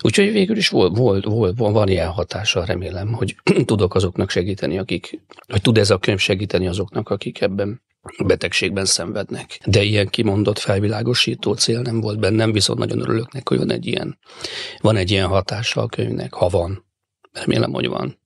Úgyhogy 0.00 0.32
végül 0.32 0.56
is 0.56 0.68
volt, 0.68 0.96
volt, 0.96 1.24
volt, 1.24 1.58
van 1.58 1.88
ilyen 1.88 2.08
hatása, 2.08 2.64
remélem, 2.64 3.12
hogy 3.12 3.36
tudok 3.64 3.94
azoknak 3.94 4.30
segíteni, 4.30 4.78
akik, 4.78 5.20
hogy 5.48 5.60
tud 5.60 5.78
ez 5.78 5.90
a 5.90 5.98
könyv 5.98 6.18
segíteni 6.18 6.66
azoknak, 6.66 7.08
akik 7.08 7.40
ebben 7.40 7.82
betegségben 8.24 8.84
szenvednek. 8.84 9.60
De 9.64 9.82
ilyen 9.82 10.08
kimondott 10.08 10.58
felvilágosító 10.58 11.54
cél 11.54 11.80
nem 11.80 12.00
volt 12.00 12.18
bennem, 12.18 12.52
viszont 12.52 12.78
nagyon 12.78 13.00
örülök 13.00 13.32
neki, 13.32 13.44
hogy 13.44 13.58
van 13.58 13.70
egy 13.72 13.86
ilyen, 13.86 14.18
van 14.80 14.96
egy 14.96 15.10
ilyen 15.10 15.26
hatása 15.26 15.80
a 15.80 15.86
könyvnek, 15.86 16.32
ha 16.32 16.48
van. 16.48 16.84
Remélem, 17.32 17.72
hogy 17.72 17.86
van. 17.86 18.20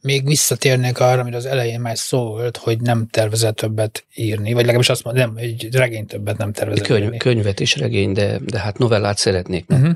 Még 0.00 0.26
visszatérnék 0.26 1.00
arra, 1.00 1.20
amit 1.20 1.34
az 1.34 1.46
elején 1.46 1.80
már 1.80 1.98
szó 1.98 2.26
volt, 2.26 2.56
hogy 2.56 2.80
nem 2.80 3.06
tervezett 3.06 3.56
többet 3.56 4.06
írni, 4.14 4.52
vagy 4.52 4.60
legalábbis 4.60 4.88
azt 4.88 5.04
mondom, 5.04 5.24
nem, 5.24 5.36
egy 5.36 5.68
regény 5.72 6.06
többet 6.06 6.36
nem 6.36 6.52
tervezett 6.52 6.86
Könyv, 6.86 7.02
írni. 7.02 7.16
könyvet 7.16 7.60
és 7.60 7.76
regény, 7.76 8.12
de, 8.12 8.38
de 8.38 8.58
hát 8.58 8.78
novellát 8.78 9.18
szeretnék. 9.18 9.64
Uh-huh. 9.68 9.94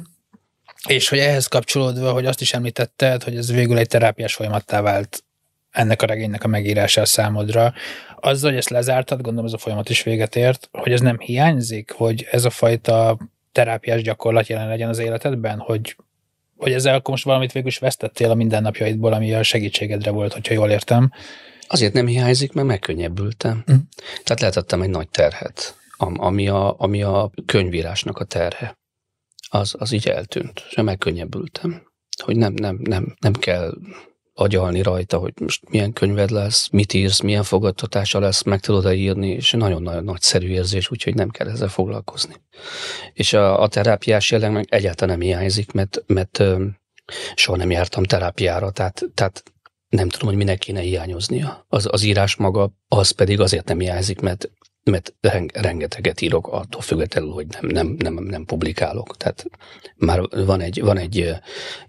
És 0.89 1.09
hogy 1.09 1.19
ehhez 1.19 1.47
kapcsolódva, 1.47 2.13
hogy 2.13 2.27
azt 2.27 2.41
is 2.41 2.53
említetted, 2.53 3.23
hogy 3.23 3.37
ez 3.37 3.53
végül 3.53 3.79
egy 3.79 3.87
terápiás 3.87 4.35
folyamattá 4.35 4.81
vált 4.81 5.25
ennek 5.71 6.03
a 6.03 6.07
regénynek 6.07 6.45
a 6.45 6.49
megírása 6.49 7.05
számodra. 7.05 7.73
Azzal, 8.21 8.51
hogy 8.51 8.59
ezt 8.59 8.69
lezártad, 8.69 9.21
gondolom 9.21 9.47
ez 9.47 9.53
a 9.53 9.59
folyamat 9.59 9.89
is 9.89 10.03
véget 10.03 10.37
ért, 10.37 10.69
hogy 10.73 10.93
ez 10.93 11.01
nem 11.01 11.19
hiányzik, 11.19 11.91
hogy 11.91 12.27
ez 12.31 12.45
a 12.45 12.51
fajta 12.51 13.19
terápiás 13.53 14.03
gyakorlat 14.03 14.47
jelen 14.47 14.69
legyen 14.69 14.89
az 14.89 14.99
életedben, 14.99 15.59
hogy, 15.59 15.97
hogy 16.57 16.73
ezzel 16.73 16.95
akkor 16.95 17.11
most 17.11 17.25
valamit 17.25 17.53
végül 17.53 17.69
is 17.69 17.79
vesztettél 17.79 18.31
a 18.31 18.35
mindennapjaidból, 18.35 19.13
ami 19.13 19.35
a 19.35 19.43
segítségedre 19.43 20.11
volt, 20.11 20.33
hogyha 20.33 20.55
jól 20.55 20.71
értem. 20.71 21.13
Azért 21.69 21.93
nem 21.93 22.07
hiányzik, 22.07 22.53
mert 22.53 22.67
megkönnyebbültem. 22.67 23.63
Mhm. 23.67 23.77
Tehát 23.97 24.41
lehetettem 24.41 24.83
egy 24.83 24.91
nagy 24.91 25.09
terhet, 25.09 25.77
am- 25.97 26.21
ami 26.21 26.49
a, 26.49 26.75
ami 26.79 27.03
a 27.03 27.31
könyvírásnak 27.47 28.19
a 28.19 28.25
terhe. 28.25 28.77
Az, 29.51 29.75
az 29.79 29.93
így 29.93 30.09
eltűnt, 30.09 30.65
és 30.71 30.77
megkönnyebbültem. 30.77 31.83
Hogy 32.23 32.37
nem, 32.37 32.53
nem, 32.53 32.79
nem, 32.83 33.17
nem 33.21 33.33
kell 33.33 33.75
agyalni 34.39 34.83
rajta, 34.83 35.19
hogy 35.19 35.33
most 35.41 35.69
milyen 35.71 35.93
könyved 35.93 36.31
lesz, 36.31 36.69
mit 36.69 36.93
írsz, 36.93 37.21
milyen 37.21 37.43
fogadtatása 37.43 38.19
lesz, 38.19 38.43
meg 38.43 38.61
tudod-e 38.61 38.95
írni, 38.95 39.29
és 39.29 39.51
nagyon-nagyon 39.51 40.05
nagyszerű 40.05 40.49
érzés, 40.49 40.91
úgyhogy 40.91 41.15
nem 41.15 41.29
kell 41.29 41.49
ezzel 41.49 41.69
foglalkozni. 41.69 42.35
És 43.13 43.33
a, 43.33 43.63
a 43.63 43.69
terápiás 43.69 44.31
jelleg 44.31 44.53
meg 44.53 44.67
egyáltalán 44.69 45.19
nem 45.19 45.27
hiányzik, 45.27 45.73
mert, 45.73 46.03
mert 46.07 46.43
soha 47.35 47.57
nem 47.57 47.71
jártam 47.71 48.03
terápiára, 48.03 48.71
tehát, 48.71 49.05
tehát 49.15 49.43
nem 49.89 50.09
tudom, 50.09 50.29
hogy 50.29 50.37
minek 50.37 50.59
kéne 50.59 50.81
hiányoznia. 50.81 51.65
Az, 51.69 51.89
az 51.91 52.03
írás 52.03 52.37
maga, 52.37 52.73
az 52.89 53.11
pedig 53.11 53.41
azért 53.41 53.69
nem 53.69 53.79
hiányzik, 53.79 54.21
mert 54.21 54.51
mert 54.89 55.15
rengeteget 55.53 56.21
írok 56.21 56.49
attól 56.49 56.81
függetlenül, 56.81 57.31
hogy 57.31 57.47
nem, 57.61 57.67
nem, 57.71 57.97
nem, 58.15 58.25
nem 58.25 58.45
publikálok. 58.45 59.17
Tehát 59.17 59.45
már 59.97 60.21
van 60.31 60.61
egy, 60.61 60.81
van 60.81 60.99
egy 60.99 61.41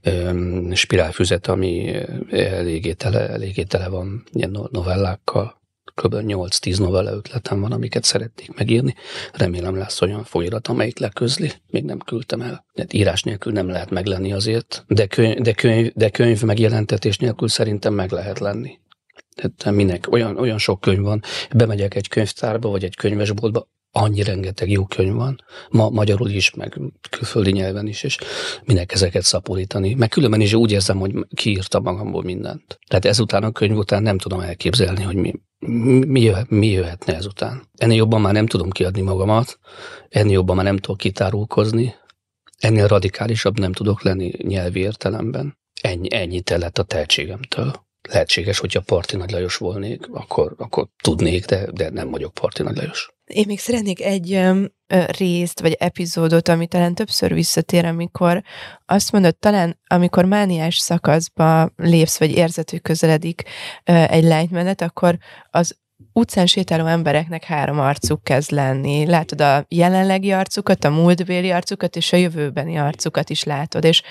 ö, 0.02 0.32
spirálfüzet, 0.74 1.47
ami 1.47 1.95
eléggé 2.32 2.93
tele, 2.93 3.30
eléggé 3.30 3.64
tele 3.64 3.88
van 3.88 4.24
ilyen 4.34 4.58
novellákkal, 4.72 5.60
kb. 6.02 6.16
8-10 6.28 6.80
novella 6.80 7.12
ötletem 7.12 7.62
van, 7.62 7.72
amiket 7.72 8.04
szeretnék 8.04 8.54
megírni. 8.56 8.95
Remélem 9.34 9.78
lesz 9.78 10.02
olyan 10.02 10.24
folyirat, 10.24 10.68
amelyik 10.68 11.00
leközli. 11.00 11.52
Még 11.70 11.84
nem 11.84 12.00
küldtem 12.00 12.41
el. 12.41 12.66
De 12.74 12.86
írás 12.91 13.24
nélkül 13.24 13.52
nem 13.52 13.68
lehet 13.68 13.89
meglenni 13.89 14.34
azért, 14.34 14.84
de 14.88 15.06
könyv, 15.08 15.38
de 15.38 15.52
könyv, 15.52 15.91
de 15.95 16.10
könyv 16.10 16.41
megjelentetés 16.43 17.18
nélkül 17.18 17.47
szerintem 17.47 17.93
meg 17.93 18.12
lehet 18.12 18.39
lenni. 18.39 18.80
Tehát 19.40 19.78
minek, 19.78 20.12
olyan, 20.12 20.38
olyan 20.38 20.58
sok 20.58 20.82
könyv 20.82 21.02
van, 21.02 21.22
bemegyek 21.56 21.96
egy 21.96 22.08
könyvtárba, 22.08 22.70
vagy 22.70 22.84
egy 22.84 22.96
könyvesboltba, 22.96 23.68
annyi 23.92 24.24
rengeteg 24.24 24.70
jó 24.70 24.86
könyv 24.86 25.14
van, 25.14 25.44
ma 25.70 25.90
magyarul 25.90 26.30
is, 26.30 26.54
meg 26.54 26.82
külföldi 27.10 27.52
nyelven 27.52 27.88
is, 27.88 28.04
és 28.04 28.18
minek 28.64 28.94
ezeket 28.94 29.24
szaporítani. 29.24 29.94
Meg 29.94 30.10
különben 30.10 30.42
is 30.42 30.54
úgy 30.54 30.72
érzem, 30.72 30.98
hogy 30.98 31.14
kiírta 31.36 31.80
magamból 31.80 32.24
mindent. 32.24 32.80
Tehát 32.88 33.06
ezután 33.06 33.44
a 33.44 33.52
könyv 33.52 33.78
után 33.78 34.04
nem 34.04 34.18
tudom 34.18 34.40
elképzelni, 34.40 35.04
hogy 35.04 35.16
mi, 35.16 35.34
mi, 36.06 36.22
jöhet, 36.22 36.50
mi 36.50 36.68
jöhetne 36.68 37.16
ezután. 37.16 37.70
Ennél 37.78 37.98
jobban 37.98 38.22
már 38.22 38.34
nem 38.34 38.48
tudom 38.48 38.70
kiadni 38.70 39.02
magamat, 39.02 39.60
ennél 40.10 40.34
jobban 40.34 40.56
már 40.56 40.66
nem 40.66 40.78
tudok 40.78 40.98
kitárulkozni, 40.98 41.96
ennél 42.58 42.88
radikálisabb 42.88 43.60
nem 43.60 43.74
tudok 43.74 44.04
lenni 44.04 44.32
nyelvi 44.38 44.80
értelemben. 44.80 45.58
Ennyi, 45.82 46.08
ennyi 46.12 46.42
lett 46.46 46.78
a 46.78 46.84
tehetségemtől 46.84 47.88
lehetséges, 48.12 48.60
hogyha 48.60 48.82
Parti 48.82 49.16
Nagy 49.16 49.32
Lajos 49.32 49.57
volnék, 49.57 50.07
akkor, 50.12 50.55
akkor 50.57 50.88
tudnék, 51.03 51.45
de, 51.45 51.72
de 51.72 51.89
nem 51.89 52.12
vagyok 52.12 52.34
Parti 52.34 52.64
Nagy 52.64 52.76
Lajos. 52.78 53.10
Én 53.26 53.43
még 53.47 53.60
szeretnék 53.60 54.01
egy 54.01 54.34
ö, 54.34 54.64
részt, 55.18 55.60
vagy 55.60 55.76
epizódot, 55.80 56.47
ami 56.47 56.68
talán 56.68 56.95
többször 56.95 57.34
visszatér, 57.34 57.86
amikor 57.86 58.43
azt 58.86 59.12
mondod, 59.12 59.38
talán 59.38 59.80
amikor 59.88 60.26
mániás 60.26 60.78
szakaszba 60.78 61.72
lépsz, 61.76 62.20
vagy 62.20 62.32
érzed, 62.32 62.70
hogy 62.70 62.82
közeledik 62.82 63.43
ö, 63.86 63.93
egy 63.93 64.24
lejtmenet, 64.24 64.82
akkor 64.82 65.18
az 65.49 65.78
utcán 66.14 66.45
sétáló 66.45 66.86
embereknek 66.86 67.43
három 67.43 67.80
arcuk 67.80 68.24
kezd 68.24 68.51
lenni. 68.51 69.05
Látod 69.05 69.41
a 69.41 69.66
jelenlegi 69.68 70.32
arcukat, 70.32 70.84
a 70.84 70.89
múltbéli 70.89 71.51
arcukat, 71.51 71.95
és 71.95 72.14
a 72.14 72.18
jövőbeni 72.18 72.78
arcukat 72.78 73.30
is 73.30 73.43
látod. 73.43 73.84
És 73.84 74.01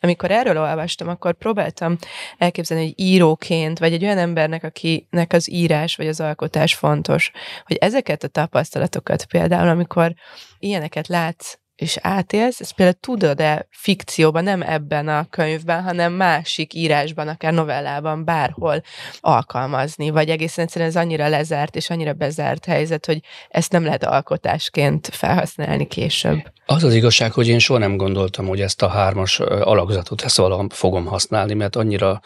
amikor 0.00 0.30
erről 0.30 0.58
olvastam, 0.58 1.08
akkor 1.08 1.34
próbáltam 1.34 1.96
elképzelni, 2.38 2.84
hogy 2.84 2.94
íróként, 2.96 3.78
vagy 3.78 3.92
egy 3.92 4.04
olyan 4.04 4.18
embernek, 4.18 4.64
akinek 4.64 5.32
az 5.32 5.50
írás 5.50 5.96
vagy 5.96 6.06
az 6.08 6.20
alkotás 6.20 6.74
fontos, 6.74 7.30
hogy 7.64 7.76
ezeket 7.76 8.22
a 8.22 8.28
tapasztalatokat 8.28 9.24
például, 9.24 9.68
amikor 9.68 10.14
ilyeneket 10.58 11.08
látsz 11.08 11.61
és 11.82 11.98
átélsz, 12.00 12.60
ezt 12.60 12.72
például 12.72 12.98
tudod-e 13.00 13.66
fikcióban, 13.70 14.44
nem 14.44 14.62
ebben 14.62 15.08
a 15.08 15.26
könyvben, 15.30 15.82
hanem 15.82 16.12
másik 16.12 16.74
írásban, 16.74 17.28
akár 17.28 17.52
novellában, 17.52 18.24
bárhol 18.24 18.82
alkalmazni, 19.20 20.10
vagy 20.10 20.28
egészen 20.28 20.64
egyszerűen 20.64 20.90
ez 20.90 20.96
annyira 20.96 21.28
lezárt 21.28 21.76
és 21.76 21.90
annyira 21.90 22.12
bezárt 22.12 22.64
helyzet, 22.64 23.06
hogy 23.06 23.20
ezt 23.48 23.72
nem 23.72 23.84
lehet 23.84 24.04
alkotásként 24.04 25.08
felhasználni 25.12 25.86
később. 25.86 26.52
Az 26.66 26.84
az 26.84 26.94
igazság, 26.94 27.32
hogy 27.32 27.48
én 27.48 27.58
soha 27.58 27.78
nem 27.78 27.96
gondoltam, 27.96 28.46
hogy 28.46 28.60
ezt 28.60 28.82
a 28.82 28.88
hármas 28.88 29.40
alakzatot 29.40 30.22
ezt 30.22 30.36
valahol 30.36 30.66
fogom 30.70 31.06
használni, 31.06 31.54
mert 31.54 31.76
annyira 31.76 32.20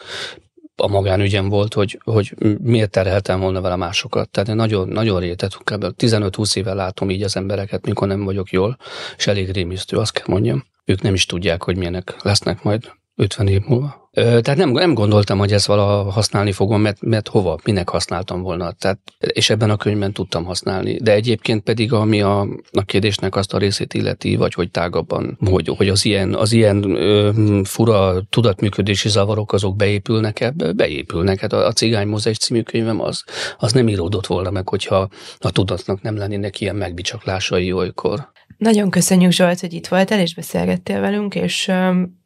a 0.81 0.87
magánügyem 0.87 1.49
volt, 1.49 1.73
hogy, 1.73 1.99
hogy 2.03 2.33
miért 2.61 2.91
terheltem 2.91 3.39
volna 3.39 3.61
vele 3.61 3.75
másokat. 3.75 4.29
Tehát 4.29 4.49
én 4.49 4.55
nagyon, 4.55 4.87
nagyon 4.87 5.19
rétet, 5.19 5.57
kb. 5.57 5.85
15-20 5.97 6.55
éve 6.57 6.73
látom 6.73 7.09
így 7.09 7.23
az 7.23 7.35
embereket, 7.35 7.85
mikor 7.85 8.07
nem 8.07 8.23
vagyok 8.23 8.49
jól, 8.49 8.77
és 9.17 9.27
elég 9.27 9.51
rémisztő, 9.51 9.97
azt 9.97 10.11
kell 10.11 10.25
mondjam. 10.27 10.65
Ők 10.85 11.01
nem 11.01 11.13
is 11.13 11.25
tudják, 11.25 11.63
hogy 11.63 11.77
milyenek 11.77 12.15
lesznek 12.21 12.63
majd 12.63 12.91
50 13.17 13.47
év 13.47 13.61
múlva. 13.67 14.09
Tehát 14.13 14.55
nem, 14.55 14.69
nem 14.69 14.93
gondoltam, 14.93 15.37
hogy 15.37 15.53
ezt 15.53 15.65
valaha 15.65 16.11
használni 16.11 16.51
fogom, 16.51 16.81
mert, 16.81 17.01
mert 17.01 17.27
hova, 17.27 17.57
minek 17.63 17.89
használtam 17.89 18.41
volna. 18.41 18.71
Tehát, 18.71 18.99
és 19.19 19.49
ebben 19.49 19.69
a 19.69 19.77
könyvben 19.77 20.13
tudtam 20.13 20.45
használni. 20.45 20.97
De 21.01 21.13
egyébként 21.13 21.63
pedig, 21.63 21.93
ami 21.93 22.21
a, 22.21 22.39
a 22.71 22.81
kérdésnek 22.85 23.35
azt 23.35 23.53
a 23.53 23.57
részét 23.57 23.93
illeti, 23.93 24.35
vagy 24.35 24.53
hogy 24.53 24.71
tágabban, 24.71 25.37
hogy, 25.45 25.73
hogy 25.77 25.89
az 25.89 26.05
ilyen, 26.05 26.33
az 26.33 26.51
ilyen 26.51 26.95
ö, 26.95 27.31
fura 27.63 28.23
tudatműködési 28.29 29.09
zavarok 29.09 29.53
azok 29.53 29.75
beépülnek 29.75 30.39
ebbe, 30.39 30.71
beépülnek. 30.71 31.39
Hát 31.39 31.53
a, 31.53 31.67
a 31.67 31.71
Cigány 31.71 32.07
Mózes 32.07 32.37
című 32.37 32.61
könyvem 32.61 33.01
az, 33.01 33.23
az 33.57 33.71
nem 33.71 33.87
íródott 33.87 34.27
volna 34.27 34.49
meg, 34.49 34.69
hogyha 34.69 35.09
a 35.37 35.51
tudatnak 35.51 36.01
nem 36.01 36.17
lennének 36.17 36.61
ilyen 36.61 36.75
megbicsaklásai 36.75 37.71
olykor. 37.71 38.31
Nagyon 38.57 38.89
köszönjük 38.89 39.31
Zsolt, 39.31 39.59
hogy 39.59 39.73
itt 39.73 39.87
voltál 39.87 40.19
és 40.19 40.35
beszélgettél 40.35 40.99
velünk, 40.99 41.35
és 41.35 41.71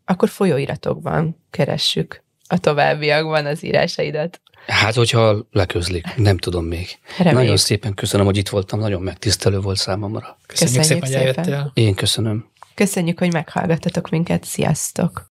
akkor 0.06 0.30
folyóiratokban 0.30 1.44
keressük 1.50 2.24
a 2.48 2.58
továbbiakban 2.58 3.46
az 3.46 3.64
írásaidat. 3.64 4.42
Hát, 4.68 4.94
hogyha 4.94 5.48
leközlik, 5.52 6.16
nem 6.16 6.38
tudom 6.38 6.66
még. 6.66 6.88
Reméljük. 7.18 7.42
Nagyon 7.42 7.58
szépen 7.58 7.94
köszönöm, 7.94 8.26
hogy 8.26 8.38
itt 8.38 8.50
voltam, 8.50 8.80
nagyon 8.80 9.02
megtisztelő 9.02 9.60
volt 9.60 9.78
számomra. 9.78 10.38
Köszönjük, 10.46 10.78
köszönjük 10.78 11.06
szépen, 11.06 11.22
hogy 11.22 11.44
eljöttél. 11.46 11.72
Én 11.74 11.96
köszönöm. 11.96 12.50
Köszönjük, 12.76 13.20
hogy 13.20 13.32
meghallgattatok 13.32 14.10
minket, 14.10 14.44
sziasztok! 14.44 15.30